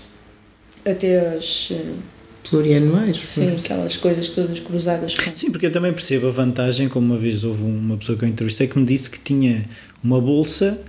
[0.85, 1.69] até as.
[1.71, 2.15] ah,
[2.49, 3.17] Plurianuais.
[3.25, 5.31] Sim, aquelas coisas todas cruzadas com.
[5.35, 8.29] Sim, porque eu também percebo a vantagem, como uma vez houve uma pessoa que eu
[8.29, 9.65] entrevistei que me disse que tinha
[10.03, 10.79] uma bolsa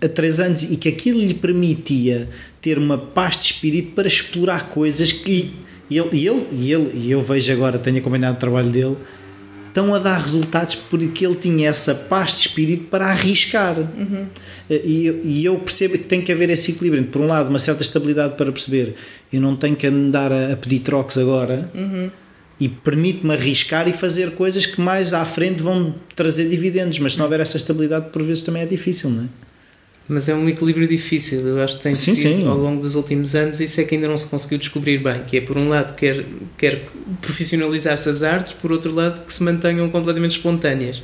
[0.00, 2.28] a 3 anos e que aquilo lhe permitia
[2.60, 5.52] ter uma paz de espírito para explorar coisas que lhe-
[5.88, 8.96] e ele, e ele, e ele e eu vejo agora, tenho acompanhado o trabalho dele,
[9.74, 13.74] estão a dar resultados porque ele tinha essa paz de espírito para arriscar.
[14.70, 17.02] E, eu- e eu percebo que tem que haver esse equilíbrio.
[17.04, 18.94] Por um lado, uma certa estabilidade para perceber
[19.32, 21.68] eu não tenho que andar a, a pedir trocos agora
[22.60, 27.00] e permite-me arriscar e fazer coisas que mais à frente vão trazer dividendos.
[27.00, 29.26] Mas se não houver essa estabilidade, por vezes também é difícil, não é?
[30.06, 32.46] Mas é um equilíbrio difícil, eu acho que tem Sim, sido sim.
[32.46, 35.38] ao longo dos últimos anos, isso é que ainda não se conseguiu descobrir bem, que
[35.38, 36.22] é por um lado quer,
[36.58, 36.82] quer
[37.22, 41.02] profissionalizar-se as artes, por outro lado que se mantenham completamente espontâneas.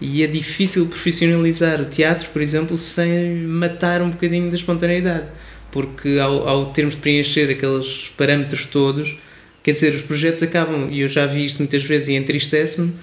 [0.00, 5.26] E é difícil profissionalizar o teatro, por exemplo, sem matar um bocadinho da espontaneidade,
[5.70, 9.18] porque ao, ao termos de preencher aqueles parâmetros todos,
[9.62, 12.94] quer dizer, os projetos acabam, e eu já vi isto muitas vezes e entristece-me,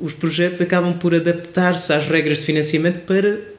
[0.00, 3.57] os projetos acabam por adaptar-se às regras de financiamento para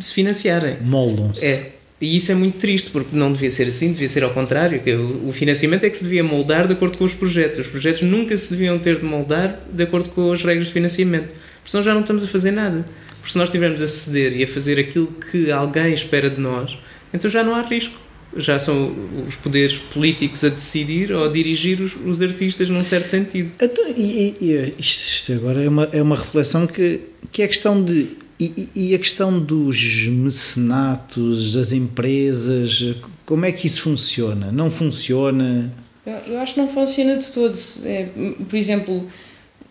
[0.00, 0.78] se financiarem.
[0.82, 1.44] Moldam-se.
[1.44, 1.72] É.
[2.00, 4.80] E isso é muito triste, porque não devia ser assim, devia ser ao contrário.
[4.80, 7.58] Que o financiamento é que se devia moldar de acordo com os projetos.
[7.58, 11.28] Os projetos nunca se deviam ter de moldar de acordo com as regras de financiamento.
[11.28, 12.86] Porque senão já não estamos a fazer nada.
[13.18, 16.78] Porque se nós estivermos a ceder e a fazer aquilo que alguém espera de nós,
[17.12, 17.94] então já não há risco.
[18.36, 18.94] Já são
[19.26, 23.50] os poderes políticos a decidir ou a dirigir os, os artistas num certo sentido.
[23.60, 27.00] Então, e, e, isto agora é uma, é uma reflexão que,
[27.32, 28.06] que é questão de.
[28.40, 32.94] E, e, a questão dos mecenatos, das empresas,
[33.26, 34.52] como é que isso funciona?
[34.52, 35.72] Não funciona?
[36.06, 37.58] Eu, eu acho que não funciona de todo.
[37.84, 38.06] É,
[38.48, 39.10] por exemplo,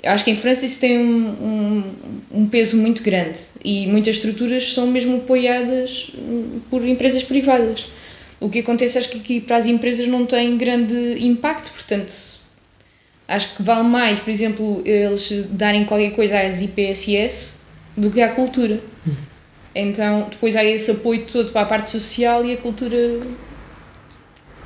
[0.03, 1.84] acho que em França isso tem um, um,
[2.41, 6.11] um, peso muito grande e muitas estruturas são mesmo apoiadas
[6.70, 7.88] por empresas privadas.
[8.38, 12.13] O que acontece acho que aqui para as empresas não tem grande impacto, portanto
[13.28, 17.57] acho que vale mais, por exemplo, eles darem qualquer coisa às IPSS
[17.98, 18.80] do que à cultura.
[19.74, 23.20] Então depois há esse apoio todo para a parte social e a cultura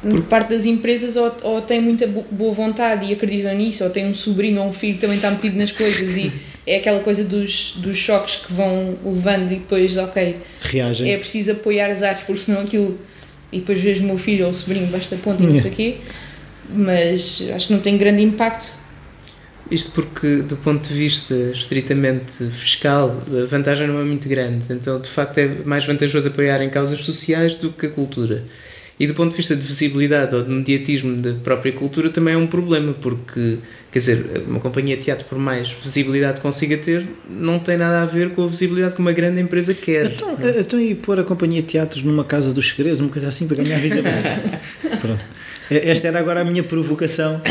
[0.01, 4.07] por parte das empresas ou, ou têm muita boa vontade e acreditam nisso, ou têm
[4.07, 6.31] um sobrinho ou um filho que também está metido nas coisas e
[6.65, 11.11] é aquela coisa dos, dos choques que vão levando e depois, ok, Reagem.
[11.11, 12.99] é preciso apoiar as artes porque senão aquilo
[13.51, 15.75] e depois vejo o meu filho ou o sobrinho basta ponta e não sei o
[15.75, 15.97] quê,
[16.69, 18.80] mas acho que não tem grande impacto.
[19.71, 24.65] Isto porque, do ponto de vista estritamente fiscal, a vantagem não é muito grande.
[24.69, 28.43] Então, de facto, é mais vantajoso apoiar em causas sociais do que a cultura.
[28.99, 32.37] E do ponto de vista de visibilidade ou de mediatismo da própria cultura também é
[32.37, 33.57] um problema, porque,
[33.91, 38.05] quer dizer, uma companhia de teatro, por mais visibilidade consiga ter, não tem nada a
[38.05, 40.07] ver com a visibilidade que uma grande empresa quer.
[40.07, 43.47] Então, então e pôr a companhia de teatros numa casa dos segredos, uma coisa assim
[43.47, 44.27] para ganhar visibilidade?
[44.99, 45.25] Pronto.
[45.71, 47.41] Esta era agora a minha provocação.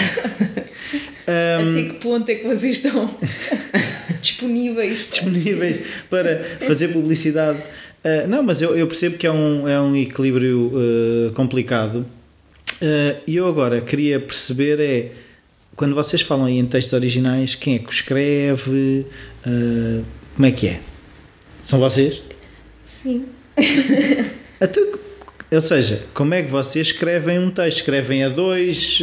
[1.31, 3.09] Um, Até que ponto é que vocês estão
[4.21, 5.07] disponíveis?
[5.11, 7.63] Disponíveis para fazer publicidade
[8.03, 12.07] Uh, não, mas eu, eu, percebo que é um, é um equilíbrio uh, complicado.
[12.81, 15.13] Eh, e eu agora queria perceber é
[15.77, 19.05] quando vocês falam aí em textos originais, quem é que escreve?
[20.35, 20.81] como é que é?
[21.65, 22.23] São vocês?
[22.87, 23.27] Sim.
[24.61, 24.81] Até,
[25.55, 27.79] ou seja, como é que vocês escrevem um texto?
[27.79, 29.01] Escrevem a dois?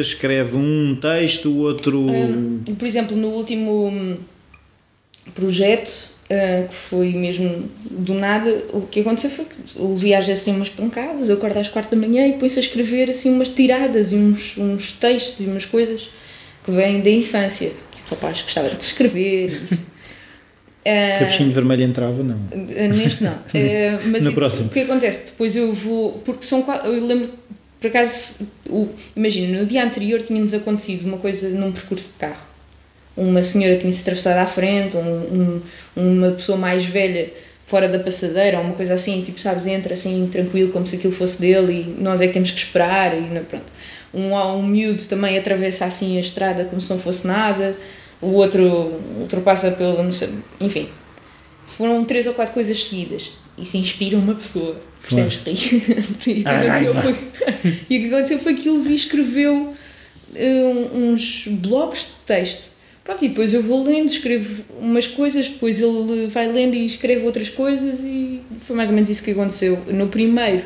[0.00, 1.98] Escreve um texto, o outro.
[1.98, 4.18] Um, por exemplo, no último
[5.34, 10.46] projeto Uh, que foi mesmo do nada, o que aconteceu foi que o às vezes
[10.46, 14.12] umas pancadas, eu acordo às quatro da manhã e põe-se a escrever assim umas tiradas
[14.12, 16.10] e uns, uns textos e umas coisas
[16.66, 19.58] que vêm da infância, que o rapaz gostava de escrever.
[20.86, 22.36] Uh, Capuchinho vermelho entrava, não?
[22.36, 23.32] Uh, neste não.
[23.32, 24.66] Uh, mas no próximo.
[24.66, 25.26] O que acontece?
[25.26, 26.12] Depois eu vou.
[26.24, 26.64] Porque são.
[26.84, 27.30] Eu lembro,
[27.80, 28.36] por acaso,
[29.14, 32.48] imagina, no dia anterior tinha-nos acontecido uma coisa num percurso de carro
[33.18, 35.62] uma senhora tinha-se atravessado à frente, um, um,
[35.96, 37.30] uma pessoa mais velha
[37.66, 41.12] fora da passadeira, ou uma coisa assim, tipo, sabes, entra assim tranquilo, como se aquilo
[41.12, 43.66] fosse dele e nós é que temos que esperar e pronto.
[44.14, 47.76] Um, um miúdo também atravessa assim a estrada como se não fosse nada,
[48.20, 50.88] o outro ultrapassa pelo, não sei, enfim.
[51.66, 53.32] Foram três ou quatro coisas seguidas.
[53.56, 55.40] Isso inspira uma pessoa, percebes?
[56.26, 57.12] e, o que aconteceu foi,
[57.90, 59.74] e o que aconteceu foi que escreveu
[60.34, 65.80] uh, uns blocos de texto Pronto, e depois eu vou lendo, escrevo umas coisas, depois
[65.80, 69.82] ele vai lendo e escreve outras coisas e foi mais ou menos isso que aconteceu.
[69.88, 70.64] No primeiro,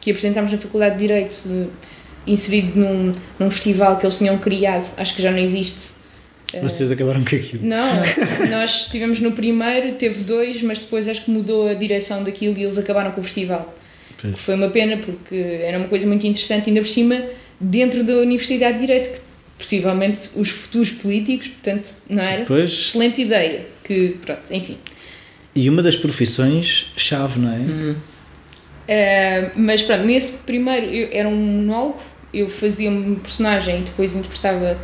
[0.00, 1.68] que apresentámos na Faculdade de Direito,
[2.24, 5.91] inserido num, num festival que eles tinham criado, acho que já não existe.
[6.60, 7.64] Vocês acabaram com aquilo?
[7.66, 7.88] Não,
[8.50, 12.62] nós estivemos no primeiro, teve dois, mas depois acho que mudou a direção daquilo e
[12.62, 13.74] eles acabaram com o festival.
[14.36, 17.20] Foi uma pena porque era uma coisa muito interessante, ainda por cima,
[17.58, 19.20] dentro da Universidade de Direito, que
[19.58, 22.44] possivelmente os futuros políticos, portanto, não era?
[22.44, 22.70] Pois.
[22.70, 24.76] Excelente ideia, que, pronto, enfim.
[25.54, 27.56] E uma das profissões-chave, não é?
[27.56, 27.96] Uhum.
[28.82, 32.00] Uh, mas pronto, nesse primeiro eu, era um monólogo,
[32.32, 34.78] eu fazia um personagem e depois interpretava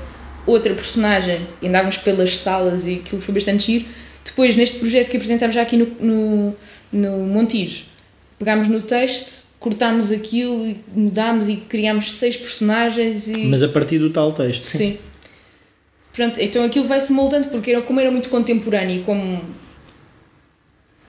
[0.51, 3.85] outra personagem e andávamos pelas salas e aquilo foi bastante giro.
[4.25, 6.57] Depois, neste projeto que apresentámos já aqui no, no,
[6.93, 7.85] no Montijo,
[8.39, 13.39] pegámos no texto cortámos aquilo, mudámos e criámos seis personagens e...
[13.47, 14.63] Mas a partir do tal texto.
[14.63, 14.79] Sim.
[14.79, 14.99] Sim.
[16.13, 19.41] Pronto, então aquilo vai-se moldando porque era, como era muito contemporâneo e como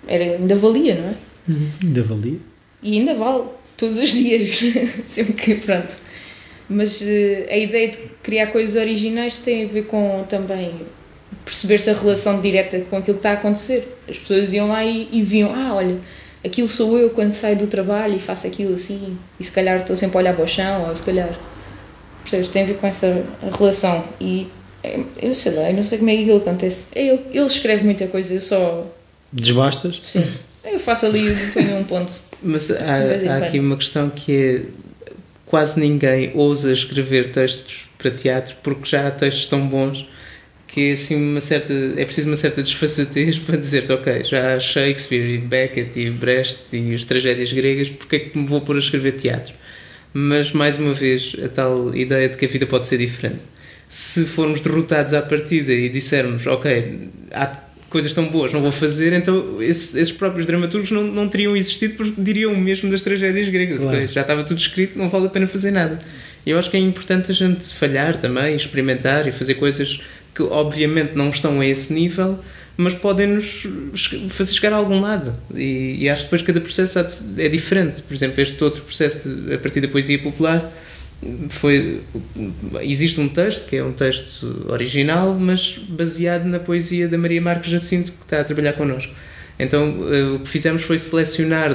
[0.08, 1.16] era, ainda valia, não é?
[1.48, 1.70] Uhum.
[1.84, 2.38] Ainda valia.
[2.82, 3.44] E ainda vale,
[3.78, 4.60] todos os dias,
[5.08, 5.94] sempre que, pronto.
[6.70, 7.06] Mas uh,
[7.50, 10.74] a ideia de criar coisas originais tem a ver com também
[11.44, 13.98] perceber-se a relação direta com aquilo que está a acontecer.
[14.08, 15.98] As pessoas iam lá e, e viam, ah, olha,
[16.46, 19.96] aquilo sou eu quando saio do trabalho e faço aquilo assim, e se calhar estou
[19.96, 21.38] sempre a olhar para o chão, ou se calhar.
[22.22, 22.50] Percebes?
[22.50, 23.26] Tem a ver com essa
[23.58, 24.04] relação.
[24.22, 24.48] E
[24.84, 26.86] é, eu sei lá, eu não sei como é que aquilo acontece.
[26.94, 28.86] É ele, ele escreve muita coisa, eu só.
[29.32, 30.00] Desbastas?
[30.04, 30.26] Sim.
[30.64, 32.12] Eu faço ali, ponho um ponto.
[32.42, 34.62] Mas há, há aqui uma questão que é
[35.50, 40.08] quase ninguém ousa escrever textos para teatro porque já há textos tão bons
[40.68, 45.34] que assim uma certa é preciso uma certa desfaçatez para dizer-se ok, já há Shakespeare
[45.34, 48.80] e Beckett e Brecht e as tragédias gregas porque é que me vou pôr a
[48.80, 49.54] escrever teatro?
[50.14, 53.40] Mas mais uma vez a tal ideia de que a vida pode ser diferente
[53.90, 57.48] se formos derrotados à partida e dissermos ok, há
[57.90, 61.96] coisas tão boas, não vou fazer, então esses, esses próprios dramaturgos não, não teriam existido
[61.96, 63.82] porque diriam o mesmo das tragédias gregas.
[63.82, 64.08] Claro.
[64.08, 66.00] Já estava tudo escrito, não vale a pena fazer nada.
[66.46, 70.02] E eu acho que é importante a gente falhar também, experimentar e fazer coisas
[70.36, 72.40] que obviamente não estão a esse nível,
[72.78, 73.64] mas podem-nos
[74.30, 75.36] fazer chegar a algum lado.
[75.54, 77.00] E, e acho que depois cada processo
[77.38, 78.02] é diferente.
[78.04, 80.72] Por exemplo, este outro processo de- a partir da poesia popular
[81.50, 82.02] foi
[82.82, 87.72] existe um texto que é um texto original mas baseado na poesia da Maria Marques
[87.72, 89.14] Jacinto que está a trabalhar connosco.
[89.58, 91.74] Então eh, o que fizemos foi selecionar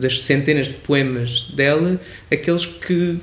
[0.00, 2.00] das centenas de poemas dela
[2.32, 3.18] aqueles que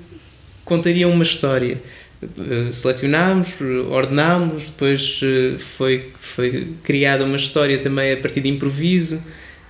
[0.63, 1.81] contariam uma história.
[2.21, 3.49] Eh, selecionámos,
[3.89, 9.19] ordenámos depois eh, foi, foi criada uma história também a partir de improviso.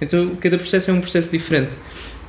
[0.01, 1.77] Então cada processo é um processo diferente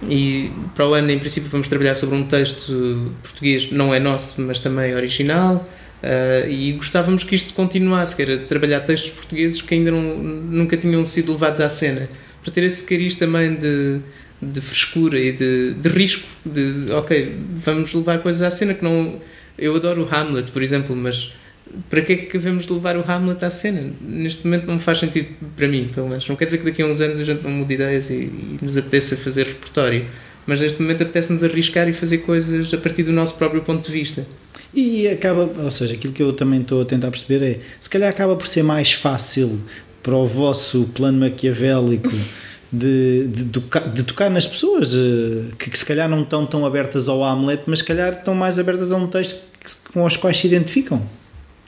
[0.03, 4.41] e para o ano, em princípio, vamos trabalhar sobre um texto português, não é nosso,
[4.41, 5.67] mas também original.
[6.03, 10.77] ah, e gostávamos que isto continuasse, que era trabalhar textos portugueses que ainda não, nunca
[10.77, 12.09] tinham sido levados à cena,
[12.43, 14.01] para ter esse cariz também de,
[14.41, 17.35] de frescura e de, de risco, de ok,
[17.65, 19.21] vamos levar coisas à cena que não.
[19.59, 21.33] Eu adoro o Hamlet, por exemplo, mas
[21.91, 23.93] para que é que devemos de levar o Hamlet à cena?
[24.01, 26.29] Neste momento não faz sentido para mim, pelo menos.
[26.29, 28.59] Não quer dizer que daqui a uns anos a gente não mude ideias e, e
[28.63, 30.07] nos apeteça fazer repertório,
[30.47, 33.93] mas neste momento apetece-nos arriscar e fazer coisas a partir do nosso próprio ponto de
[33.93, 34.27] vista.
[34.75, 38.11] E acaba, ou seja, aquilo que eu também estou a tentar perceber é, se calhar
[38.11, 39.61] acaba por ser mais fácil
[40.03, 42.13] para o vosso plano maquiavélico
[42.73, 47.09] de, de, de tocar nas pessoas eh, que, que se calhar não estão tão abertas
[47.09, 50.37] ao Hamlet, mas se calhar estão mais abertas a um texto que com os quais
[50.37, 51.03] se identificam.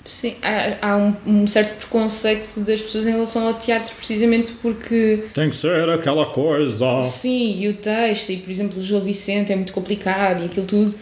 [0.08, 5.24] Sim, há, há um, um certo preconceito das pessoas em relação ao teatro, precisamente porque,
[5.34, 7.02] Tem que ser aquela coisa.
[7.02, 10.66] sim, e o texto, e por exemplo o Gil Vicente é muito complicado e aquilo
[10.66, 10.94] tudo.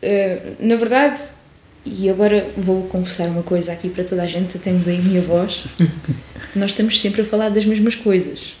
[0.00, 1.20] eh, na verdade,
[1.84, 5.20] e agora vou confessar uma coisa aqui para toda a gente, até mudei a minha
[5.20, 5.64] voz,
[6.54, 8.54] nós estamos sempre a falar das mesmas coisas.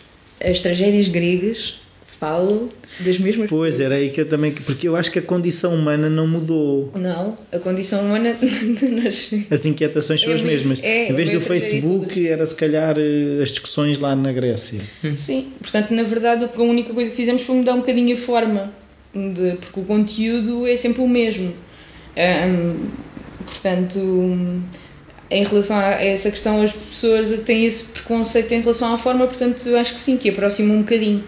[0.44, 1.74] As tragédias gregas
[2.18, 2.68] falam
[3.00, 3.80] das mesmas Pois, coisas.
[3.80, 4.50] era aí que eu também.
[4.52, 6.90] Porque eu acho que a condição humana não mudou.
[6.96, 8.36] Não, a condição humana.
[9.04, 10.80] nós- As inquietações são É as mesmas.
[10.82, 14.80] é, em vez do Facebook, era se calhar eh, as discussões lá na Grécia.
[15.16, 18.72] Sim, portanto, na verdade, a única coisa que fizemos foi mudar um bocadinho a forma,
[19.14, 21.52] de, porque o conteúdo é sempre o mesmo.
[23.46, 23.98] Portanto,
[25.30, 29.66] em relação a essa questão, as pessoas têm esse preconceito em relação à forma, portanto,
[29.66, 31.22] eu acho que sim, que aproxima um bocadinho.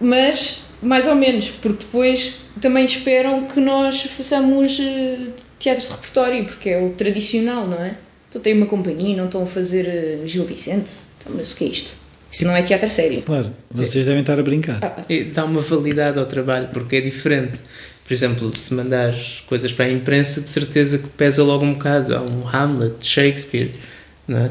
[0.00, 5.28] Mas, mais ou menos, porque depois também esperam que nós façamos eh,
[5.58, 7.94] teatro de repertório, porque é o tradicional, não é?
[8.28, 10.90] Então tem uma companhia, não estão a fazer eh, Gil Vicente.
[11.18, 11.92] Então, mas o que é isto?
[12.32, 13.22] Isto não é teatro sério.
[13.22, 14.78] Claro, vocês devem estar a brincar.
[14.82, 17.58] Ah, E dá uma validade ao trabalho, porque é diferente.
[18.06, 22.14] Por exemplo, se mandares coisas para a imprensa, de certeza que pesa logo um bocado.
[22.14, 23.72] Há um Hamlet, Shakespeare,
[24.26, 24.50] não é?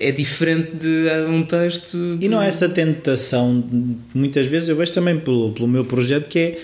[0.00, 2.18] É diferente de um texto.
[2.20, 3.62] E não há de- essa tentação,
[4.14, 6.58] muitas vezes eu vejo também pelo, pelo meu projeto, que é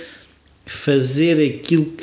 [0.64, 2.03] fazer aquilo que,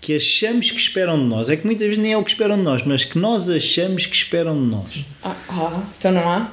[0.00, 1.48] que achamos que esperam de nós.
[1.48, 4.04] É que muitas vezes nem é o que esperam de nós, mas que nós achamos
[4.06, 5.04] que esperam de nós.
[5.22, 6.50] ah, ah, então não há.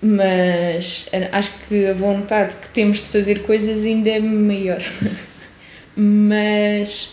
[0.00, 4.80] Mas acho que a vontade que temos de fazer coisas ainda é maior.
[5.96, 7.12] Mas,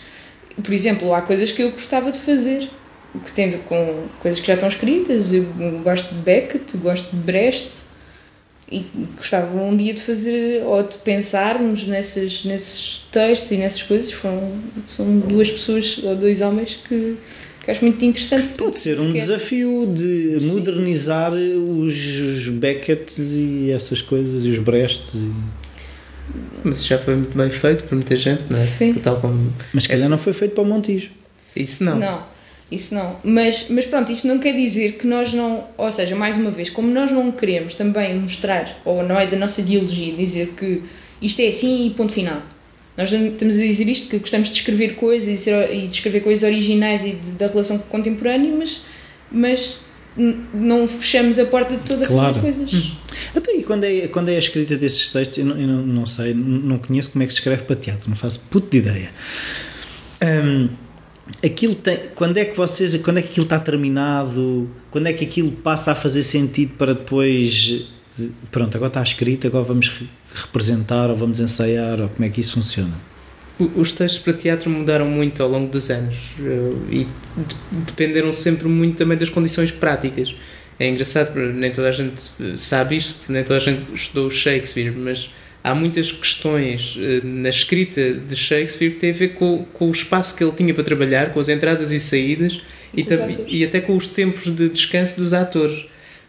[0.63, 2.69] por exemplo, há coisas que eu gostava de fazer
[3.23, 5.31] que tem a ver com coisas que já estão escritas.
[5.33, 5.43] Eu
[5.83, 7.69] gosto de Beckett, gosto de Brecht
[8.71, 8.83] e
[9.15, 14.09] gostava um dia de fazer ou de pensarmos nesses, nesses textos e nessas coisas.
[14.11, 14.53] São,
[14.87, 17.15] são duas pessoas ou dois homens que,
[17.63, 18.57] que acho muito interessante.
[18.57, 24.59] Pode ser um quer- desafio de modernizar os, os Beckett e essas coisas, e os
[24.59, 25.13] Brechts.
[25.13, 25.31] e-
[26.63, 28.63] Mas isso já foi muito bem feito por muita gente, não é?
[28.63, 28.95] Sim.
[28.95, 29.53] Tal como.
[29.71, 31.11] Mas se calhar não foi feito para o Montijo.
[31.55, 31.99] Isso não.
[31.99, 32.23] Não,
[32.71, 33.17] isso não.
[33.23, 35.65] Mas, mas pronto, isto não quer dizer que nós não.
[35.77, 39.37] Ou seja, mais uma vez, como nós não queremos também mostrar, ou não é da
[39.37, 40.81] nossa ideologia, dizer que
[41.21, 42.41] isto é assim e ponto final.
[42.97, 46.21] Nós estamos a dizer isto, que gostamos de escrever coisas e, ser, e de escrever
[46.21, 48.83] coisas originais e de- da relação contemporânea, mas,
[49.29, 49.79] mas
[50.17, 52.35] n- não fechamos a porta de toda a Claro.
[52.35, 52.91] fazer coisas.
[53.35, 56.05] Até e quando é, quando é a escrita desses textos, eu não, eu não, não
[56.05, 59.09] sei, não conheço como é que se escreve para teatro, não faço puto de ideia.
[60.23, 60.69] Hum,
[61.43, 65.25] aquilo tem, quando é que vocês, quando é que aquilo está terminado, quando é que
[65.25, 67.51] aquilo passa a fazer sentido para depois
[68.17, 72.29] de, pronto, agora está escrito, agora vamos re- representar ou vamos ensaiar ou como é
[72.29, 72.93] que isso funciona?
[73.75, 77.07] Os textos para teatro mudaram muito ao longo dos anos eh, e de-
[77.85, 80.35] dependeram sempre muito também das condições práticas.
[80.77, 84.91] É engraçado, nem toda a gente eh, sabe isto, nem toda a gente estudou Shakespeare,
[84.95, 85.29] mas
[85.65, 89.91] há muitas questões eh, na escrita de Shakespeare que têm a ver com, com o
[89.91, 92.61] espaço que ele tinha para trabalhar, com as entradas e saídas
[92.95, 95.87] E e, e até com os tempos de descanso dos atores.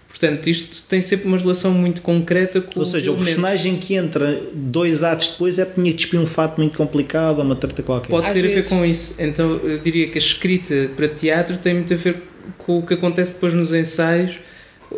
[0.09, 4.41] Portanto, isto tem sempre uma relação muito concreta com Ou seja, o personagem que entra
[4.55, 7.83] dois atos depois é que tinha que despir um fato muito complicado ou uma treta
[7.83, 8.09] qualquer.
[8.09, 8.71] Pode Às ter a ver vezes.
[8.71, 9.17] com isso.
[9.19, 12.23] Então eu diria que a escrita para teatro tem muito a ver
[12.57, 14.37] com o que acontece depois nos ensaios.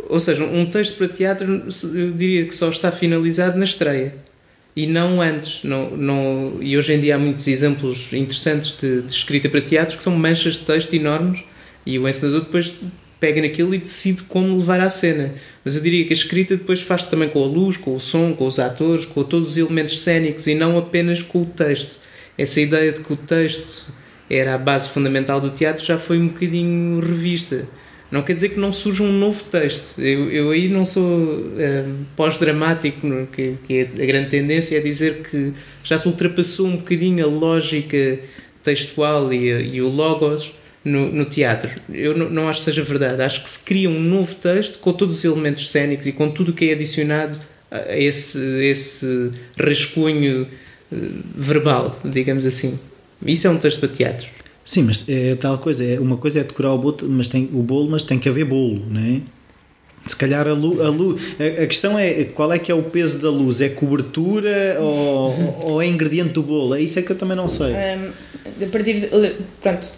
[0.09, 4.28] Ou seja, um texto para teatro eu diria que só está finalizado na estreia
[4.74, 5.65] e não antes.
[5.65, 9.97] Não, não, e hoje em dia há muitos exemplos interessantes de, de escrita para teatro
[9.97, 11.40] que são manchas de texto enormes
[11.85, 12.73] e o encenador depois
[13.19, 15.35] pega naquilo e decide como levar à cena.
[15.65, 18.32] Mas eu diria que a escrita depois faz-se também com a luz, com o som,
[18.32, 22.01] com os atores, com todos os elementos cénicos e não apenas com o texto.
[22.36, 23.93] Essa ideia de que o texto
[24.31, 27.66] era a base fundamental do teatro já foi um bocadinho revista.
[28.11, 30.01] Não quer dizer que não surja um novo texto.
[30.01, 31.85] Eu, eu aí não sou eh,
[32.17, 35.53] pós-dramático, no- que, que é a grande tendência é dizer que
[35.85, 38.19] já se ultrapassou um bocadinho a lógica
[38.65, 40.55] textual e, e o logos
[40.85, 41.71] no, no teatro.
[41.93, 43.21] Eu não, não acho que seja verdade.
[43.21, 46.51] Acho que se cria um novo texto com todos os elementos cénicos e com tudo
[46.51, 47.39] o que é adicionado
[47.71, 50.47] a esse, esse rascunho
[50.91, 50.97] eh,
[51.37, 52.79] verbal, digamos assim.
[53.27, 54.38] Isso é um texto para teatro.
[54.69, 57.62] Sim, mas é tal coisa, é, uma coisa é decorar o bolo, mas tem, o
[57.62, 59.23] bolo, mas tem que haver bolo, não é?
[60.07, 62.82] Se calhar a luz, a, luz, a, a questão é qual é que é o
[62.82, 63.62] peso da luz?
[63.62, 66.74] É cobertura ou, ou é ingrediente do bolo?
[66.74, 67.73] É isso é que eu também não sei.
[67.73, 68.11] Um,
[68.62, 69.07] a partir de.
[69.62, 69.89] Pronto,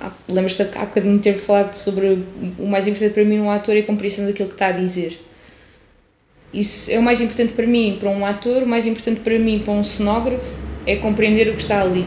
[0.00, 2.18] há- lembras-te há bocadinho de ter falado sobre
[2.58, 5.20] o mais importante para mim um ator é a compreensão daquilo que está a dizer.
[6.52, 9.60] Isso é o mais importante para mim, para um ator, o mais importante para mim,
[9.64, 10.44] para um cenógrafo,
[10.84, 12.04] é compreender o que está ali.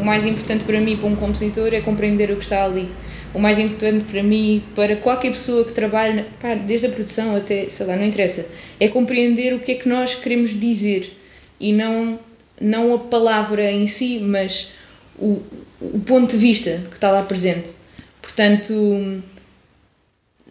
[0.00, 2.88] O mais importante para mim, para um compositor, é compreender o que está ali.
[3.34, 7.36] O mais importante para mim, para qualquer pessoa que trabalhe, na- pá, desde a produção
[7.36, 8.48] até, sei lá, não interessa,
[8.80, 11.12] é compreender o que é que nós queremos dizer
[11.60, 12.18] e não,
[12.60, 14.72] não a palavra em si, mas
[15.18, 15.42] o,
[15.80, 17.68] o ponto de vista que está lá presente.
[18.22, 19.22] Portanto,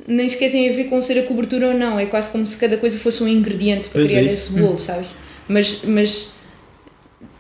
[0.07, 2.57] nem sequer tem a ver com ser a cobertura ou não, é quase como se
[2.57, 4.51] cada coisa fosse um ingrediente para Pois é criar isso.
[4.51, 5.07] esse bolo, sabes?
[5.47, 6.31] Mas, mas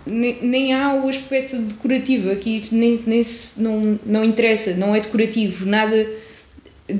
[0.05, 4.99] ne- nem há o aspecto decorativo aqui, nem, nem se- não, não interessa, não é
[4.99, 6.07] decorativo, nada,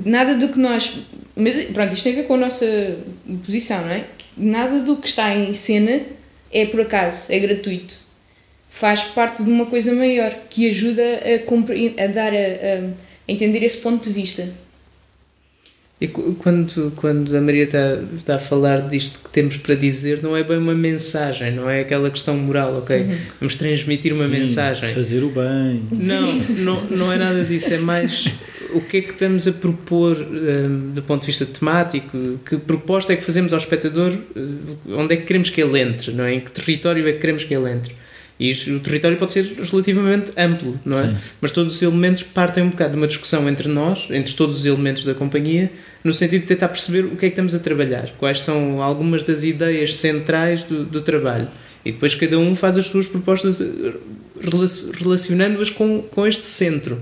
[0.04, 0.98] nada do que nós.
[1.34, 2.96] Mas, pronto, isto tem a ver com a nossa
[3.44, 4.04] posição, não é?
[4.36, 6.00] Nada do que está em cena
[6.52, 7.94] é por acaso, é gratuito.
[8.70, 12.90] Faz parte de uma coisa maior que ajuda a, a dar a, a
[13.32, 14.48] entender esse ponto de vista.
[15.98, 20.36] E quando, quando a Maria está, está a falar disto que temos para dizer, não
[20.36, 23.06] é bem uma mensagem, não é aquela questão moral, ok?
[23.40, 24.92] Vamos transmitir uma Sim, mensagem.
[24.92, 25.84] Fazer o bem.
[25.90, 28.30] Não, não, não é nada disso, é mais
[28.72, 33.14] o que é que estamos a propor hum, do ponto de vista temático, que proposta
[33.14, 36.34] é que fazemos ao espectador, uh, onde é que queremos que ele entre, não é?
[36.34, 37.94] Em que território é que queremos que ele entre.
[38.38, 41.04] E o território pode ser relativamente amplo, não é?
[41.04, 41.16] Sim.
[41.40, 44.66] Mas todos os elementos partem um bocado de uma discussão entre nós, entre todos os
[44.66, 45.72] elementos da companhia,
[46.04, 49.24] no sentido de tentar perceber o que é que estamos a trabalhar, quais são algumas
[49.24, 51.48] das ideias centrais do, do trabalho.
[51.82, 53.64] E depois cada um faz as suas propostas eh,
[54.42, 56.98] relac- relacionando-as com, com este centro.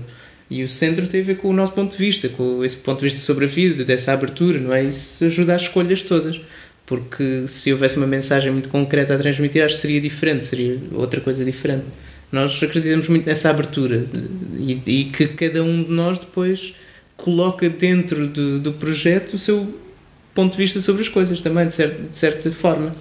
[0.49, 2.99] E o centro tem a ver com o nosso ponto de vista, com esse ponto
[2.99, 4.83] de vista sobre a vida, dessa abertura, não é?
[4.83, 6.39] Isso ajuda às escolhas todas.
[6.85, 11.19] Porque se houvesse uma mensagem muito concreta a transmitir, acho que seria diferente, seria outra
[11.19, 11.85] coisa diferente.
[12.31, 14.05] Nós acreditamos muito nessa abertura
[14.57, 16.75] e, e que cada um de nós depois
[17.17, 19.73] coloca dentro do, do projeto o seu
[20.33, 22.93] ponto de vista sobre as coisas também, de, cer de certa forma.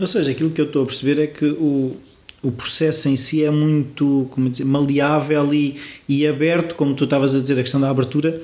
[0.00, 1.96] Ou seja, aquilo que eu estou a perceber é que o,
[2.42, 5.78] o processo em si é muito como dizer, maleável e,
[6.08, 8.40] e aberto, como tu estavas a dizer, a questão da abertura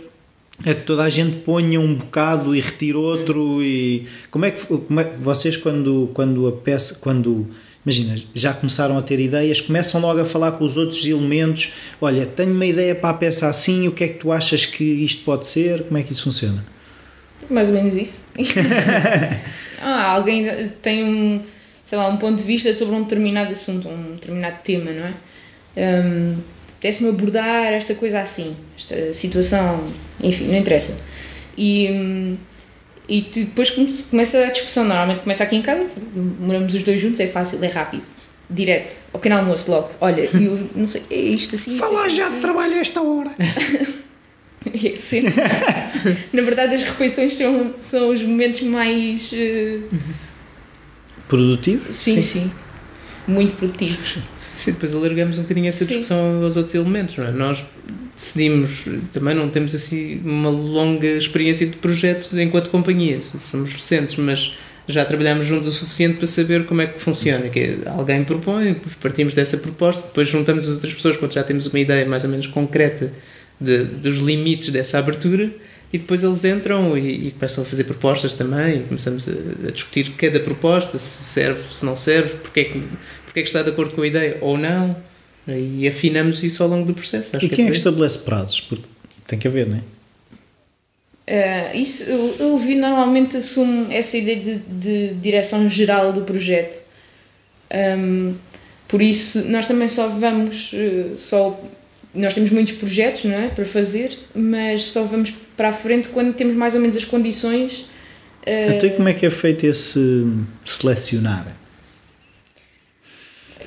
[0.64, 4.64] é que toda a gente ponha um bocado e retire outro e como é que,
[4.64, 7.48] como é que vocês quando, quando a peça quando
[7.84, 12.26] imagina, já começaram a ter ideias começam logo a falar com os outros elementos olha,
[12.26, 15.24] tenho uma ideia para a peça assim o que é que tu achas que isto
[15.24, 16.64] pode ser como é que isso funciona?
[17.50, 18.24] Mais ou menos isso.
[19.80, 21.40] ah, alguém tem um,
[21.84, 25.14] sei lá, um ponto de vista sobre um determinado assunto, um determinado tema, não é?
[25.76, 26.36] Um,
[26.82, 29.86] Apetece-me abordar esta coisa assim, esta situação,
[30.20, 30.96] enfim, não interessa.
[31.56, 32.36] E,
[33.08, 35.86] e depois come- começa a discussão, normalmente começa aqui em casa,
[36.40, 38.02] moramos os dois juntos, é fácil, é rápido.
[38.50, 39.90] Direto, ao pequeno almoço logo.
[40.00, 41.70] Olha, eu não sei, é isto assim.
[41.74, 42.34] isto Fala assim, já assim.
[42.34, 43.30] de trabalho a esta hora
[44.66, 45.34] É sempre.
[46.32, 49.30] Na verdade, as refeições são, são os momentos mais.
[49.32, 49.78] eh,
[51.28, 51.92] Produtivo?
[51.92, 52.22] sim, Sim.
[52.22, 52.52] sim,
[53.28, 54.16] Muito produtivos.
[54.54, 55.90] Sim, depois alargamos um bocadinho essa Sim.
[55.90, 57.32] discussão aos outros elementos, não é?
[57.32, 57.64] Nós
[58.16, 64.54] decidimos, também não temos assim uma longa experiência de projetos enquanto companhia, somos recentes, mas
[64.86, 69.32] já trabalhamos juntos o suficiente para saber como é que funciona, que alguém propõe, partimos
[69.34, 72.46] dessa proposta, depois juntamos as outras pessoas quando já temos uma ideia mais ou menos
[72.48, 73.10] concreta
[73.60, 75.50] de- dos limites dessa abertura
[75.92, 79.70] e depois eles entram e, e começam a fazer propostas também e começamos a, a
[79.70, 82.82] discutir cada proposta, se serve, se não serve, porque é, que,
[83.32, 84.94] porque é que está de acordo com a ideia ou não
[85.48, 87.34] e afinamos isso ao longo do processo.
[87.34, 87.76] Acho E quem é que por aí.
[87.78, 88.60] estabelece prazos?
[88.60, 88.84] Porque
[89.26, 89.82] tem que haver, não é?
[91.26, 96.82] Ah, isso, eu, eu vi normalmente assume essa ideia de, de direção geral do projeto.
[97.70, 98.34] Ahm,
[98.86, 101.58] por isso, nós também só vamos, eh, só,
[102.14, 106.34] nós temos muitos projetos não é, para fazer, mas só vamos para a frente quando
[106.34, 107.86] temos mais ou menos as condições.
[108.46, 110.26] ah, Então, e como é que é feito esse
[110.66, 111.46] selecionar?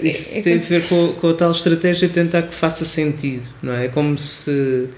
[0.01, 2.83] Isso é- é tem a ver com, com a tal estratégia de tentar que faça
[2.85, 3.85] sentido, não é?
[3.85, 4.89] É como se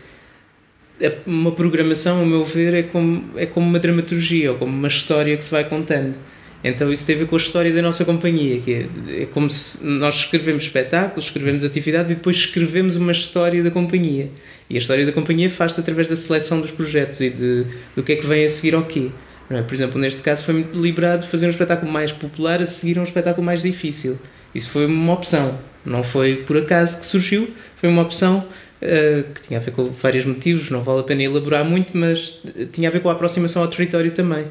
[1.00, 4.88] é uma programação, a meu ver, é como, é como uma dramaturgia ou como uma
[4.88, 6.16] história que se vai contando.
[6.64, 9.50] Então isso tem a ver com a história da nossa companhia, que é, é como
[9.50, 14.30] se nós escrevemos espetáculos, escrevemos atividades e depois escrevemos uma história da companhia.
[14.70, 17.66] E a história da companhia faz-se através da seleção dos projetos e de,
[17.96, 19.10] do que é que vem a seguir ao quê.
[19.50, 19.62] Não é?
[19.62, 23.02] Por exemplo, neste caso foi muito deliberado fazer um espetáculo mais popular a seguir a
[23.02, 24.18] um espetáculo mais difícil.
[24.54, 27.50] Isso foi uma opção, não foi por acaso que surgiu,
[27.80, 28.46] foi uma opção
[28.82, 32.40] eh, que tinha a ver com vários motivos, não vale a pena elaborar muito, mas
[32.58, 34.46] eh, tinha a ver com a aproximação ao território também.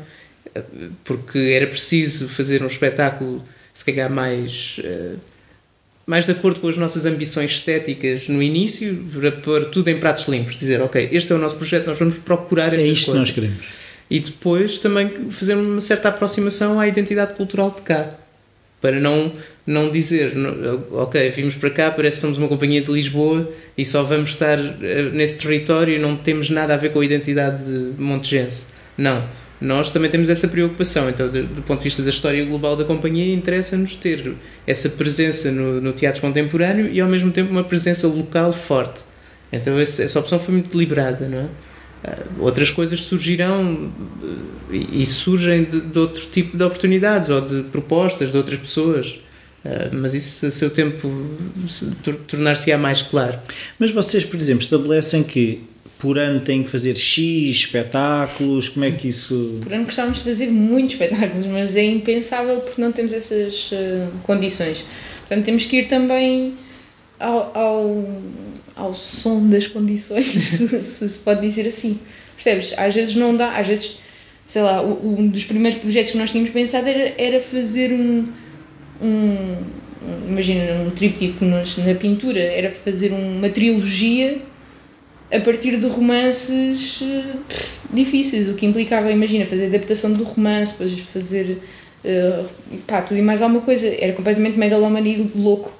[0.54, 0.62] Eh,
[1.04, 3.42] Porque era preciso fazer um espetáculo,
[3.74, 5.14] se calhar, mais, eh,
[6.06, 10.26] mais de acordo com as nossas ambições estéticas no início, para pôr tudo em pratos
[10.28, 13.10] limpos, dizer, ok, este é o nosso projeto, nós vamos procurar É estas isto que
[13.10, 13.64] coisas nós queremos.
[14.08, 18.10] e depois também fazer uma certa aproximação à identidade cultural de cá
[18.80, 19.32] para não
[19.66, 20.32] não dizer
[20.92, 24.58] ok vimos para cá parece que somos uma companhia de Lisboa e só vamos estar
[24.58, 29.24] eh, nesse território e não temos nada a ver com a identidade de montegense não.
[29.60, 31.08] Nós também temos essa preocupação.
[31.08, 34.34] Então do, do ponto de vista da história global da companhia interessa-nos ter
[34.66, 39.00] essa presença no, no teatro contemporâneo e ao mesmo tempo uma presença local forte.
[39.52, 41.46] Então essa, essa opção foi muito deliberada não é
[42.38, 43.90] outras coisas surgirão
[44.72, 49.18] eh, e, surgem de, de outro tipo de oportunidades ou de propostas de outras pessoas.
[49.64, 51.10] Ah, mas isso a seu tempo
[51.68, 53.38] se- tor- tornar-se-á mais claro.
[53.78, 55.60] Mas vocês, por exemplo, estabelecem que
[55.98, 59.58] por ano têm que fazer X espetáculos, como é que isso...
[59.62, 63.70] Por ano gostávamos de fazer muitos espetáculos, mas é impensável porque não temos essas
[64.22, 64.84] condições.
[65.20, 66.52] Portanto, temos que ir também
[67.18, 68.20] ao, ao,
[68.76, 70.26] ao som das condições,
[70.84, 71.98] se, se pode dizer assim.
[72.36, 72.74] Percebes?
[72.76, 73.98] Às vezes não dá, às vezes,
[74.44, 78.28] sei lá, um dos primeiros projetos que nós tínhamos pensado era, era fazer um,
[79.00, 79.56] um,
[80.28, 84.38] imagina, um tríptico nos- na pintura, era fazer uma trilogia
[85.32, 87.36] a partir de romances eh,
[87.92, 91.58] difíceis, o que implicava, imagina, fazer adaptação do romance, depois fazer
[92.04, 92.44] eh,
[92.86, 93.88] pá, tudo e mais alguma coisa.
[93.88, 95.72] Era completamente megalomaníaco louco.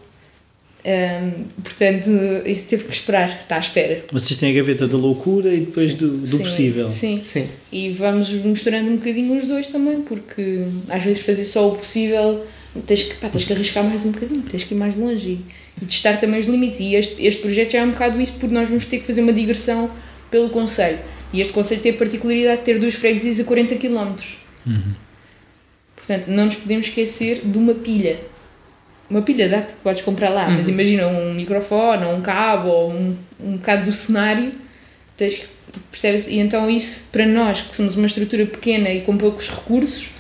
[0.87, 2.11] Ahm, portanto,
[2.47, 4.05] isso teve que esperar, está à espera.
[4.13, 6.93] Vocês têm a gaveta da loucura e depois do, do Sim, possível.
[6.93, 7.49] Sim, Sim.
[7.73, 12.47] e vamos misturando um bocadinho os dois também, porque às vezes fazer só o possível
[12.87, 15.41] tens que, pá, tens que arriscar mais um bocadinho, tens que ir mais longe e,
[15.83, 16.79] e testar também os limites.
[16.79, 19.23] E este, este projeto já é um bocado isso, porque nós vamos ter que fazer
[19.23, 19.91] uma digressão
[20.31, 21.01] pelo Conselho.
[21.33, 24.15] E este Conselho tem a particularidade de ter duas freguesias a 40 km.
[25.97, 28.19] Portanto, não nos podemos esquecer de uma pilha.
[29.09, 30.73] Uma pilha dá, porque podes comprar lá, mas Uhum.
[30.74, 34.53] imagina um microfone, ou um cabo, ou um, um bocado do cenário,
[35.16, 35.43] tens
[35.91, 36.27] percebes?
[36.27, 40.11] E então isso, para nós, que somos uma estrutura pequena e com poucos recursos,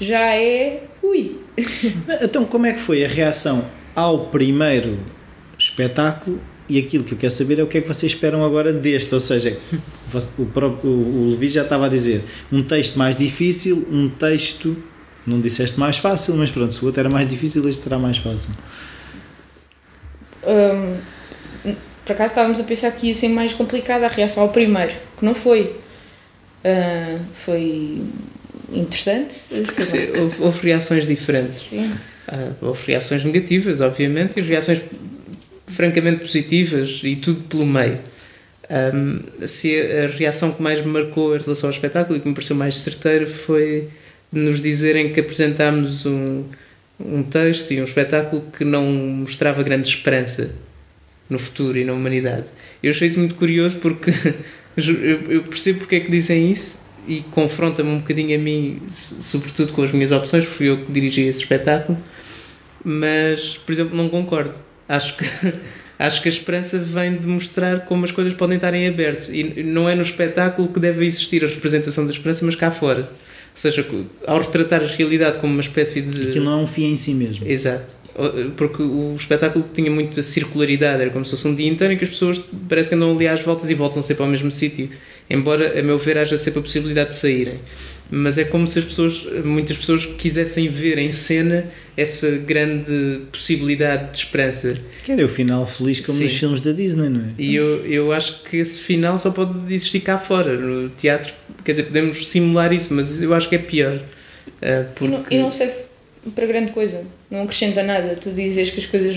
[0.00, 0.82] já é...
[1.02, 1.36] Ui!
[2.22, 3.64] Então, como é que foi a reação
[3.94, 4.98] ao primeiro
[5.58, 6.40] espetáculo?
[6.68, 9.12] E aquilo que eu quero saber é o que é que vocês esperam agora deste.
[9.12, 9.58] Ou seja,
[10.38, 14.76] o, próprio, o Levi já estava a dizer um texto mais difícil, um texto,
[15.26, 18.18] não disseste mais fácil, mas pronto, se o outro era mais difícil, este será mais
[18.18, 18.50] fácil.
[20.44, 20.96] Hum,
[22.04, 25.24] por acaso estávamos a pensar que ia ser mais complicada a reação ao primeiro, que
[25.24, 25.74] não foi.
[26.64, 28.02] Ah, foi
[28.72, 29.34] interessante.
[29.34, 29.84] sei lá.
[29.84, 31.58] Sim, Houve, houve reações diferentes.
[31.58, 31.92] Sim.
[32.26, 34.80] Ah, houve reações negativas, obviamente, e reações
[35.66, 37.98] francamente positivas e tudo pelo meio.
[38.68, 42.28] Ahm, se a, a reação que mais me marcou em relação ao espetáculo e que
[42.28, 43.88] me pareceu mais certeira foi
[44.32, 46.44] nos dizerem que apresentámos um,
[46.98, 50.54] um texto e um espetáculo que não mostrava grande esperança
[51.28, 52.46] no futuro e na humanidade.
[52.82, 54.12] Eu achei isso muito curioso porque
[54.76, 59.82] Eu, percebo porque é que dizem isso e confronta-me um bocadinho a mim, sobretudo com
[59.82, 61.98] as minhas opções, porque fui eu que dirigi esse espetáculo.
[62.84, 64.56] Mas, por exemplo, não concordo.
[64.88, 65.24] Acho que,
[65.98, 69.30] acho que a esperança vem de mostrar como as coisas podem estar em aberto.
[69.30, 73.10] E não é no espetáculo que deve existir a representação da esperança, mas cá fora.
[73.52, 73.86] Ou seja,
[74.26, 76.28] ao retratar a realidade como uma espécie de.
[76.28, 77.46] Aquilo não é um fim em si mesmo.
[77.46, 78.02] Exato.
[78.56, 82.04] Porque o espetáculo tinha muita circularidade, era como se fosse um dia inteiro em que
[82.04, 84.90] as pessoas parece que andam ali às voltas e voltam sempre ao mesmo sítio.
[85.30, 87.58] Embora, a meu ver, haja sempre a possibilidade de saírem.
[88.10, 91.64] Mas é como se as pessoas, muitas pessoas quisessem ver em cena
[91.96, 94.76] essa grande possibilidade de esperança.
[95.02, 96.24] Que era o final feliz como Sim.
[96.24, 97.30] nos filmes da Disney, não é?
[97.38, 100.54] E eu, eu acho que esse final só pode existir cá fora.
[100.54, 101.32] No teatro,
[101.64, 104.00] quer dizer, podemos simular isso, mas eu acho que é pior.
[104.60, 105.74] Ah, E não, porque- e não serve
[106.34, 107.04] para grande coisa.
[107.30, 108.16] Não acrescenta nada.
[108.20, 109.16] Tu dizes que as coisas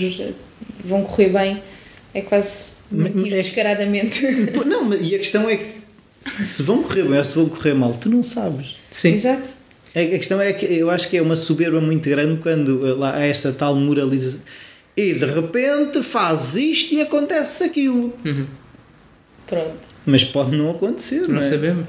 [0.84, 1.58] vão correr bem
[2.14, 4.22] é quase mentir é- descaradamente.
[4.64, 5.70] Não, mas- e a questão é que
[6.42, 8.76] se vão correr bem ou se vão correr mal, tu não sabes.
[8.90, 9.14] Sim.
[9.14, 9.48] Exato.
[9.94, 13.16] A questão é que eu acho que é uma soberba muito grande quando eh, lá
[13.16, 14.40] há essa tal moralização.
[14.96, 18.12] E de repente fazes isto e acontece aquilo.
[19.46, 19.74] Pronto.
[20.04, 21.42] Mas pode não acontecer, não, Não é?
[21.42, 21.84] sabemos.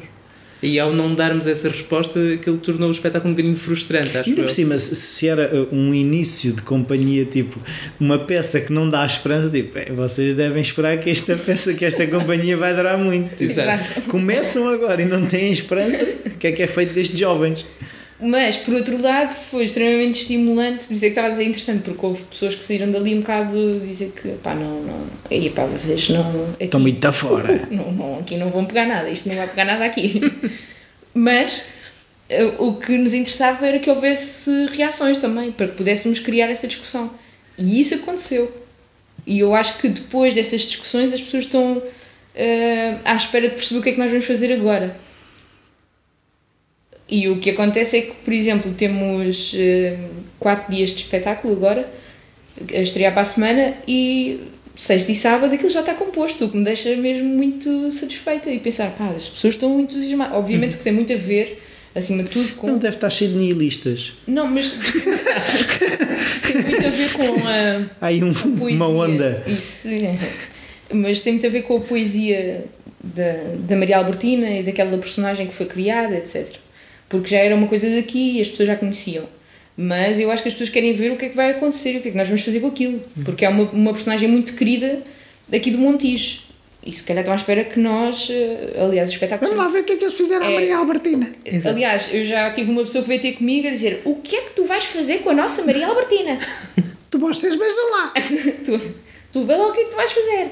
[0.62, 4.42] E ao não darmos essa resposta, aquilo tornou o espetáculo um bocadinho frustrante, acho Ainda
[4.42, 7.60] por cima, se- era uh, um início de companhia, tipo,
[8.00, 11.86] uma peça que não dá esperança, tipo, "É, vocês devem esperar que esta peça, que
[11.86, 13.40] esta companhia vai durar muito.
[13.42, 14.02] Exato.
[14.08, 17.66] Começam agora e não têm esperança, o que é que é feito destes jovens?
[18.20, 20.86] Mas, por outro lado, foi extremamente estimulante.
[20.86, 23.20] Por isso é que estava a dizer interessante, porque houve pessoas que saíram dali um
[23.20, 25.08] bocado dizer que, pá, não, não.
[25.30, 26.52] Aí, pá, vocês não.
[26.54, 27.68] Aqui, Estão muito fora.
[27.70, 30.20] não, não, aqui não vão pegar nada, isto não vai pegar nada aqui.
[31.14, 31.62] Mas
[32.28, 36.68] eh, o que nos interessava era que houvesse reações também, para que pudéssemos criar essa
[36.68, 37.12] discussão.
[37.56, 38.52] E isso aconteceu.
[39.28, 41.84] E eu acho que depois dessas discussões as pessoas estão
[42.34, 44.96] eh, à espera de perceber o que é que nós vamos fazer agora.
[47.10, 49.98] E o que acontece é que, por exemplo, temos eh,
[50.40, 51.88] quatro dias de espetáculo agora,
[52.74, 54.42] a estrear para a semana, e
[54.76, 58.60] sexta e sábado aquilo já está composto, o que me deixa mesmo muito satisfeita e
[58.60, 60.36] pensar, pá, as pessoas estão muito entusiasmadas.
[60.36, 61.64] Obviamente que tem muito a ver,
[61.96, 62.68] acima de tudo, com.
[62.68, 64.14] Não deve estar cheio de nihilistas.
[64.28, 64.72] Não, mas.
[66.46, 67.86] tem muito a ver com a.
[68.02, 68.76] Há aí um- poesia.
[68.84, 69.44] uma onda.
[69.48, 70.18] Isso, é.
[70.94, 72.66] Mas tem muito a ver com a poesia
[73.04, 76.48] da, da Maria Albertina e daquela personagem que foi criada, etc.
[77.10, 79.26] Porque já era uma coisa daqui e as pessoas já conheciam.
[79.76, 81.98] Mas eu acho que as pessoas querem ver o que é que vai acontecer e
[81.98, 83.02] o que é que nós vamos fazer com aquilo.
[83.24, 85.02] Porque é uma, uma personagem muito querida
[85.48, 86.48] daqui do Montijo.
[86.86, 89.54] E se calhar estão à espera que nós, eh, aliás, os espetáculos.
[89.54, 90.54] Vamos lá ver o que é que eles fizeram à É.
[90.54, 91.30] Maria Albertina.
[91.66, 94.42] Aliás, eu já tive uma pessoa que veio ter comigo a dizer: O que é
[94.42, 96.40] que tu vais fazer com a nossa Maria Albertina?
[97.10, 98.14] Tu vocês beijam lá.
[98.66, 98.82] tu,
[99.32, 100.48] tu vê lá o que é que tu vais fazer.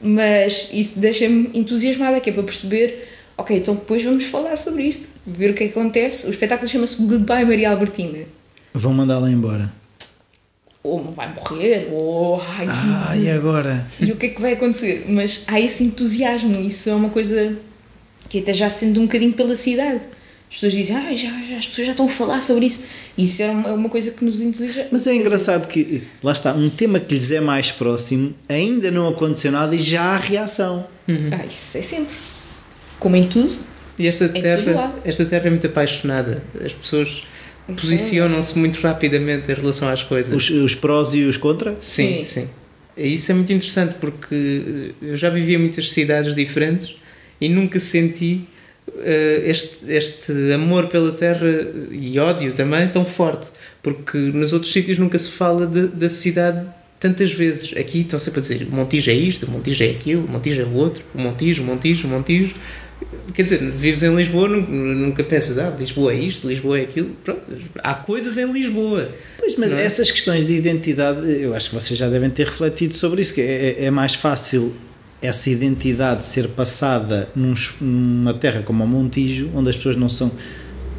[0.00, 3.06] Mas isso deixa-me entusiasmada, que é para perceber,
[3.40, 6.26] ok, então depois vamos falar sobre isto, ver o que é que acontece.
[6.26, 8.18] O espetáculo chama-se Goodbye Maria Albertina.
[8.72, 9.70] Vão mandá-la embora.
[10.82, 13.86] Ou vai morrer, ou ai, que- Ah, e agora?
[14.00, 15.04] e o que é que vai acontecer?
[15.08, 17.54] Mas há esse entusiasmo, isso é uma coisa
[18.30, 20.00] que até já se sente um bocadinho pela cidade.
[20.48, 22.82] As pessoas dizem, ah, já, já, as pessoas já estão a falar sobre isso.
[23.16, 24.86] Isso é uma, é uma coisa que nos entusiasma.
[24.90, 29.06] Mas é engraçado que, lá está, um tema que lhes é mais próximo, ainda não
[29.08, 30.86] aconteceu nada e já há reação.
[31.08, 32.14] Ah, isso é sempre.
[33.00, 33.50] Como em tudo.
[33.98, 36.42] E esta terra, esta terra é muito apaixonada.
[36.64, 37.24] As pessoas
[37.66, 40.34] posicionam-se muito rapidamente em relação às coisas.
[40.34, 41.74] Os, os prós e os contra.
[41.80, 42.48] Sim, sim.
[42.96, 46.94] E Isso é muito interessante porque eu já vivi em muitas cidades diferentes
[47.40, 48.42] e nunca senti
[48.98, 51.46] eh, este, este amor pela terra
[51.90, 53.48] e ódio também tão forte.
[53.82, 56.66] Porque nos outros sítios nunca se fala de- da cidade
[56.98, 57.74] tantas vezes.
[57.76, 60.60] Aqui estão sempre a dizer o Montijo é isto, o Montijo é aquilo, o Montijo
[60.60, 62.54] é o outro, o Montijo, o Montijo, o Montijo.
[63.34, 64.62] Quer dizer, vives em Lisboa, nu-
[64.94, 67.10] nunca pensas, ah, Lisboa é isto, Lisboa é aquilo.
[67.24, 67.40] Pronto,
[67.78, 69.08] há coisas em Lisboa.
[69.38, 69.84] Pois, mas é?
[69.84, 73.40] essas questões de identidade, eu acho que vocês já devem ter refletido sobre isso, que
[73.40, 74.74] é, é- é mais fácil
[75.22, 80.30] essa identidade ser passada num numa terra como o Montijo, onde as pessoas não são.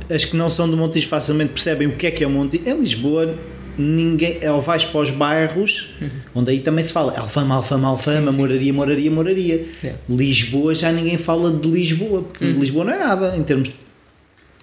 [0.09, 2.63] As que não são do Montijo facilmente percebem o que é que é o Montijo.
[2.67, 3.33] Em Lisboa,
[3.77, 4.39] ninguém.
[4.49, 5.89] Ou vais para os bairros,
[6.35, 8.25] onde aí também se fala Alfama, Alfama, Alfama, Uhum.
[8.25, 8.37] Sim, sim.
[8.37, 9.65] moraria, moraria, moraria.
[9.83, 9.93] É.
[10.09, 12.59] Lisboa já ninguém fala de Lisboa, porque Uhum.
[12.59, 13.71] Lisboa não é nada em termos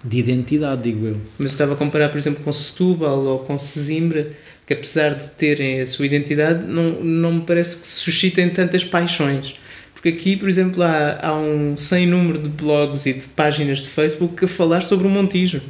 [0.03, 1.17] de identidade, digo eu.
[1.37, 4.31] Mas eu estava a comparar, por exemplo, com Setúbal ou com Sesimbra,
[4.65, 9.55] que apesar de terem a sua identidade, não, não me parece que suscitem tantas paixões.
[9.93, 13.89] Porque aqui, por exemplo, há, há um sem número de blogs e de páginas de
[13.89, 15.61] Facebook a falar sobre o Montijo.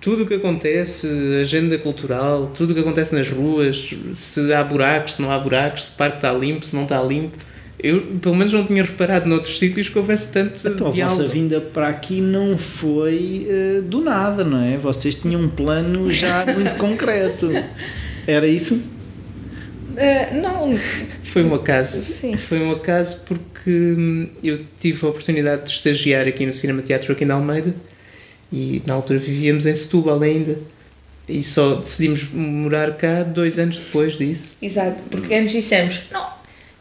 [0.00, 1.08] Tudo o que acontece,
[1.40, 5.84] agenda cultural, tudo o que acontece nas ruas, se há buracos, se não há buracos,
[5.84, 7.36] se o parque está limpo, se não está limpo.
[7.78, 11.16] Eu, pelo menos, não tinha reparado noutros sítios que houvesse tanto Então, a diálogo.
[11.18, 14.78] vossa vinda para aqui não foi eh, do nada, não é?
[14.78, 17.50] Vocês tinham um plano já muito concreto.
[18.26, 18.82] Era isso?
[19.98, 20.78] Ah, não,
[21.24, 22.00] Foi um acaso.
[22.00, 22.36] Sim.
[22.36, 27.12] Foi um acaso porque hum, eu tive a oportunidade de estagiar aqui no Cinema Teatro
[27.12, 27.74] aqui na Almeida
[28.52, 30.58] e na altura vivíamos em Setúbal ainda.
[31.28, 34.52] E só decidimos morar cá dois anos depois disso.
[34.62, 36.24] exato, porque antes dissemos: não,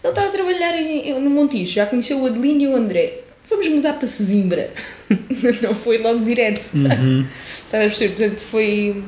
[0.04, 3.68] ele está a trabalhar em- no Montijo, já conheceu o Adelino e o André, vamos
[3.70, 4.70] mudar para Sesimbra.
[5.64, 6.74] não foi logo direto.
[6.76, 7.26] Uhum.
[7.66, 8.16] Estás a perceber?
[8.16, 9.04] Portanto, foi.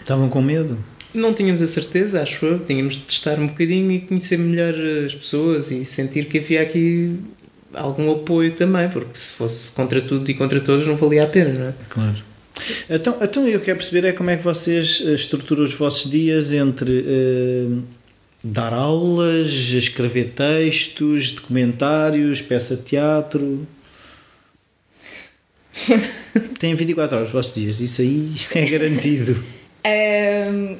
[0.00, 0.78] Estavam com medo?
[1.12, 2.58] Não tínhamos a certeza, acho eu.
[2.60, 4.72] Tínhamos de testar um bocadinho e conhecer melhor
[5.04, 7.16] as pessoas e sentir que havia aqui
[7.74, 11.52] algum apoio também, porque se fosse contra tudo e contra todos não valia a pena,
[11.52, 11.74] não é?
[11.88, 12.16] Claro.
[12.88, 16.52] Então, então eu quero perceber é como é que vocês eh, estruturam os vossos dias
[16.52, 17.78] entre eh,
[18.42, 23.66] dar aulas, escrever textos, documentários, peça de teatro.
[26.58, 29.42] Tem 24 horas os vossos dias, isso aí é garantido.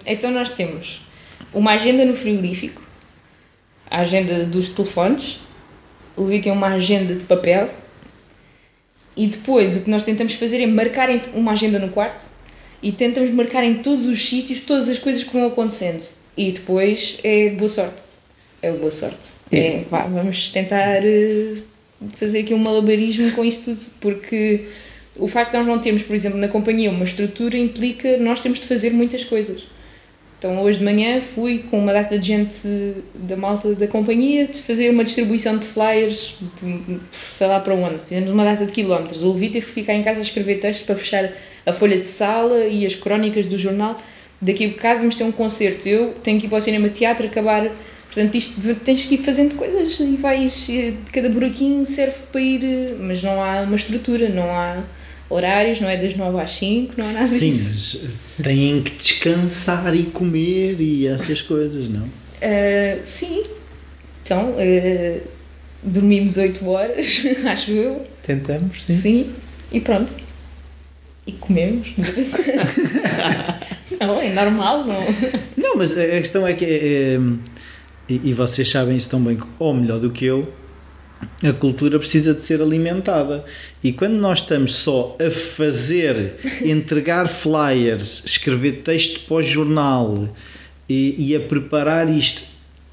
[0.04, 1.00] Então, nós temos
[1.54, 2.82] uma agenda no frigorífico,
[3.90, 5.38] a agenda dos telefones,
[6.42, 7.70] tem uma agenda de papel
[9.16, 12.24] e depois o que nós tentamos fazer é marcar uma agenda no quarto
[12.82, 16.02] e tentamos marcar em todos os sítios todas as coisas que vão acontecendo
[16.36, 17.96] e depois é boa sorte.
[18.62, 19.18] É boa sorte.
[19.52, 21.56] É, vá, vamos tentar eh,
[22.16, 24.66] fazer aqui um malabarismo com isso tudo, porque
[25.16, 28.60] o facto de nós não termos, por exemplo, na companhia uma estrutura implica nós temos
[28.60, 29.64] de fazer muitas coisas.
[30.40, 32.66] Então hoje de manhã fui com uma data de gente
[33.12, 36.34] da malta da companhia de fazer uma distribuição de flyers,
[37.30, 37.98] sei lá para onde.
[38.08, 39.22] Fizemos uma data de quilómetros.
[39.22, 41.30] O Levi que ficar em casa a escrever textos para fechar
[41.66, 44.00] a folha de sala e as crónicas do jornal.
[44.40, 45.86] Daqui a bocado vamos ter um concerto.
[45.86, 47.70] Eu tenho que ir para o cinema teatro acabar.
[48.06, 50.70] Portanto, isto tens que ir fazendo coisas e vais.
[50.70, 52.64] eh, Cada buraquinho serve para ir.
[52.64, 54.82] eh, Mas não há uma estrutura, não há
[55.30, 58.00] horários, não é das 9 às 5, não há nada Sim, disso.
[58.36, 62.04] mas têm que descansar e comer e essas coisas, não?
[62.42, 63.44] Ah, sim.
[64.24, 65.20] Então, ah,
[65.82, 68.04] dormimos 8 horas, acho eu.
[68.22, 68.94] Tentamos, sim.
[68.94, 69.30] Sim.
[69.72, 70.12] E pronto.
[71.26, 72.46] E comemos de vez em quando.
[74.00, 75.00] não, é normal, não.
[75.56, 76.68] Não, mas a questão é que, é,
[77.14, 77.18] é,
[78.08, 80.52] e, e vocês sabem isso tão bem, ou melhor do que eu,
[81.42, 83.44] a cultura precisa de ser alimentada.
[83.82, 86.34] E quando nós estamos só a fazer,
[86.64, 90.28] entregar flyers, escrever texto para o jornal
[90.88, 92.42] e, e a preparar isto,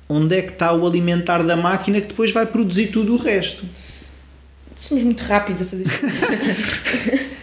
[0.09, 3.65] onde é que está o alimentar da máquina que depois vai produzir tudo o resto?
[4.77, 7.25] Somos muito rápidos a fazer isto.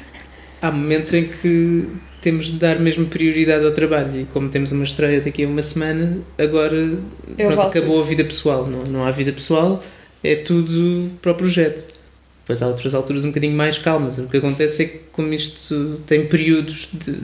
[0.62, 1.88] Há momentos em que
[2.22, 5.60] temos de dar mesmo prioridade ao trabalho e como temos uma estreia daqui a uma
[5.60, 6.96] semana, agora
[7.36, 8.66] pronto, acabou a vida pessoal.
[8.66, 9.84] Não, não há vida pessoal,
[10.24, 11.94] é tudo para o projeto.
[12.42, 14.18] Depois há outras alturas um bocadinho mais calmas.
[14.18, 17.14] O que acontece é que como isto tem períodos de,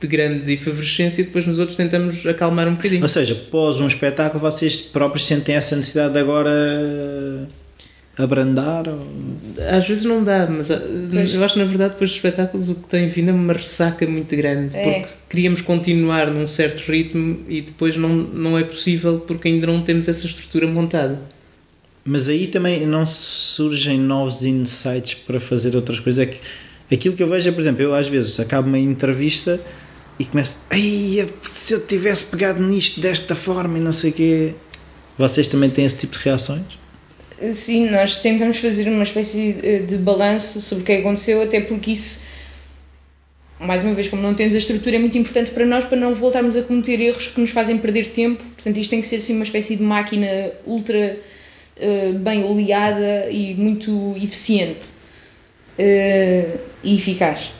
[0.00, 3.02] de grande efervescência, depois nos outros tentamos acalmar um bocadinho.
[3.02, 7.48] Ou seja, pós um espetáculo, vocês próprios sentem essa necessidade de agora
[8.16, 8.88] abrandar?
[8.88, 9.04] Ou...
[9.68, 10.80] Às vezes não dá, mas ah,
[11.12, 11.34] Pois.
[11.34, 14.06] eu acho que na verdade depois dos espetáculos o que tem vindo é uma ressaca
[14.06, 14.82] muito grande É.
[15.00, 19.82] porque queríamos continuar num certo ritmo e depois não, não é possível porque ainda não
[19.82, 21.18] temos essa estrutura montada.
[22.10, 26.26] Mas aí também não surgem novos insights para fazer outras coisas.
[26.26, 26.40] É que
[26.90, 29.60] aquilo que eu vejo é, por exemplo, eu às vezes acabo uma entrevista
[30.18, 34.54] e começo, ai, se eu tivesse pegado nisto desta forma e não sei o quê.
[35.18, 36.62] Vocês também têm esse tipo de reações?
[37.52, 41.90] Sim, nós tentamos fazer uma espécie eh, de balanço sobre o que aconteceu, até porque
[41.90, 42.22] isso,
[43.60, 46.14] mais uma vez, como não temos a estrutura, é muito importante para nós para não
[46.14, 48.42] voltarmos a cometer erros que nos fazem perder tempo.
[48.54, 51.18] Portanto, isto tem que ser assim uma espécie de máquina ultra
[51.80, 54.88] eh, bem oleada e muito eficiente
[55.78, 57.52] eh, e eficaz.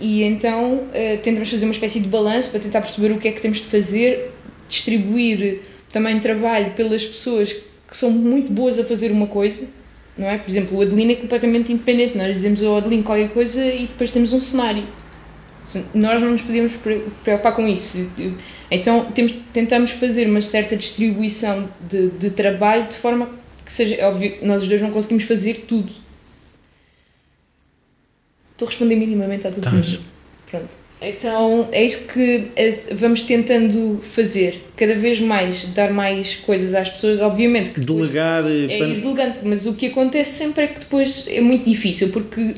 [0.00, 3.32] E então eh, tentamos fazer uma espécie de balanço para tentar perceber o que é
[3.32, 4.32] que temos de fazer,
[4.68, 5.60] distribuir
[5.92, 9.64] também trabalho pelas pessoas que são muito boas a fazer uma coisa,
[10.16, 10.38] não é?
[10.38, 12.16] Por exemplo, o Adelino é completamente independente.
[12.16, 14.84] Nós dizemos ao Adelino qualquer coisa e depois temos um cenário.
[15.92, 18.08] Nós não nos podíamos pre- preocupar com isso.
[18.70, 23.28] Então temos, tentamos fazer uma certa distribuição de, de trabalho de forma
[23.66, 23.96] que seja.
[23.96, 25.90] é Óbvio, que nós os dois não conseguimos fazer tudo.
[28.52, 30.00] Estou a responder minimamente a tudo mesmo.
[30.50, 30.68] Pronto.
[31.02, 34.62] Então é isso que eh, vamos tentando fazer.
[34.76, 37.20] Cada vez mais dar mais coisas às pessoas.
[37.20, 38.44] Obviamente que Delegar.
[38.46, 42.10] eh, é ir delegando, mas o que acontece sempre é que depois é muito difícil
[42.10, 42.54] porque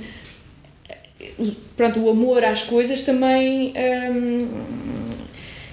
[1.77, 3.73] pronto, o amor às coisas também
[4.11, 4.49] hum,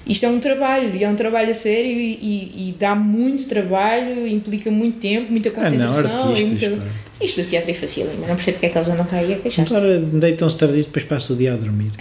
[0.10, 3.48] isto é um trabalho, e é um trabalho a sério e, e- e dá muito
[3.48, 6.36] trabalho, implica muito tempo, muita Ah, não, concentração.
[6.36, 6.82] e muita...
[7.22, 9.34] Isto do teatro é fácil, mas não percebo porque é que eles andam cá aí
[9.34, 9.76] a queixar-se.
[9.76, 11.92] Agora deitam-se tarde e depois passa o dia a dormir.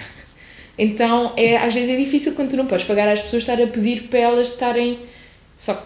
[0.78, 3.66] Então, é, às vezes é difícil quando tu não podes pagar às pessoas estar a
[3.66, 4.96] pedir para elas estarem.
[5.56, 5.82] Só que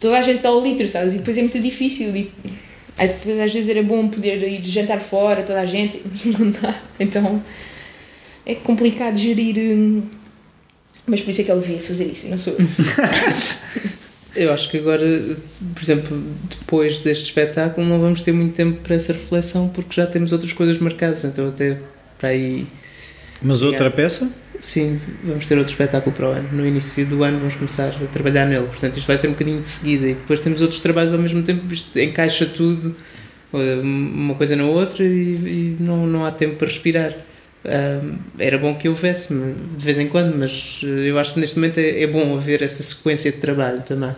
[0.00, 1.14] toda a gente está ao litro, sabes?
[1.14, 2.14] E depois é muito difícil.
[2.16, 2.30] E
[2.96, 6.50] às- depois, às vezes era bom poder ir jantar fora, toda a gente, mas não
[6.52, 6.74] dá.
[7.00, 7.42] Então
[8.46, 9.56] é complicado gerir.
[9.58, 10.02] hum,
[11.06, 12.66] Mas por isso é que ele devia fazer isso, não sou eu.
[14.36, 15.00] Eu acho que agora,
[15.74, 20.06] por exemplo, depois deste espetáculo, não vamos ter muito tempo para essa reflexão porque já
[20.06, 21.24] temos outras coisas marcadas.
[21.24, 21.78] Então, até
[22.18, 22.66] para aí,
[23.40, 24.30] Mas outra peça?
[24.60, 26.48] sim, vamos ter outro espetáculo para o ano.
[26.52, 28.66] No início do ano, vamos começar a trabalhar nele.
[28.66, 30.06] Portanto, isto vai ser um bocadinho de seguida.
[30.06, 31.72] E depois temos outros trabalhos ao mesmo tempo.
[31.72, 32.94] Isto encaixa tudo,
[33.54, 37.14] eh, uma coisa na outra, e, e não, não há tempo para respirar.
[38.38, 41.78] Era bom que houvesse de vez em quando, mas eh, eu acho que neste momento
[41.78, 44.14] é, é bom haver essa sequência de trabalho também,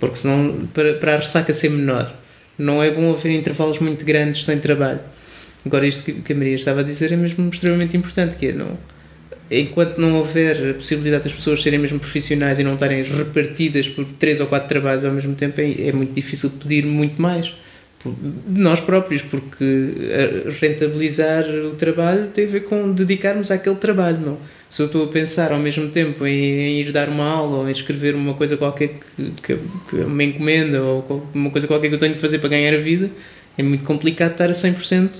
[0.00, 2.12] porque senão para, para a ressaca ser menor,
[2.58, 5.00] não é bom haver intervalos muito grandes sem trabalho.
[5.64, 8.52] Agora, isto que que a Maria estava a dizer é mesmo extremamente importante, que é
[8.52, 8.78] não,
[9.50, 14.04] enquanto não houver a possibilidade das pessoas serem mesmo profissionais e não estarem repartidas por
[14.18, 17.52] três ou quatro trabalhos ao mesmo tempo, é, é muito difícil pedir muito mais
[18.04, 19.64] de nós próprios, porque
[20.10, 24.38] eh, rentabilizar o trabalho tem a ver com dedicarmos àquele trabalho, não?
[24.70, 27.68] Se eu estou a pensar ao mesmo tempo em, em ir dar uma aula ou
[27.68, 29.58] em escrever uma coisa qualquer que, que,
[29.88, 32.78] que me encomenda ou uma coisa qualquer que eu tenho que fazer para ganhar a
[32.80, 33.10] vida,
[33.56, 35.10] é muito complicado estar a 100%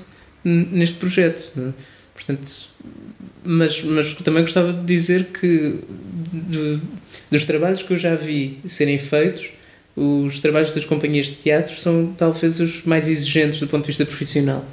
[0.45, 1.51] n- neste projeto.
[1.57, 1.73] não é?
[2.15, 2.47] Portanto,
[3.45, 5.77] mas, mas também gostava de dizer que
[6.33, 6.81] do-
[7.31, 9.47] dos trabalhos que eu já vi serem feitos,
[9.99, 14.07] os trabalhos das companhias de teatro são talvez os mais exigentes do ponto de vista
[14.07, 14.65] profissional.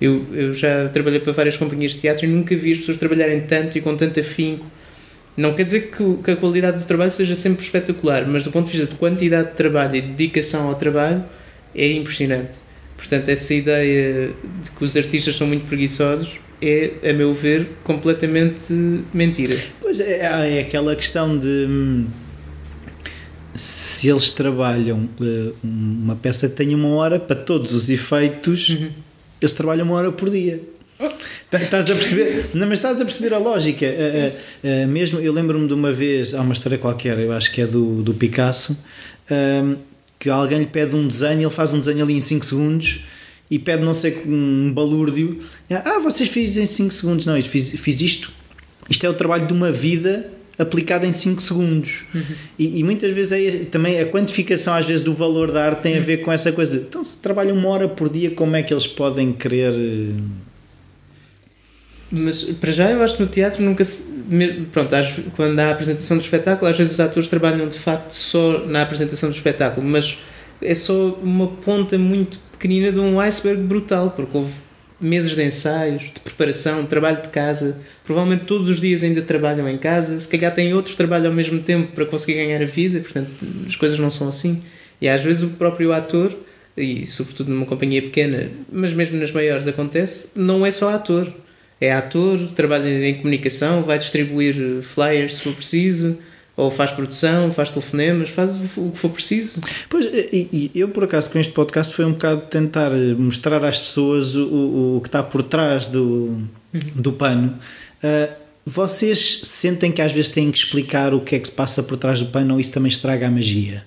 [0.00, 3.40] Eu, eu já trabalhei para várias companhias de teatro e nunca vi as pessoas trabalharem
[3.42, 4.66] tanto e com tanto afinco.
[5.36, 8.66] Não quer dizer que, que a qualidade do trabalho seja sempre espetacular, mas do ponto
[8.70, 11.24] de vista de quantidade de trabalho e de dedicação ao trabalho
[11.74, 12.58] é impressionante.
[12.96, 14.30] Portanto, essa ideia
[14.62, 18.72] de que os artistas são muito preguiçosos é, a meu ver, completamente
[19.12, 19.56] mentira.
[19.80, 22.06] Pois é, é aquela questão de hum,
[23.54, 28.68] se eles trabalham eh, uma peça que tenha uma hora para todos os efeitos,
[29.40, 30.60] eles trabalham uma hora por dia.
[31.50, 32.50] Tá- Estás a perceber?
[32.54, 33.84] Não, mas estás a perceber a lógica.
[33.86, 34.32] Eh,
[34.62, 37.66] eh, mesmo eu lembro-me de uma vez, há uma história qualquer, eu acho que é
[37.66, 38.76] do, do Picasso,
[39.30, 39.76] hum,
[40.18, 43.00] que alguém lhe pede um desenho, ele faz um desenho ali em 5 segundos
[43.50, 45.42] e pede não sei um balúrdio.
[45.70, 47.26] Ah, vocês fiz em 5 segundos.
[47.26, 48.32] Não, eu fiz, fiz isto.
[48.88, 52.04] Isto é o trabalho de uma vida aplicado em 5 segundos.
[52.58, 55.96] E, e muitas vezes é, também a quantificação às vezes do valor da arte tem
[55.96, 56.76] a ver com essa coisa.
[56.76, 59.72] Então, se trabalham uma hora por dia, como é que eles podem querer.
[59.72, 60.20] eh,
[62.10, 64.12] Mas para já eu acho que no teatro nunca se.
[64.72, 64.90] Pronto,
[65.36, 68.82] quando há a apresentação do espetáculo, às vezes os atores trabalham de facto só na
[68.82, 70.18] apresentação do espetáculo, mas
[70.62, 74.52] é só uma ponta muito pequenina de um iceberg brutal, porque houve
[75.00, 77.80] meses de ensaios, de preparação, trabalho de casa.
[78.04, 81.60] Provavelmente todos os dias ainda trabalham em casa, se calhar têm outros trabalhos ao mesmo
[81.60, 83.30] tempo para conseguir ganhar a vida, portanto
[83.66, 84.62] as coisas não são assim.
[85.00, 86.34] E às vezes o próprio ator,
[86.76, 91.32] e sobretudo numa companhia pequena, mas mesmo nas maiores acontece, não é só ator.
[91.80, 96.18] É ator, trabalha em comunicação, vai distribuir flyers se for preciso,
[96.56, 99.60] ou faz produção, faz telefonemas, faz o que for preciso.
[99.88, 104.36] Pois, e, eu por acaso com este podcast foi um bocado tentar mostrar às pessoas
[104.36, 106.42] o, o, que está por trás do,
[106.94, 107.58] do pano.
[108.02, 108.28] Ah,
[108.66, 111.98] vocês sentem que às vezes têm que explicar o que é que se passa por
[111.98, 113.84] trás do pano ou isso também estraga a magia?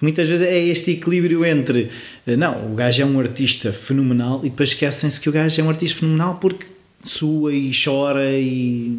[0.00, 1.90] Muitas vezes é este equilíbrio entre
[2.26, 5.64] eh, não, o gajo é um artista fenomenal e depois esquecem-se que o gajo é
[5.64, 6.66] um artista fenomenal porque
[7.02, 8.98] sua e chora e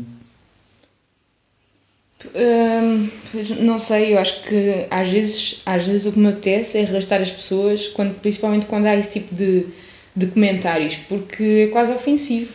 [2.35, 3.09] Hum,
[3.59, 7.21] não sei, eu acho que às vezes, às vezes o que me apetece é arrastar
[7.21, 9.65] as pessoas, quando, principalmente quando há esse tipo de,
[10.15, 12.51] de comentários, porque é quase ofensivo.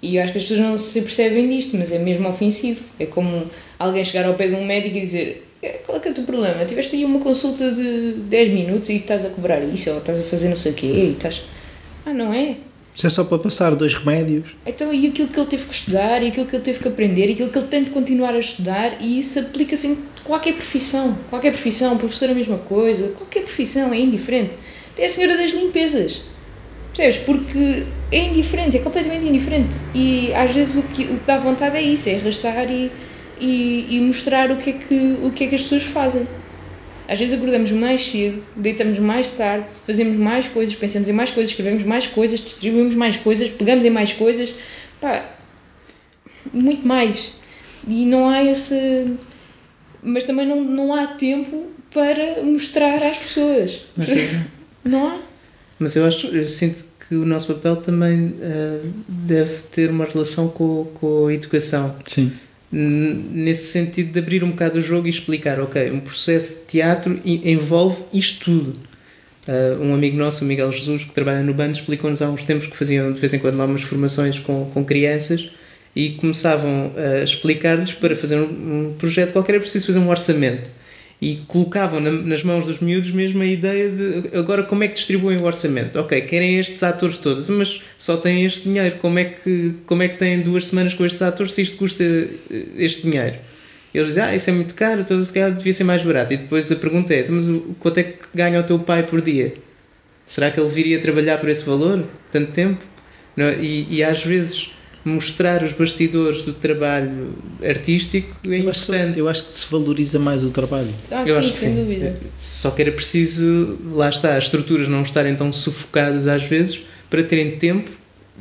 [0.00, 2.80] E eu acho que as pessoas não se percebem disto, mas é mesmo ofensivo.
[3.00, 6.08] É como alguém chegar ao pé de um médico e dizer: "Eh, Qual é que
[6.08, 6.64] é o teu problema?
[6.64, 10.22] Tiveste aí uma consulta de 10 minutos e estás a cobrar isso, ou estás a
[10.22, 11.42] fazer não sei o quê, e estás.
[12.06, 12.56] Ah, não é?
[12.98, 14.44] Isso é só para passar dois remédios.
[14.66, 17.28] Então, e aquilo que ele teve que estudar, e aquilo que ele teve que aprender,
[17.28, 21.16] e aquilo que ele tem de continuar a estudar, e isso aplica-se em qualquer profissão.
[21.30, 24.56] Qualquer profissão, professor a mesma coisa, qualquer profissão é indiferente.
[24.94, 26.22] Até a senhora das limpezas.
[26.92, 27.18] Percebes?
[27.18, 29.76] Porque é indiferente, é completamente indiferente.
[29.94, 32.90] E às vezes o que, o que dá vontade é isso, é arrastar e,
[33.40, 36.26] e, e mostrar o que, é que, o que é que as pessoas fazem.
[37.08, 41.50] Às vezes acordamos mais cedo, deitamos mais tarde, fazemos mais coisas, pensamos em mais coisas,
[41.50, 44.54] escrevemos mais coisas, distribuímos mais coisas, pegamos em mais coisas,
[45.00, 45.24] pá,
[46.52, 47.32] muito mais.
[47.88, 49.06] E não há esse.
[50.02, 53.86] mas também não, não há tempo para mostrar às pessoas.
[53.96, 54.08] Mas,
[54.84, 55.18] Não há?
[55.78, 60.48] mas eu acho, eu sinto que o nosso papel também ah, deve ter uma relação
[60.48, 61.96] com, com a educação.
[62.06, 62.32] Sim.
[62.70, 67.18] Nesse sentido de abrir um bocado o jogo e explicar, ok, um processo de teatro
[67.24, 68.88] envolve isto tudo.
[69.48, 72.66] Ah, um amigo nosso, o Miguel Jesus, que trabalha no bando, explicou-nos há uns tempos
[72.66, 75.50] que faziam de vez em quando lá umas formações com, com crianças
[75.96, 80.70] e começavam a explicar-lhes para fazer um, um projeto qualquer é preciso fazer um orçamento.
[81.20, 84.94] E colocavam na- nas mãos dos miúdos mesmo a ideia de agora como é que
[84.94, 85.98] distribuem o orçamento?
[85.98, 88.96] Ok, querem estes atores todos, mas só têm este dinheiro.
[89.00, 92.04] Como é que, como é que têm duas semanas com estes atores se isto custa
[92.04, 92.28] eh,
[92.76, 93.34] este dinheiro?
[93.92, 96.32] Eles dizem, ah, isso é muito caro, então se calhar devia ser mais barato.
[96.34, 97.46] E depois a pergunta é, "Então, mas
[97.80, 99.54] quanto é que ganha o teu pai por dia?
[100.26, 102.04] Será que ele viria trabalhar por esse valor?
[102.30, 102.84] Tanto tempo?
[103.36, 103.56] É?
[103.60, 104.72] e, e às vezes
[105.08, 107.32] mostrar os bastidores do trabalho
[107.66, 109.18] artístico é Eu acho, importante.
[109.18, 110.88] eu acho que se valoriza mais o trabalho.
[111.10, 111.80] Ah, Eu sim, acho que sem sim.
[111.84, 112.16] dúvida.
[112.38, 116.80] Só que era preciso, lá está, as estruturas não estarem tão sufocadas às vezes
[117.10, 117.90] para terem tempo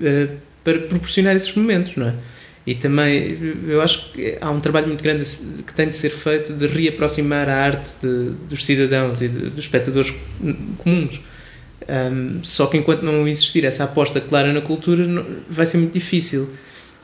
[0.02, 0.27] eh,
[0.64, 2.14] para proporcionar esses momentos, não é?
[2.65, 3.38] E também
[3.69, 5.23] eu acho que há um trabalho muito grande
[5.65, 9.64] que tem de ser feito de reaproximar a arte de- dos cidadãos e de- dos
[9.64, 10.14] espectadores
[10.77, 11.22] comuns.
[11.89, 15.93] Um, só que enquanto não existir essa aposta clara na cultura, não- vai ser muito
[15.93, 16.49] difícil.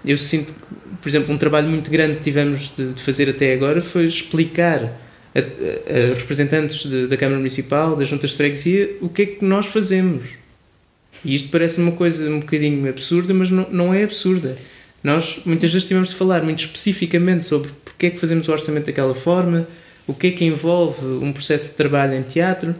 [0.05, 0.53] Eu sinto,
[1.01, 4.83] por exemplo, um trabalho muito grande que tivemos de, de fazer até agora foi explicar
[5.33, 9.25] a, a- a representantes de- da Câmara Municipal, das juntas de freguesia, o que é
[9.25, 10.23] que nós fazemos.
[11.23, 14.55] E isto parece uma coisa um bocadinho absurda, mas não, não é absurda.
[15.01, 18.85] Nós muitas vezes tivemos de falar muito especificamente sobre porque é que fazemos o orçamento
[18.87, 19.65] daquela forma,
[20.05, 22.75] o que é que envolve um processo de trabalho em teatro,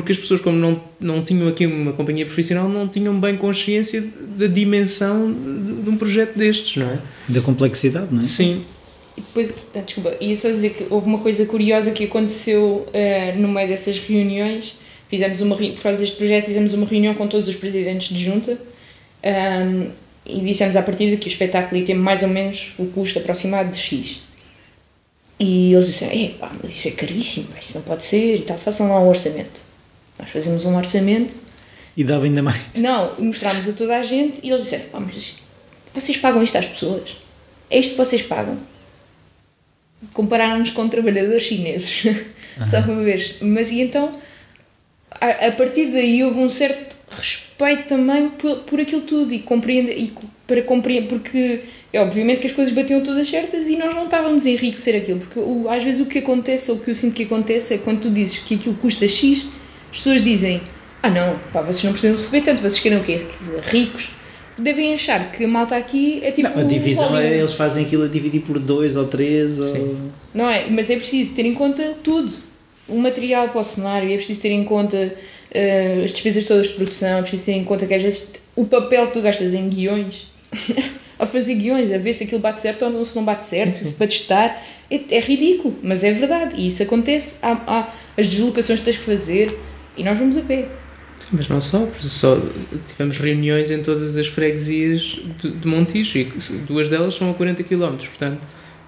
[0.00, 4.04] porque as pessoas, como não, não tinham aqui uma companhia profissional, não tinham bem consciência
[4.36, 6.98] da dimensão de, de um projeto destes, não é?
[7.28, 8.22] Da complexidade, não é?
[8.22, 8.62] Sim.
[9.16, 13.32] E depois, ah, desculpa, ia só dizer que houve uma coisa curiosa que aconteceu eh,
[13.36, 14.76] no meio dessas reuniões.
[15.08, 18.58] Fizemos uma por causa deste projeto, fizemos uma reunião com todos os presidentes de junta
[19.22, 19.86] ahm,
[20.26, 23.70] e dissemos à partida que o espetáculo ia ter mais ou menos o custo aproximado
[23.70, 24.20] de X.
[25.38, 28.58] E eles disseram: "Epá, mas isso é caríssimo, pá, isso não pode ser e tal,
[28.58, 29.65] façam lá um orçamento.
[30.18, 31.34] Nós fazemos um orçamento
[31.96, 32.60] E dava ainda mais.
[32.74, 35.36] não, mostrámos a toda a gente e eles disseram: "Pá, mas
[35.94, 37.16] vocês pagam isto às pessoas?
[37.70, 38.56] É isto que vocês pagam?
[40.12, 42.02] Compararam-nos com trabalhadores chineses,
[42.70, 43.36] só para ver.
[43.40, 44.12] Mas e então,
[45.10, 49.92] a, a partir daí houve um certo respeito também por, por aquilo tudo e compreende
[49.92, 50.12] e
[50.46, 51.60] para compreender, porque
[51.92, 55.18] é obviamente que as coisas batiam todas certas e nós não estávamos a enriquecer aquilo,
[55.20, 57.78] porque o- às vezes o que acontece, ou o que eu sinto que acontece, é
[57.78, 59.46] quando tu dizes que aquilo custa X,
[59.96, 60.60] as pessoas dizem:
[61.02, 63.18] Ah, não, pá, vocês não precisam receber tanto, vocês querem o quê?
[63.64, 64.10] Ricos.
[64.58, 66.48] Devem achar que a malta aqui é tipo.
[66.48, 67.34] Não, a divisão Hollywood.
[67.34, 69.58] é, eles fazem aquilo a dividir por dois ou três.
[69.58, 69.96] Ou...
[70.34, 70.66] Não é?
[70.70, 72.30] Mas é preciso ter em conta tudo.
[72.88, 75.12] O material para o cenário, é preciso ter em conta
[75.50, 78.64] eh, as despesas todas de produção, é preciso ter em conta que às vezes o
[78.64, 80.28] papel que tu gastas em guiões,
[81.18, 83.76] a fazer guiões, a ver se aquilo bate certo ou não, se não bate certo,
[83.76, 86.54] se para testar, é, é ridículo, mas é verdade.
[86.56, 87.36] E isso acontece.
[87.42, 89.58] Há, há as deslocações que tens que fazer
[89.96, 90.68] e nós vamos a pé.
[91.16, 92.38] Sim, mas não só, só
[92.86, 96.24] tivemos reuniões em todas as freguesias de, de Montijo e
[96.66, 98.38] duas delas são a 40 km, portanto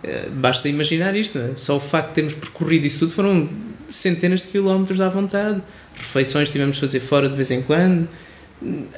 [0.05, 1.51] eh, basta imaginar isto, não é?
[1.57, 3.49] só o facto de termos percorrido isso tudo foram
[3.91, 5.63] centenas de quilómetros à vontade,
[5.97, 8.07] refeições tivemos de fazer fora de vez em quando,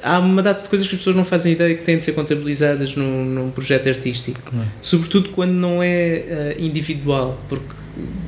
[0.02, 2.12] há uma data de coisas que as pessoas não fazem ideia que têm de ser
[2.12, 4.66] contabilizadas num, num projeto artístico, Claro.
[4.82, 7.68] sobretudo quando não é eh, individual, porque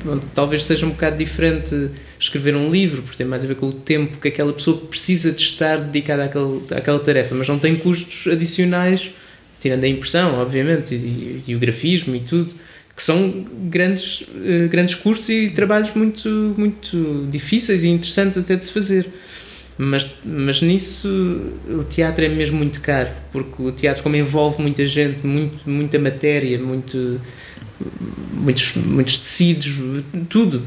[0.01, 1.89] pronto, talvez seja um bocado diferente
[2.23, 5.31] escrever um livro, porque tem mais a ver com o tempo que aquela pessoa precisa
[5.31, 9.11] de estar dedicada àquele, àquela tarefa, mas não tem custos adicionais,
[9.59, 12.53] tirando a impressão, obviamente, e, e o grafismo e tudo,
[12.95, 18.65] que são grandes, eh, grandes custos e trabalhos muito, muito difíceis e interessantes até de
[18.65, 19.07] se fazer.
[19.77, 21.07] Mas, mas nisso
[21.67, 25.97] o teatro é mesmo muito caro, porque o teatro, como envolve muita gente, muito, muita
[25.97, 27.19] matéria, muito,
[28.33, 29.71] muitos, muitos tecidos,
[30.29, 30.61] tudo,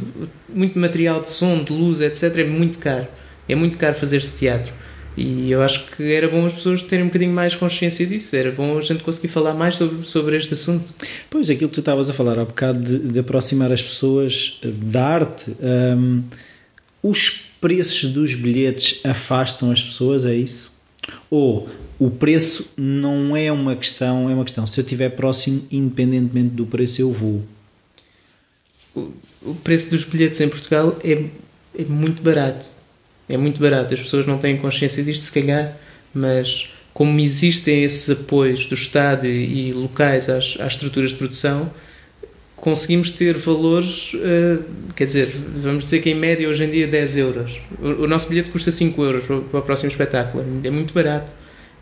[0.49, 3.07] muito material de som, de luz, etc., é muito caro.
[3.49, 4.73] É muito caro fazer-se teatro.
[5.17, 8.51] E eu acho que era bom as pessoas terem um bocadinho mais consciência disso, era
[8.51, 10.93] bom a gente conseguir falar mais sobre, sobre este assunto.
[11.31, 15.07] Pois, aquilo que tu estavas a falar há bocado de, de aproximar as pessoas da
[15.07, 16.23] arte, hum,
[17.03, 17.31] os
[17.61, 20.71] preços dos bilhetes afastam as pessoas, é isso?
[21.31, 21.67] Ou
[21.99, 26.67] o preço não é uma questão, é uma questão, se eu estiver próximo, independentemente do
[26.67, 27.43] preço, eu vou.
[28.95, 29.13] O,
[29.43, 31.25] o preço dos bilhetes em Portugal é,
[31.79, 32.67] é muito barato.
[33.29, 33.95] É muito barato.
[33.95, 35.77] As pessoas não têm consciência disto, se calhar,
[36.13, 41.71] mas como existem esses apoios do Estado e, e locais às, às estruturas de produção,
[42.57, 44.63] conseguimos ter valores, uh,
[44.95, 47.61] quer dizer, vamos dizer que em média hoje em dia 10 euros.
[47.79, 51.31] O, o nosso bilhete custa 5 euros para, para o próximo espetáculo, é muito barato.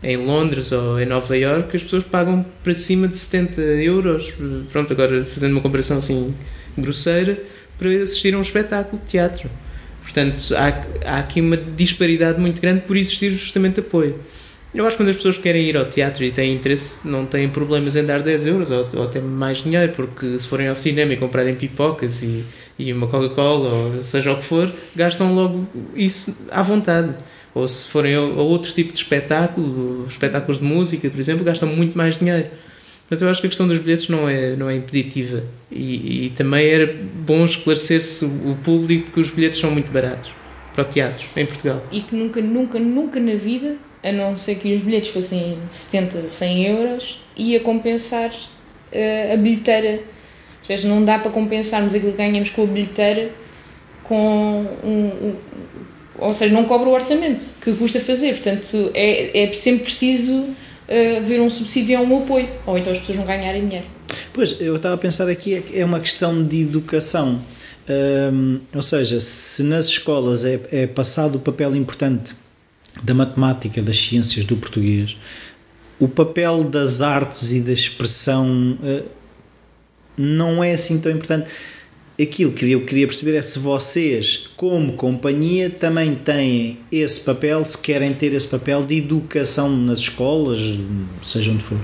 [0.03, 4.33] Em Londres ou em Nova York as pessoas pagam para cima de 70 euros,
[4.71, 6.33] pronto, agora fazendo uma comparação assim
[6.77, 7.41] grosseira,
[7.77, 9.49] para assistir a um espetáculo de teatro.
[10.03, 14.19] Portanto, há, há aqui uma disparidade muito grande por existir justamente apoio.
[14.75, 17.49] Eu acho que quando as pessoas querem ir ao teatro e têm interesse, não têm
[17.49, 21.13] problemas em dar 10 euros ou, ou até mais dinheiro, porque se forem ao cinema
[21.13, 22.43] e comprarem pipocas e,
[22.77, 25.65] e uma Coca-Cola ou seja o que for, gastam logo
[25.95, 27.15] isso à vontade.
[27.55, 31.69] Ou se forem a, a outros tipos de espetáculo, espetáculos de música, por exemplo, gastam
[31.69, 32.47] muito mais dinheiro.
[33.09, 35.41] Mas eu acho que a questão dos bilhetes não é, não é impeditiva.
[35.71, 36.93] E, e também era
[37.25, 40.31] bom esclarecer-se o público que os bilhetes são muito baratos
[40.73, 41.81] para o teatro, em Portugal.
[41.91, 46.27] E que nunca, nunca, nunca na vida a não ser que os bilhetes fossem 70,
[46.27, 49.99] 100 euros, ia compensar uh, a bilheteira.
[50.59, 53.31] Ou seja, não dá para compensarmos aquilo que ganhamos com a bilheteira
[54.03, 55.35] com um, um
[56.17, 58.33] ou seja, não cobra o orçamento que custa fazer.
[58.33, 60.55] Portanto, é, é sempre preciso uh,
[61.27, 63.87] ver um subsídio ou um apoio, ou então as pessoas não ganharem dinheiro.
[64.33, 67.39] Pois, eu estava a pensar aqui, é uma questão de educação.
[67.87, 72.33] Um, ou seja, se nas escolas é, é passado o papel importante
[73.03, 75.15] da matemática, das ciências, do português,
[75.99, 79.05] o papel das artes e da expressão uh,
[80.17, 81.47] não é assim tão importante.
[82.19, 87.77] Aquilo que eu queria perceber é se vocês, como companhia, também têm esse papel, se
[87.77, 90.59] querem ter esse papel de educação nas escolas,
[91.25, 91.77] seja onde for.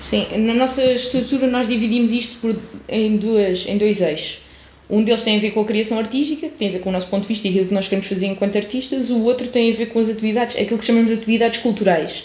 [0.00, 2.56] Sim, na nossa estrutura nós dividimos isto por,
[2.88, 4.48] em, duas, em dois eixos
[4.90, 6.92] um deles tem a ver com a criação artística, que tem a ver com o
[6.92, 9.70] nosso ponto de vista e aquilo que nós queremos fazer enquanto artistas, o outro tem
[9.70, 12.24] a ver com as atividades, aquilo que chamamos de atividades culturais,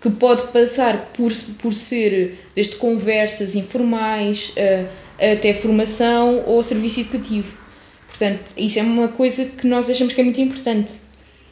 [0.00, 4.52] que pode passar por, por ser desde conversas informais
[5.20, 7.56] até formação ou serviço educativo.
[8.08, 10.92] Portanto, isso é uma coisa que nós achamos que é muito importante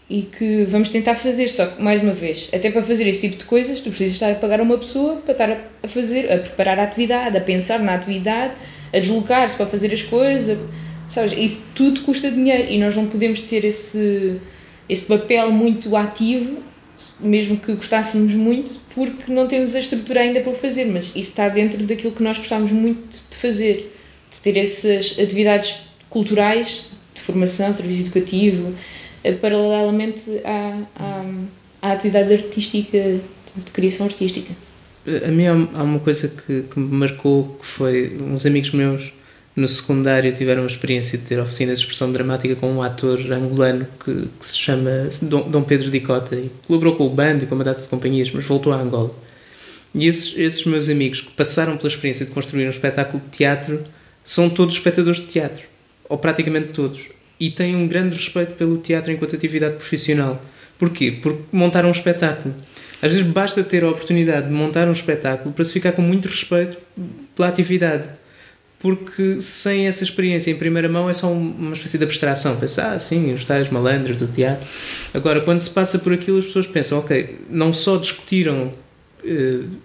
[0.09, 3.39] e que vamos tentar fazer, só que, mais uma vez, até para fazer esse tipo
[3.39, 5.51] de coisas, tu precisas estar a pagar uma pessoa para estar
[5.83, 8.55] a fazer, a preparar a atividade, a pensar na atividade
[8.93, 10.59] a deslocar-se para fazer as coisas,
[11.09, 11.35] sabes?
[11.37, 14.41] Isso tudo custa dinheiro e nós não podemos ter esse,
[14.89, 16.63] esse papel muito ativo,
[17.21, 21.49] mesmo que gostássemos muito, porque não temos a estrutura ainda para fazer, mas isso está
[21.49, 23.93] dentro daquilo que nós gostamos muito fazer,
[24.31, 25.77] de ter essas atividades
[26.09, 28.75] culturais, de formação, serviço educativo,
[29.25, 31.25] eh, paralelamente à, à,
[31.83, 34.53] à atividade artística, de criação artística
[35.25, 39.13] a mim há uma coisa que, que, me marcou que foi uns amigos meus
[39.55, 43.87] no secundário tiveram a experiência de ter oficina de expressão dramática com um ator angolano
[44.05, 47.65] que, que se chama Dom, Pedro Dicota e colaborou com o band e com uma
[47.65, 49.15] data de companhias, mas voltou a Angola.
[49.95, 53.83] E esses, esses meus amigos que passaram pela experiência de construir um espetáculo de teatro
[54.25, 55.65] são todos espectadores de teatro,
[56.09, 57.01] ou praticamente todos,
[57.39, 60.43] e têm um grande respeito pelo teatro enquanto atividade profissional.
[60.79, 61.13] Porquê?
[61.23, 62.55] Porque montaram um espetáculo
[63.01, 66.29] às vezes basta ter a oportunidade de montar um espetáculo para se ficar com muito
[66.29, 66.77] respeito
[67.35, 68.05] pela atividade.
[68.79, 72.57] Porque sem essa experiência em primeira mão é só uma espécie de abstração.
[72.57, 74.67] Pensar, ah, sim, os tais malandros do teatro.
[75.13, 78.73] Agora, quando se passa por aquilo, as pessoas pensam, ok, não só discutiram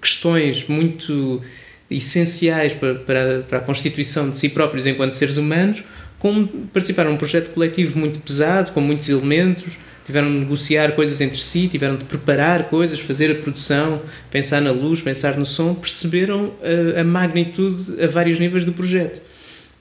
[0.02, 1.42] questões muito
[1.90, 5.84] essenciais para, para, para a constituição de si próprios enquanto seres humanos,
[6.20, 9.66] como participaram num projeto coletivo muito pesado, com muitos elementos
[10.06, 14.72] tiveram de negociar coisas entre si, tiveram de preparar coisas, fazer a produção, pensar na
[14.72, 16.52] luz, pensar no som, perceberam
[16.96, 19.22] a, a magnitude a vários níveis do projeto.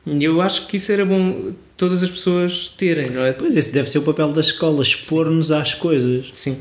[0.06, 3.32] E eu acho que isso era bom todas as pessoas terem, não é?
[3.32, 6.26] Pois, esse deve ser o papel da escola, expor-nos às coisas.
[6.32, 6.58] Sim.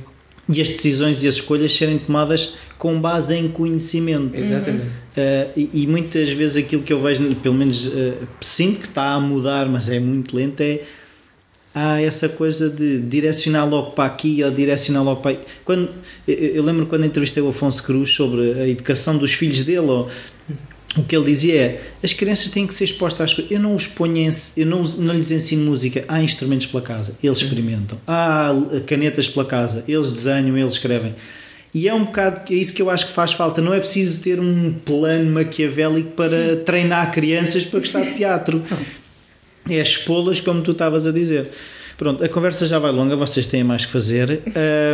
[0.52, 4.36] E as decisões e as escolhas serem tomadas com base em conhecimento.
[4.36, 4.86] Exatamente.
[4.86, 9.14] Uh, e, e, muitas vezes aquilo que eu vejo, pelo menos uh, sinto que está
[9.14, 10.82] a mudar, mas é muito lento, é
[11.74, 15.40] há essa coisa de direcionar logo para aqui ou direcionar logo para aí.
[15.64, 15.90] Quando,
[16.28, 20.10] eu lembro quando entrevistei o Afonso Cruz sobre a educação dos filhos dele, ou,
[20.98, 23.52] o que ele dizia é as crianças têm que ser expostas às coisas.
[23.52, 26.04] Eu não os ponho em, eu não, não lhes ensino música.
[26.08, 27.98] Há instrumentos pela casa, eles experimentam.
[28.08, 28.52] Há
[28.88, 31.14] canetas pela casa, eles desenham, eles escrevem.
[31.74, 33.62] E é um bocado é isso que eu acho que faz falta.
[33.62, 38.64] Não é preciso ter um plano maquiavélico para treinar crianças para gostar de teatro
[39.70, 41.50] é expô-las, como tu estavas a dizer.
[41.98, 44.42] Pronto, a conversa já vai longa, vocês têm mais que fazer.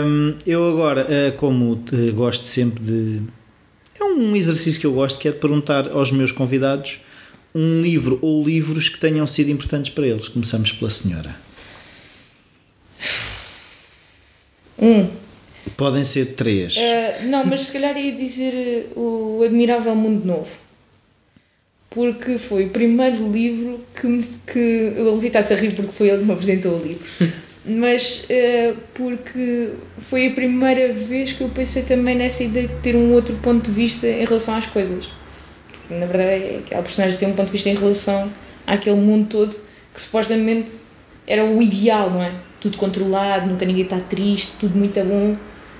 [0.05, 1.81] Um, eu agora, uh, como
[2.13, 3.21] gosto sempre de.
[3.99, 6.99] É um exercício que eu gosto, que é de perguntar aos meus convidados
[7.53, 10.27] um livro ou livros que tenham sido importantes para eles.
[10.27, 11.35] Começamos pela senhora.
[14.77, 15.07] Um.
[15.77, 16.75] Podem ser três.
[16.75, 20.65] Uh, não, mas se calhar ia dizer uh, o Admirável Mundo Novo
[21.95, 24.93] porque foi o primeiro livro que, me, que
[25.25, 27.05] está-se a rir porque foi ele que me apresentou o livro.
[27.67, 32.95] Mas eh, porque foi a primeira vez que eu pensei também nessa ideia de ter
[32.95, 35.07] um outro ponto de vista em relação às coisas.
[35.67, 38.31] Porque, na verdade, é aquela personagem tem um ponto de vista em relação
[38.67, 39.55] àquele mundo todo
[39.93, 40.69] que supostamente
[41.25, 42.33] era o ideal, não é?
[42.59, 45.35] Tudo controlado, nunca ninguém está triste, tudo muito bom.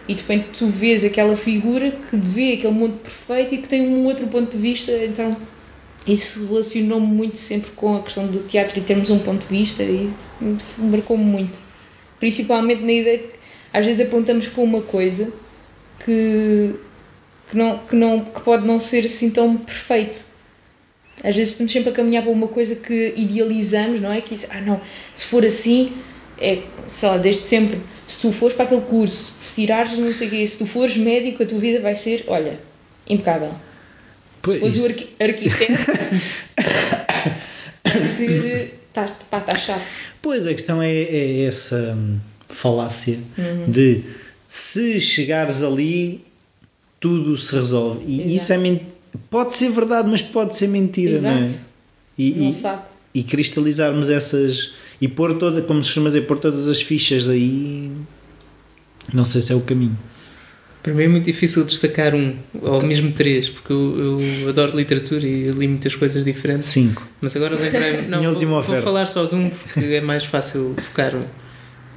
[0.08, 3.88] E de repente tu vês aquela figura que vê aquele mundo perfeito e que tem
[3.88, 5.36] um outro ponto de vista, então
[6.08, 9.84] isso relacionou-me muito sempre com a questão do teatro e termos um ponto de vista
[9.84, 10.12] e
[10.78, 11.65] marcou-me muito.
[12.20, 13.40] Principalmente na ideia de que
[13.74, 15.32] às vezes apontamos para uma coisa
[16.04, 16.76] que,
[17.50, 20.20] que, não, que, não, que pode não ser assim tão perfeito.
[21.24, 24.22] Às vezes estamos sempre a caminhar para uma coisa que idealizamos, não é?
[24.22, 24.80] Que isso, ah não,
[25.14, 25.94] se for assim,
[26.40, 30.28] é, sei lá, desde sempre, se tu fores para aquele curso, se tirares não sei
[30.28, 32.60] o quê, se tu fores médico, a tua vida vai ser, olha,
[33.10, 33.52] impecável.
[34.42, 35.84] Pois, se fores o arqui arquiteto,
[38.06, 39.84] ser, tá, pá, está chave.
[40.22, 42.18] Pois a questão é, é essa hum,
[42.50, 43.70] falácia Uhum.
[43.72, 44.02] de
[44.48, 46.22] se chegares ali
[47.00, 48.04] tudo se resolve.
[48.08, 48.36] E Exato.
[48.36, 48.58] isso é
[49.30, 51.46] pode ser verdade, mas pode ser mentira, não é?
[51.46, 51.60] Exato.
[52.18, 52.82] E, Não e- sabe.
[53.14, 57.92] e cristalizarmos essas e pôr toda, como se chama dizer, pôr todas as fichas aí,
[59.14, 59.98] não sei se é o caminho.
[60.86, 65.26] Para mim é muito difícil destacar um, ou mesmo três, porque eu, eu adoro literatura
[65.26, 66.68] e li muitas coisas diferentes.
[66.68, 67.02] Cinco.
[67.20, 68.06] Mas agora lembrei-me.
[68.08, 68.84] Não, vou, vou oferta.
[68.84, 71.24] falar só de um porque é mais fácil focar um.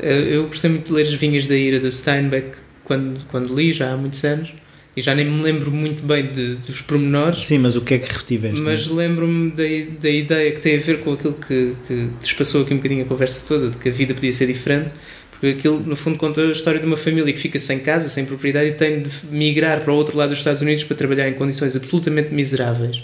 [0.01, 2.53] Eu gostei muito de ler As Vinhas da Ira do Steinbeck
[2.83, 4.55] quando, quando li, já há muitos anos,
[4.97, 7.45] e já nem me lembro muito bem de, dos pormenores.
[7.45, 8.63] Sim, mas o que é que retiveste?
[8.63, 9.65] Mas lembro-me da,
[10.01, 13.07] da ideia que tem a ver com aquilo que, que despassou aqui um bocadinho a
[13.07, 14.93] conversa toda, de que a vida podia ser diferente,
[15.41, 18.25] porque aquilo, no fundo, conta a história de uma família que fica sem casa, sem
[18.25, 21.35] propriedade e tem de migrar para o outro lado dos Estados Unidos para trabalhar em
[21.35, 23.03] condições absolutamente miseráveis.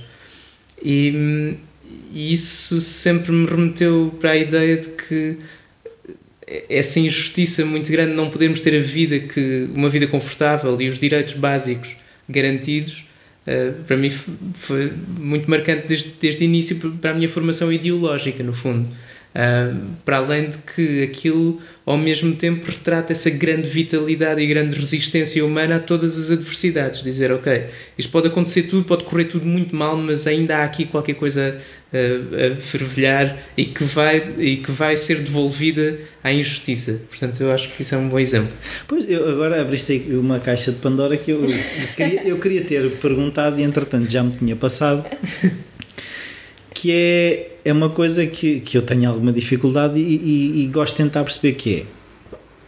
[0.82, 1.55] E,
[2.12, 5.39] e isso sempre me remeteu para a ideia de que
[6.69, 10.89] essa injustiça muito grande de não podermos ter a vida que uma vida confortável e
[10.89, 11.90] os direitos básicos
[12.28, 13.05] garantidos
[13.47, 18.43] Uh, para mim foi muito marcante desde, desde o início para a minha formação ideológica,
[18.43, 18.89] no fundo.
[19.35, 24.77] Uh, para além de que aquilo, ao mesmo tempo, retrata essa grande vitalidade e grande
[24.77, 27.02] resistência humana a todas as adversidades.
[27.02, 27.65] Dizer, ok,
[27.98, 31.61] isto pode acontecer tudo, pode correr tudo muito mal, mas ainda há aqui qualquer coisa
[31.93, 37.02] uh, a fervilhar e que, vai, e que vai ser devolvida à injustiça.
[37.09, 38.52] Portanto, eu acho que isso é um bom exemplo.
[38.86, 41.59] Pois, eu agora abriste uma caixa de Pandora que eu, eu
[41.97, 45.05] queria, eu queria ter perguntado e entretanto já me tinha passado
[46.85, 50.98] que é, é uma coisa que, que eu tenho alguma dificuldade e, e- e gosto
[50.98, 51.86] de tentar perceber que é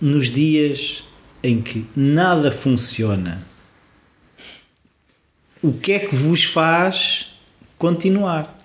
[0.01, 1.05] nos dias
[1.43, 3.47] em que nada funciona
[5.63, 7.27] o que é que vos faz
[7.77, 8.59] continuar?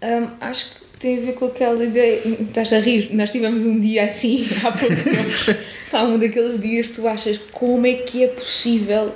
[0.00, 2.20] Hum, acho que tem a ver com aquela ideia.
[2.42, 3.12] Estás a rir?
[3.12, 5.58] Nós tivemos um dia assim há pouco tempo.
[5.90, 9.14] Há um daqueles dias que tu achas como é que é possível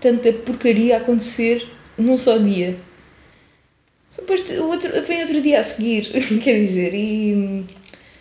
[0.00, 1.66] tanta porcaria acontecer
[1.96, 2.76] num só dia.
[4.16, 6.06] Depois outro, vem outro dia a seguir,
[6.42, 7.64] quer dizer, e hum,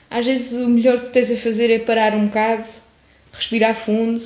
[0.09, 2.67] às vezes o melhor que tens a fazer é parar um bocado,
[3.33, 4.23] respirar fundo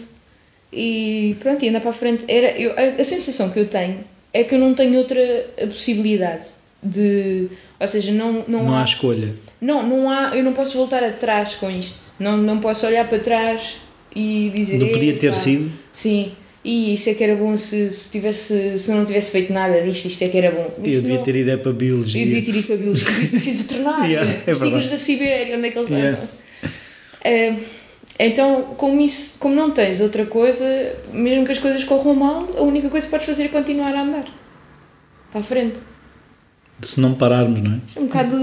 [0.72, 2.26] e pronto, e andar para a frente.
[2.28, 4.00] Era, eu, a, a sensação que eu tenho
[4.34, 5.20] é que eu não tenho outra
[5.60, 6.46] possibilidade
[6.84, 7.48] de.
[7.80, 8.82] Ou seja, não, não, Não há.
[8.82, 9.34] há escolha.
[9.60, 10.36] Não, não há.
[10.36, 12.14] Eu não posso voltar atrás com isto.
[12.20, 13.76] Não, não posso olhar para trás
[14.16, 14.78] e dizer.
[14.78, 15.72] Não podia ter "Epá, sido?
[15.94, 16.34] Sim.
[16.64, 19.82] E isso é que era bom se, se, tivesse, se eu não tivesse feito nada
[19.82, 20.72] disto, isto é que era bom.
[20.78, 22.22] Eu devia não- ter ido é para a biologia.
[22.22, 24.08] eu devia ter ido para a biologia, devia ter sido veterinária.
[24.22, 26.18] Yeah, é Os tigres da Sibéria, onde é que eles Yeah.
[26.18, 26.30] andam?
[27.24, 27.54] Eh,
[28.20, 32.62] então, como, isso, como não tens outra coisa, mesmo que as coisas corram mal, a
[32.62, 34.26] única coisa que podes fazer é continuar a andar.
[35.32, 35.80] Para a frente.
[36.84, 37.80] Se não pararmos, não é?
[37.96, 38.36] É um bocado.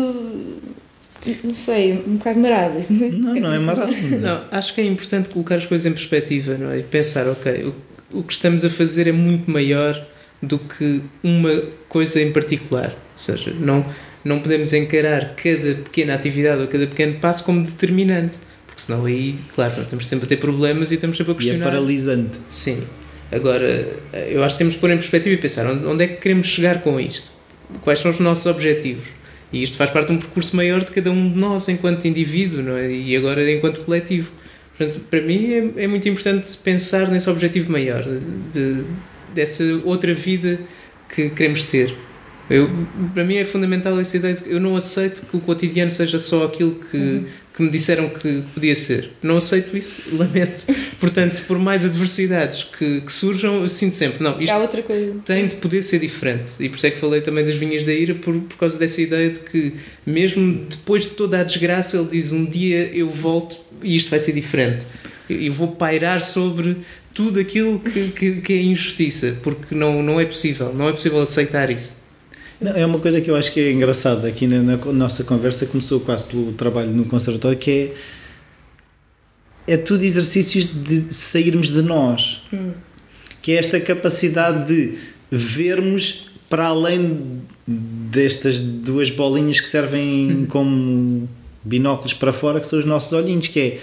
[1.44, 2.74] Não sei, um bocado marado.
[2.90, 3.92] Não, não é marado.
[4.20, 6.78] Não, acho que é importante colocar as coisas em perspectiva não é?
[6.78, 7.74] e pensar, ok, o,
[8.12, 10.00] o que estamos a fazer é muito maior
[10.42, 12.88] do que uma coisa em particular.
[12.90, 13.84] Ou seja, não,
[14.24, 18.36] não podemos encarar cada pequena atividade ou cada pequeno passo como determinante,
[18.66, 21.38] porque senão aí, claro, nós estamos sempre a ter problemas e estamos sempre a E
[21.38, 21.64] é questionar.
[21.66, 22.38] paralisante.
[22.48, 22.84] Sim.
[23.30, 23.86] Agora,
[24.30, 26.46] eu acho que temos que pôr em perspectiva e pensar onde, onde é que queremos
[26.46, 27.30] chegar com isto?
[27.82, 29.04] Quais são os nossos objetivos?
[29.52, 32.62] E isto faz parte de um percurso maior de cada um de nós enquanto indivíduo
[32.62, 32.90] não é?
[32.90, 34.30] e agora enquanto coletivo.
[34.78, 38.04] Portanto, para mim é, é muito importante pensar nesse objetivo maior,
[38.54, 38.84] de,
[39.34, 40.60] dessa outra vida
[41.12, 41.92] que queremos ter.
[42.48, 42.70] Eu,
[43.12, 46.18] para mim é fundamental essa ideia de que eu não aceito que o cotidiano seja
[46.18, 47.26] só aquilo que,
[47.58, 49.10] que me disseram que podia ser.
[49.20, 50.64] Não aceito isso, lamento.
[51.00, 55.16] Portanto, por mais adversidades que, que surjam, eu sinto sempre, não, isto Há outra coisa.
[55.26, 56.52] tem de poder ser diferente.
[56.60, 59.02] E por isso é que falei também das vinhas da ira, por, por causa dessa
[59.02, 59.74] ideia de que,
[60.06, 64.20] mesmo depois de toda a desgraça, ele diz: Um dia eu volto e isto vai
[64.20, 64.84] ser diferente.
[65.28, 66.76] Eu vou pairar sobre
[67.12, 70.72] tudo aquilo que, que, que é injustiça, porque não, não é possível.
[70.72, 71.97] Não é possível aceitar isso.
[72.60, 74.28] Não, é uma coisa que eu acho que é engraçada.
[74.28, 77.94] Aqui na, na nossa conversa, começou quase pelo trabalho no conservatório, que
[79.66, 82.42] é, é tudo exercícios de sairmos de nós.
[83.40, 84.98] Que é esta capacidade de
[85.30, 91.28] vermos para além destas duas bolinhas que servem como
[91.62, 93.80] binóculos para fora, que são os nossos olhinhos, que é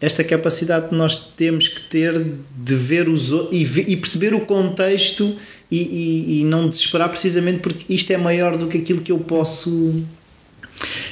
[0.00, 2.24] esta capacidade que nós temos que ter
[2.56, 5.36] de ver os e, e perceber o contexto
[5.82, 9.18] e, e- e não desesperar precisamente porque isto é maior do que aquilo que eu
[9.18, 10.02] posso.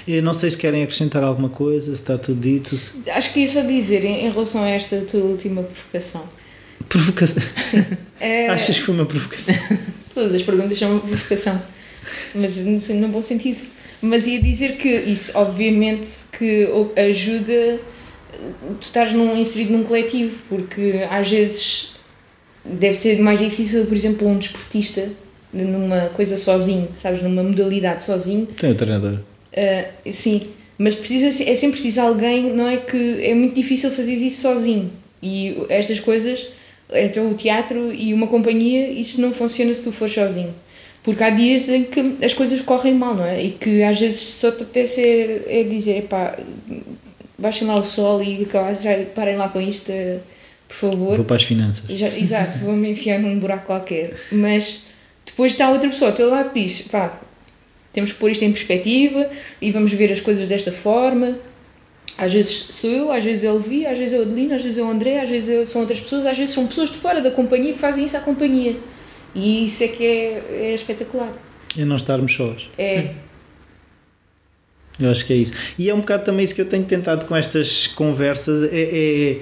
[0.07, 2.77] Eu não sei se querem acrescentar alguma coisa, se está tudo dito.
[2.77, 3.09] Se...
[3.11, 6.25] Acho que ia só dizer em, em relação a esta tua última provocação.
[6.89, 7.43] Provocação.
[8.21, 9.55] É, Achas que foi uma provocação?
[10.13, 11.63] Todas as perguntas são uma provocação,
[12.35, 13.61] mas no bom sentido.
[14.03, 17.79] Mas ia dizer que isso, obviamente, que ajuda
[18.81, 21.92] tu estás num, inserido num coletivo, porque às vezes
[22.65, 25.09] deve ser mais difícil, por exemplo, um desportista
[25.53, 29.19] numa coisa sozinho, sabes, numa modalidade sozinho, Tem o treinador.
[29.53, 30.49] Uh, sim,
[30.79, 34.91] mas precisa, é sempre preciso alguém, não é que é muito difícil fazer isso sozinho.
[35.23, 36.49] E estas coisas,
[36.93, 40.55] então o teatro e uma companhia, isto não funciona se tu fores sozinho.
[41.05, 43.43] Porque há dias em que as coisas correm mal, não é?
[43.43, 46.37] E que às vezes só te apetece é, é dizer, pá,
[47.39, 48.47] baixem lá o sol e
[48.81, 49.93] já parem lá com isto,
[50.81, 51.17] por favor.
[51.17, 51.85] Vou para as finanças.
[51.97, 54.17] Já- exato, vou-me enfiar num buraco qualquer.
[54.33, 54.83] Mas
[55.27, 57.19] depois está outra pessoa ao teu lado que diz: pá,
[57.93, 59.29] temos que pôr isto em perspectiva
[59.61, 61.37] e vamos ver as coisas desta forma.
[62.19, 64.63] Às vezes sou eu, às vezes é o Levi, às vezes é o Adelino, às
[64.63, 66.99] vezes é o André, às vezes é- são outras pessoas, às vezes são pessoas de
[66.99, 68.77] fora da companhia que fazem isso à companhia.
[69.35, 71.33] E isso é que é, é espetacular.
[71.77, 72.69] É não estarmos sós.
[72.77, 73.11] É,
[75.01, 75.53] Eu acho que é isso.
[75.79, 79.39] E é um bocado também isso que eu tenho tentado com estas conversas: é, é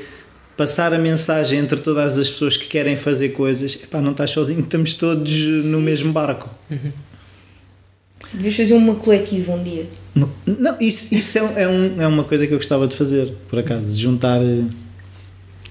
[0.61, 3.77] passar a mensagem entre todas as pessoas que querem fazer coisas.
[3.83, 5.33] Epá, não estás sozinho, estamos todos
[5.65, 6.51] no mesmo barco.
[8.35, 9.87] devias fazer uma coletiva um dia.
[10.15, 13.59] Não, isso, isso é, é, um, é uma coisa que eu gostava de fazer, por
[13.59, 14.65] acaso, juntar eh,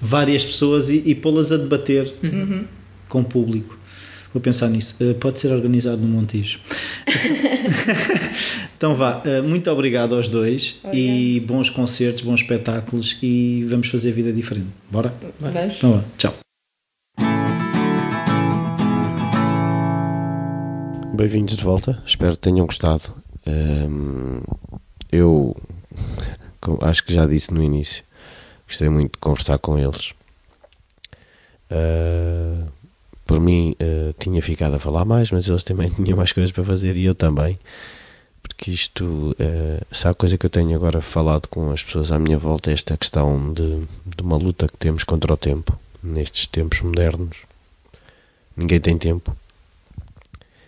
[0.02, 2.12] várias pessoas e, e pô-las a debater
[3.08, 3.78] com o público.
[4.32, 4.96] Vou pensar nisso.
[5.00, 6.60] Eh, pode ser organizado no Montijo.
[8.76, 14.12] então vá, eh, muito obrigado aos dois e bons concertos, bons espetáculos e vamos fazer
[14.12, 14.68] vida diferente.
[14.88, 15.12] Bora?
[15.40, 15.76] Vamos?
[15.76, 16.34] Então vá, tchau.
[21.12, 23.12] Bem-vindos de volta, espero que tenham gostado.
[23.46, 24.42] Hum,
[25.10, 25.56] eu
[26.82, 28.04] acho que já disse no início,
[28.66, 30.14] gostei muito de conversar com eles.
[31.68, 32.64] Ah,
[33.30, 36.64] por mim, ah, tinha ficado a falar mais, mas eles também tinham mais coisas para
[36.64, 37.56] fazer e eu também.
[38.42, 39.36] Porque isto,
[39.92, 42.70] sabe a coisa que eu tenho agora falado com as pessoas à minha volta?
[42.70, 47.36] é Esta questão de, de uma luta que temos contra o tempo, nestes tempos modernos.
[48.56, 49.36] Ninguém tem tempo.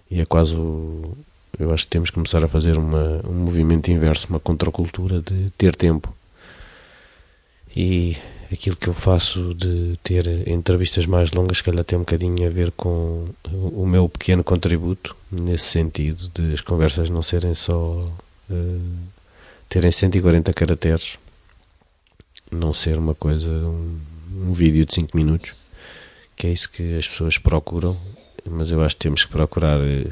[0.09, 1.17] E é quase o,
[1.59, 5.51] eu acho que temos que começar a fazer uma, um movimento inverso, uma contracultura de
[5.59, 6.15] ter tempo.
[7.75, 8.17] E
[8.53, 12.51] aquilo que eu faço de ter entrevistas mais longas, se calhar tem um bocadinho a
[12.51, 18.09] ver com o meu pequeno contributo, nesse sentido, de as conversas não serem só.
[18.51, 18.79] eh,
[19.69, 21.17] terem 140 caracteres,
[22.51, 23.99] não ser uma coisa, um,
[24.49, 25.55] um vídeo de 5 minutos,
[26.37, 27.97] que é isso que as pessoas procuram,
[28.45, 30.09] mas eu acho que temos que procurar eh,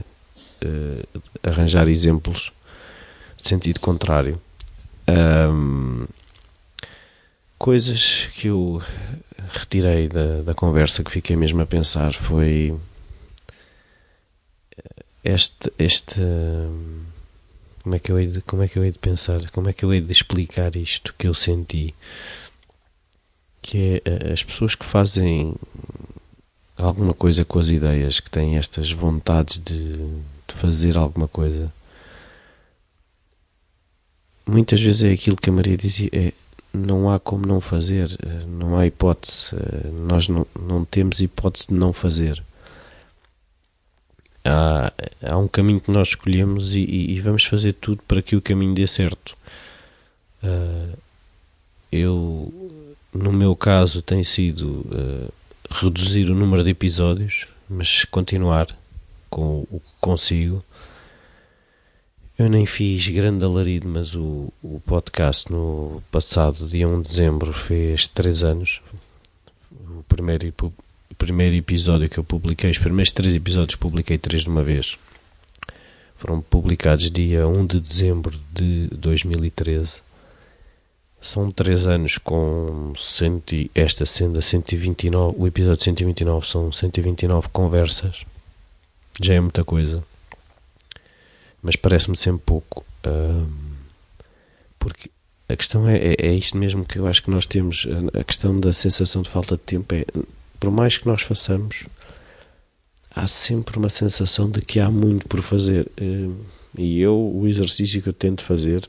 [0.62, 1.04] eh,
[1.42, 2.52] arranjar exemplos
[3.36, 4.40] de sentido contrário.
[5.06, 6.06] Ahm,
[7.60, 8.82] coisas que eu
[9.50, 12.74] retirei da, da conversa que fiquei mesmo a pensar foi
[15.22, 17.04] este, este hum,
[17.82, 19.74] como é que eu hei de, como é que eu hei de pensar como é
[19.74, 21.94] que eu hei de explicar isto que eu senti?
[23.60, 25.54] Que é eh, as pessoas que fazem
[26.78, 31.70] alguma coisa com as ideias, que têm estas vontades de, de fazer alguma coisa,
[34.46, 36.32] muitas vezes é aquilo que a Maria dizia: é,
[36.72, 41.68] não há como não fazer, eh, não há hipótese, eh, nós não, não temos hipótese
[41.68, 42.42] de não fazer.
[44.44, 44.92] Há,
[45.22, 48.74] há um caminho que nós escolhemos e, e- vamos fazer tudo para que o caminho
[48.74, 49.36] dê certo.
[50.42, 50.94] Ah,
[51.92, 52.52] eu,
[53.12, 54.86] no meu caso, tem sido
[55.70, 58.68] reduzir o número de episódios, mas continuar
[59.28, 60.64] com o que consigo
[62.40, 67.52] Eu nem fiz grande alarido, mas o, o podcast no passado, dia 1 de dezembro,
[67.52, 68.80] fez 3 anos.
[69.70, 74.48] O primeiro, o primeiro episódio que eu publiquei, os primeiros 3 episódios publiquei 3 de
[74.48, 74.96] uma vez.
[76.16, 80.00] Foram publicados dia 1 de dezembro de 2013.
[81.20, 88.24] São 3 anos com cento, esta sendo a 129, o episódio 129 são 129 conversas.
[89.20, 90.02] Já é muita coisa
[91.62, 92.84] mas parece-me sempre pouco.
[94.78, 95.10] porque
[95.48, 97.86] a questão é, é, é, isto mesmo que eu acho que nós temos.
[98.14, 100.04] A questão da sensação de falta de tempo é,
[100.58, 101.86] por mais que nós façamos,
[103.10, 105.90] há sempre uma sensação de que há muito por fazer.
[106.78, 108.88] e eu, o exercício que eu tento fazer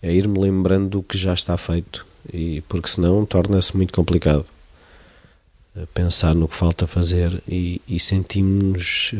[0.00, 4.46] é ir-me lembrando do que já está feito, e porque senão torna-se muito complicado
[5.92, 9.12] pensar no que falta fazer e, e sentimos.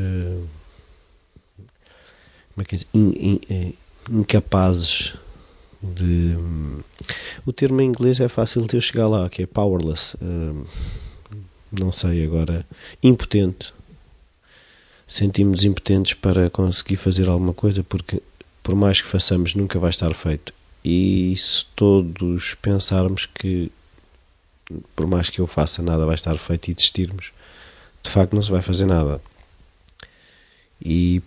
[2.59, 3.73] Como é que é in, in, eh,
[4.11, 5.15] incapazes
[5.81, 6.37] de.
[7.47, 10.17] O termo em inglês é fácil de eu chegar lá, que é powerless.
[10.17, 10.67] Uh,
[11.71, 12.67] não sei agora.
[13.01, 13.73] Impotente.
[15.07, 18.21] Sentimos impotentes para conseguir fazer alguma coisa porque,
[18.61, 20.53] por mais que façamos, nunca vai estar feito.
[20.85, 23.71] E se todos pensarmos que,
[24.97, 27.31] por mais que eu faça, nada vai estar feito e desistirmos,
[28.03, 29.21] de facto não se vai fazer nada.
[30.85, 31.23] E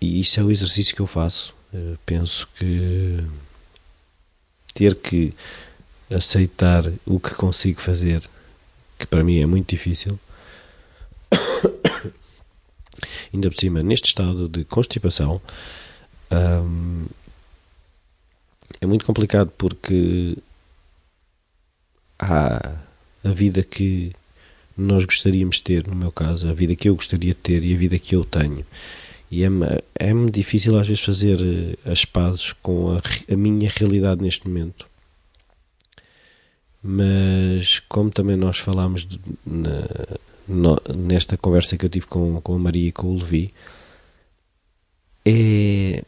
[0.00, 1.54] e isso é o exercício que eu faço.
[1.72, 3.22] Eu penso que
[4.74, 5.34] ter que
[6.10, 8.28] aceitar o que consigo fazer,
[8.98, 10.18] que para mim é muito difícil,
[13.32, 15.40] ainda por cima, neste estado de constipação,
[16.32, 17.06] hum,
[18.80, 20.38] é muito complicado porque
[22.18, 22.76] há
[23.24, 24.12] a vida que
[24.76, 27.74] nós gostaríamos de ter, no meu caso, a vida que eu gostaria de ter e
[27.74, 28.64] a vida que eu tenho
[29.30, 29.66] e é-me
[29.98, 33.02] é difícil às vezes fazer eh, as pazes com a,
[33.32, 34.86] a minha realidade neste momento.
[36.82, 39.88] Mas, como também nós falámos de, na,
[40.48, 43.52] no, nesta conversa que eu tive com, com a Maria e com o Levi,
[45.26, 46.02] é,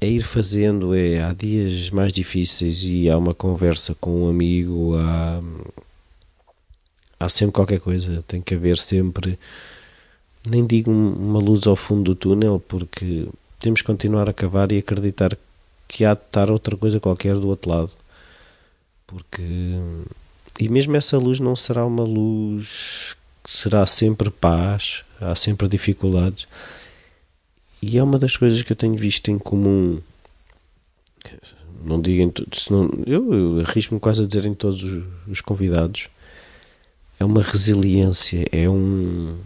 [0.00, 0.94] é ir fazendo.
[0.94, 5.42] É, há dias mais difíceis e há uma conversa com um amigo, há,
[7.20, 8.22] há sempre qualquer coisa.
[8.26, 9.38] Tem que haver sempre
[10.44, 13.28] nem digo uma luz ao fundo do túnel, porque
[13.58, 15.36] temos que continuar a cavar e acreditar
[15.86, 17.90] que há de estar outra coisa qualquer do outro lado.
[19.06, 19.42] Porque.
[20.58, 26.46] E mesmo essa luz não será uma luz que será sempre paz, há sempre dificuldades.
[27.80, 30.00] E é uma das coisas que eu tenho visto em comum.
[31.84, 32.68] Não digo em todos,
[33.06, 36.08] eu, eu arrisco-me quase a dizer em todos os, os convidados.
[37.18, 39.36] É uma resiliência, é um,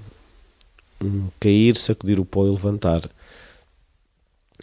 [1.01, 3.09] um cair, sacudir o pó e levantar.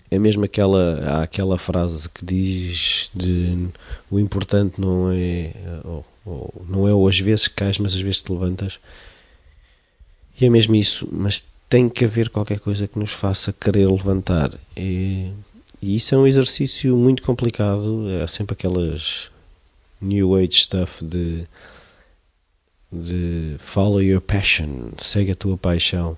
[0.09, 3.67] É mesmo aquela, aquela frase que diz de
[4.11, 5.53] o importante não é
[5.83, 8.79] ou, ou, não é ou às vezes cais, mas às vezes te levantas.
[10.39, 14.51] E é mesmo isso, mas tem que haver qualquer coisa que nos faça querer levantar.
[14.77, 15.31] E,
[15.81, 18.05] e isso é um exercício muito complicado.
[18.23, 19.31] Há sempre aquelas
[19.99, 21.45] New Age stuff de
[23.01, 26.17] de follow your passion, segue a tua paixão.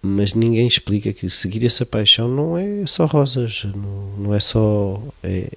[0.00, 5.02] Mas ninguém explica que seguir essa paixão não é só rosas, não, não é só.
[5.22, 5.50] É,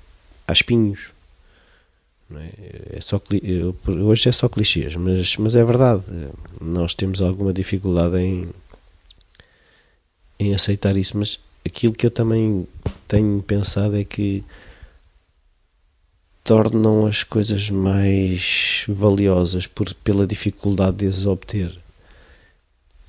[0.48, 1.12] há espinhos.
[2.34, 2.98] É?
[2.98, 3.02] é?
[3.02, 3.22] só,
[3.88, 6.06] hoje é só clichês, mas, mas é verdade.
[6.60, 8.50] Nós temos alguma dificuldade em,
[10.40, 12.68] em aceitar isso, mas aquilo que eu também
[13.08, 14.44] tenho pensado é que
[16.44, 21.78] tornam as coisas mais valiosas por, pela dificuldade de as obter.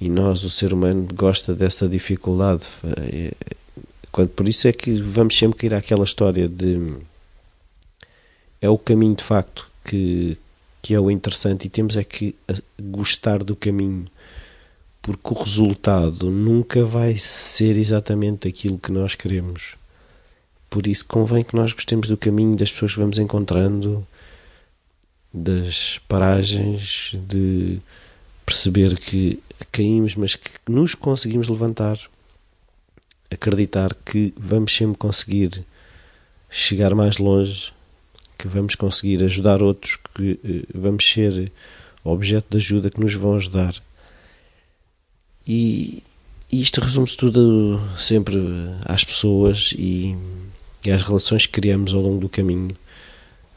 [0.00, 2.68] E nós, o ser humano, gosta dessa dificuldade.
[4.36, 6.96] Por isso é que vamos sempre cair àquela história de
[8.60, 10.38] é o caminho de facto que,
[10.80, 12.34] que é o interessante e temos é que
[12.80, 14.06] gostar do caminho
[15.00, 19.74] porque o resultado nunca vai ser exatamente aquilo que nós queremos
[20.72, 24.06] por isso convém que nós gostemos do caminho das pessoas que vamos encontrando,
[25.30, 27.78] das paragens, de
[28.46, 29.38] perceber que
[29.70, 32.00] caímos, mas que nos conseguimos levantar,
[33.30, 35.62] acreditar que vamos sempre conseguir
[36.48, 37.70] chegar mais longe,
[38.38, 41.52] que vamos conseguir ajudar outros, que eh, vamos ser
[42.02, 43.74] objeto de ajuda que nos vão ajudar.
[45.46, 46.02] E,
[46.50, 48.38] isto resume-se tudo sempre
[48.86, 50.16] às pessoas e
[50.84, 52.68] e às relações que criamos ao longo do caminho,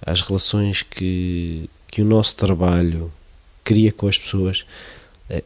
[0.02, 3.12] às relações que, que o nosso trabalho
[3.64, 4.66] cria com as pessoas,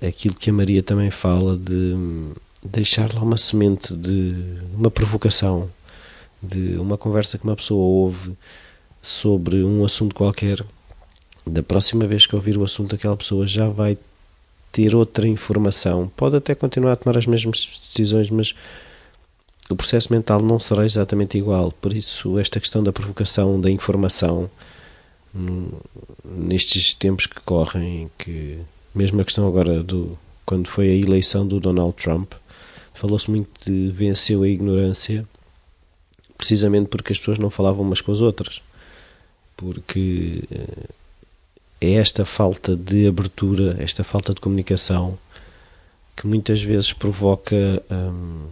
[0.06, 1.96] aquilo que a Maria também fala de
[2.62, 4.36] deixar lá uma semente de
[4.76, 5.70] uma provocação,
[6.44, 8.34] de uma conversa que uma pessoa ouve
[9.02, 10.64] sobre um assunto qualquer,
[11.48, 13.98] da próxima vez que ouvir o assunto daquela pessoa já vai
[14.72, 16.12] ter outra informação.
[16.16, 18.54] Pode até continuar a tomar as mesmas decisões, mas
[19.70, 21.72] o processo mental não será exatamente igual.
[21.72, 24.50] Por isso, esta questão da provocação, da informação,
[26.26, 28.60] nestes tempos que correm, que
[28.94, 32.34] mesmo a questão agora do quando foi a eleição do Donald Trump,
[32.96, 35.24] falou-se muito de venceu a ignorância,
[36.36, 38.64] precisamente porque as pessoas não falavam umas com as outras.
[39.56, 40.90] Porque eh,
[41.80, 45.20] é esta falta de abertura, esta falta de comunicação
[46.16, 47.56] que muitas vezes provoca
[47.92, 48.48] hum,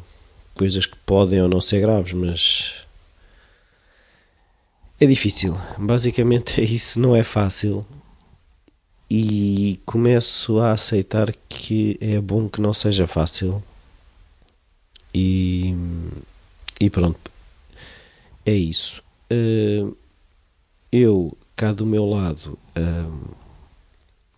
[0.57, 2.87] coisas que podem ou não ser graves, mas
[4.99, 5.55] é difícil.
[5.77, 7.85] Basicamente é isso, não é fácil.
[9.09, 13.63] E começo a aceitar que é bom que não seja fácil.
[15.13, 15.73] E,
[16.79, 17.31] e pronto.
[18.45, 19.01] É isso.
[19.31, 19.95] Uh,
[20.91, 22.57] eu, cá do meu lado,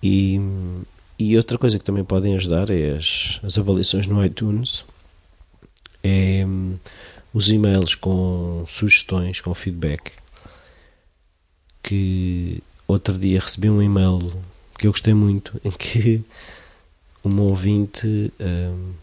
[0.01, 0.83] E, hum,
[1.17, 4.85] e outra coisa que também podem ajudar é as, as avaliações no iTunes.
[6.03, 6.77] É hum,
[7.33, 10.11] os e-mails com sugestões, com feedback
[11.91, 14.31] que outro dia recebi um e-mail
[14.81, 16.23] que eu gostei muito em que
[17.23, 18.93] um ouvinte um,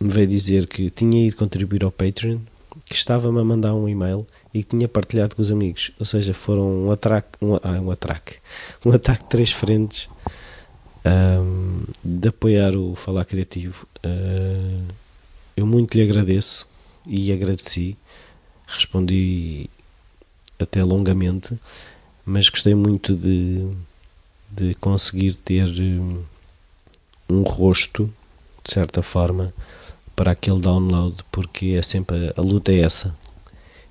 [0.00, 2.40] me veio dizer que tinha ido contribuir ao Patreon
[2.84, 5.92] que estava-me a mandar um e-mail e que tinha partilhado com os amigos.
[5.98, 8.38] Ou seja, foram um atraque, um, ah, um atraque,
[8.84, 10.08] um ataque de três frentes
[11.04, 13.86] um, de apoiar o Falar Criativo.
[14.04, 14.84] Uh,
[15.56, 16.66] eu muito lhe agradeço
[17.06, 17.96] e agradeci,
[18.66, 19.70] respondi
[20.58, 21.58] até longamente,
[22.24, 23.66] mas gostei muito de,
[24.50, 25.68] de conseguir ter
[27.28, 28.12] um rosto,
[28.64, 29.52] de certa forma,
[30.14, 33.16] para aquele download, porque é sempre a, a luta é essa,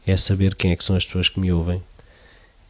[0.05, 1.81] é saber quem é que são as pessoas que me ouvem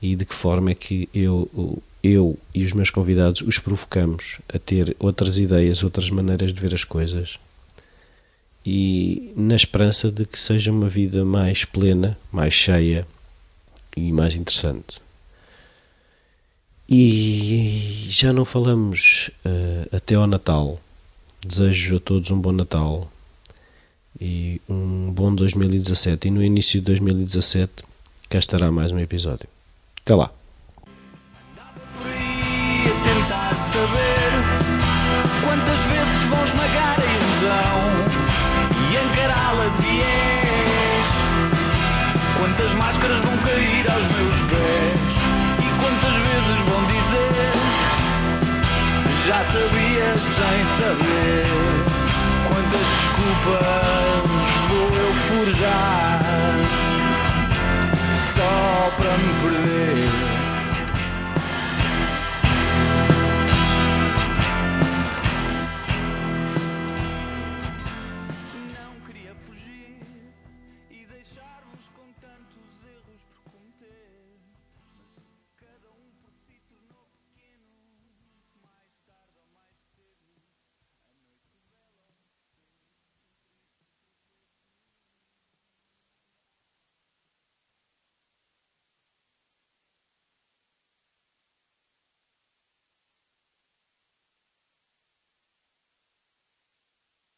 [0.01, 4.57] e de que forma é que eu, eu e os meus convidados os provocamos a
[4.57, 7.37] ter outras ideias, outras maneiras de ver as coisas
[8.65, 13.07] e na esperança de que seja uma vida mais plena, mais cheia
[13.95, 15.01] e mais interessante.
[16.91, 20.79] E já não falamos uh, até ao Natal.
[21.45, 23.11] Desejo a todos um bom Natal
[24.19, 26.27] e um bom 2017.
[26.27, 27.83] E no início de 2017
[28.27, 29.47] cá estará mais um episódio.
[30.01, 30.38] Até lá!
[49.47, 51.45] sabias sem saber
[52.47, 54.29] quantas desculpas
[54.69, 56.19] vou eu forjar
[58.35, 60.18] só para me perder.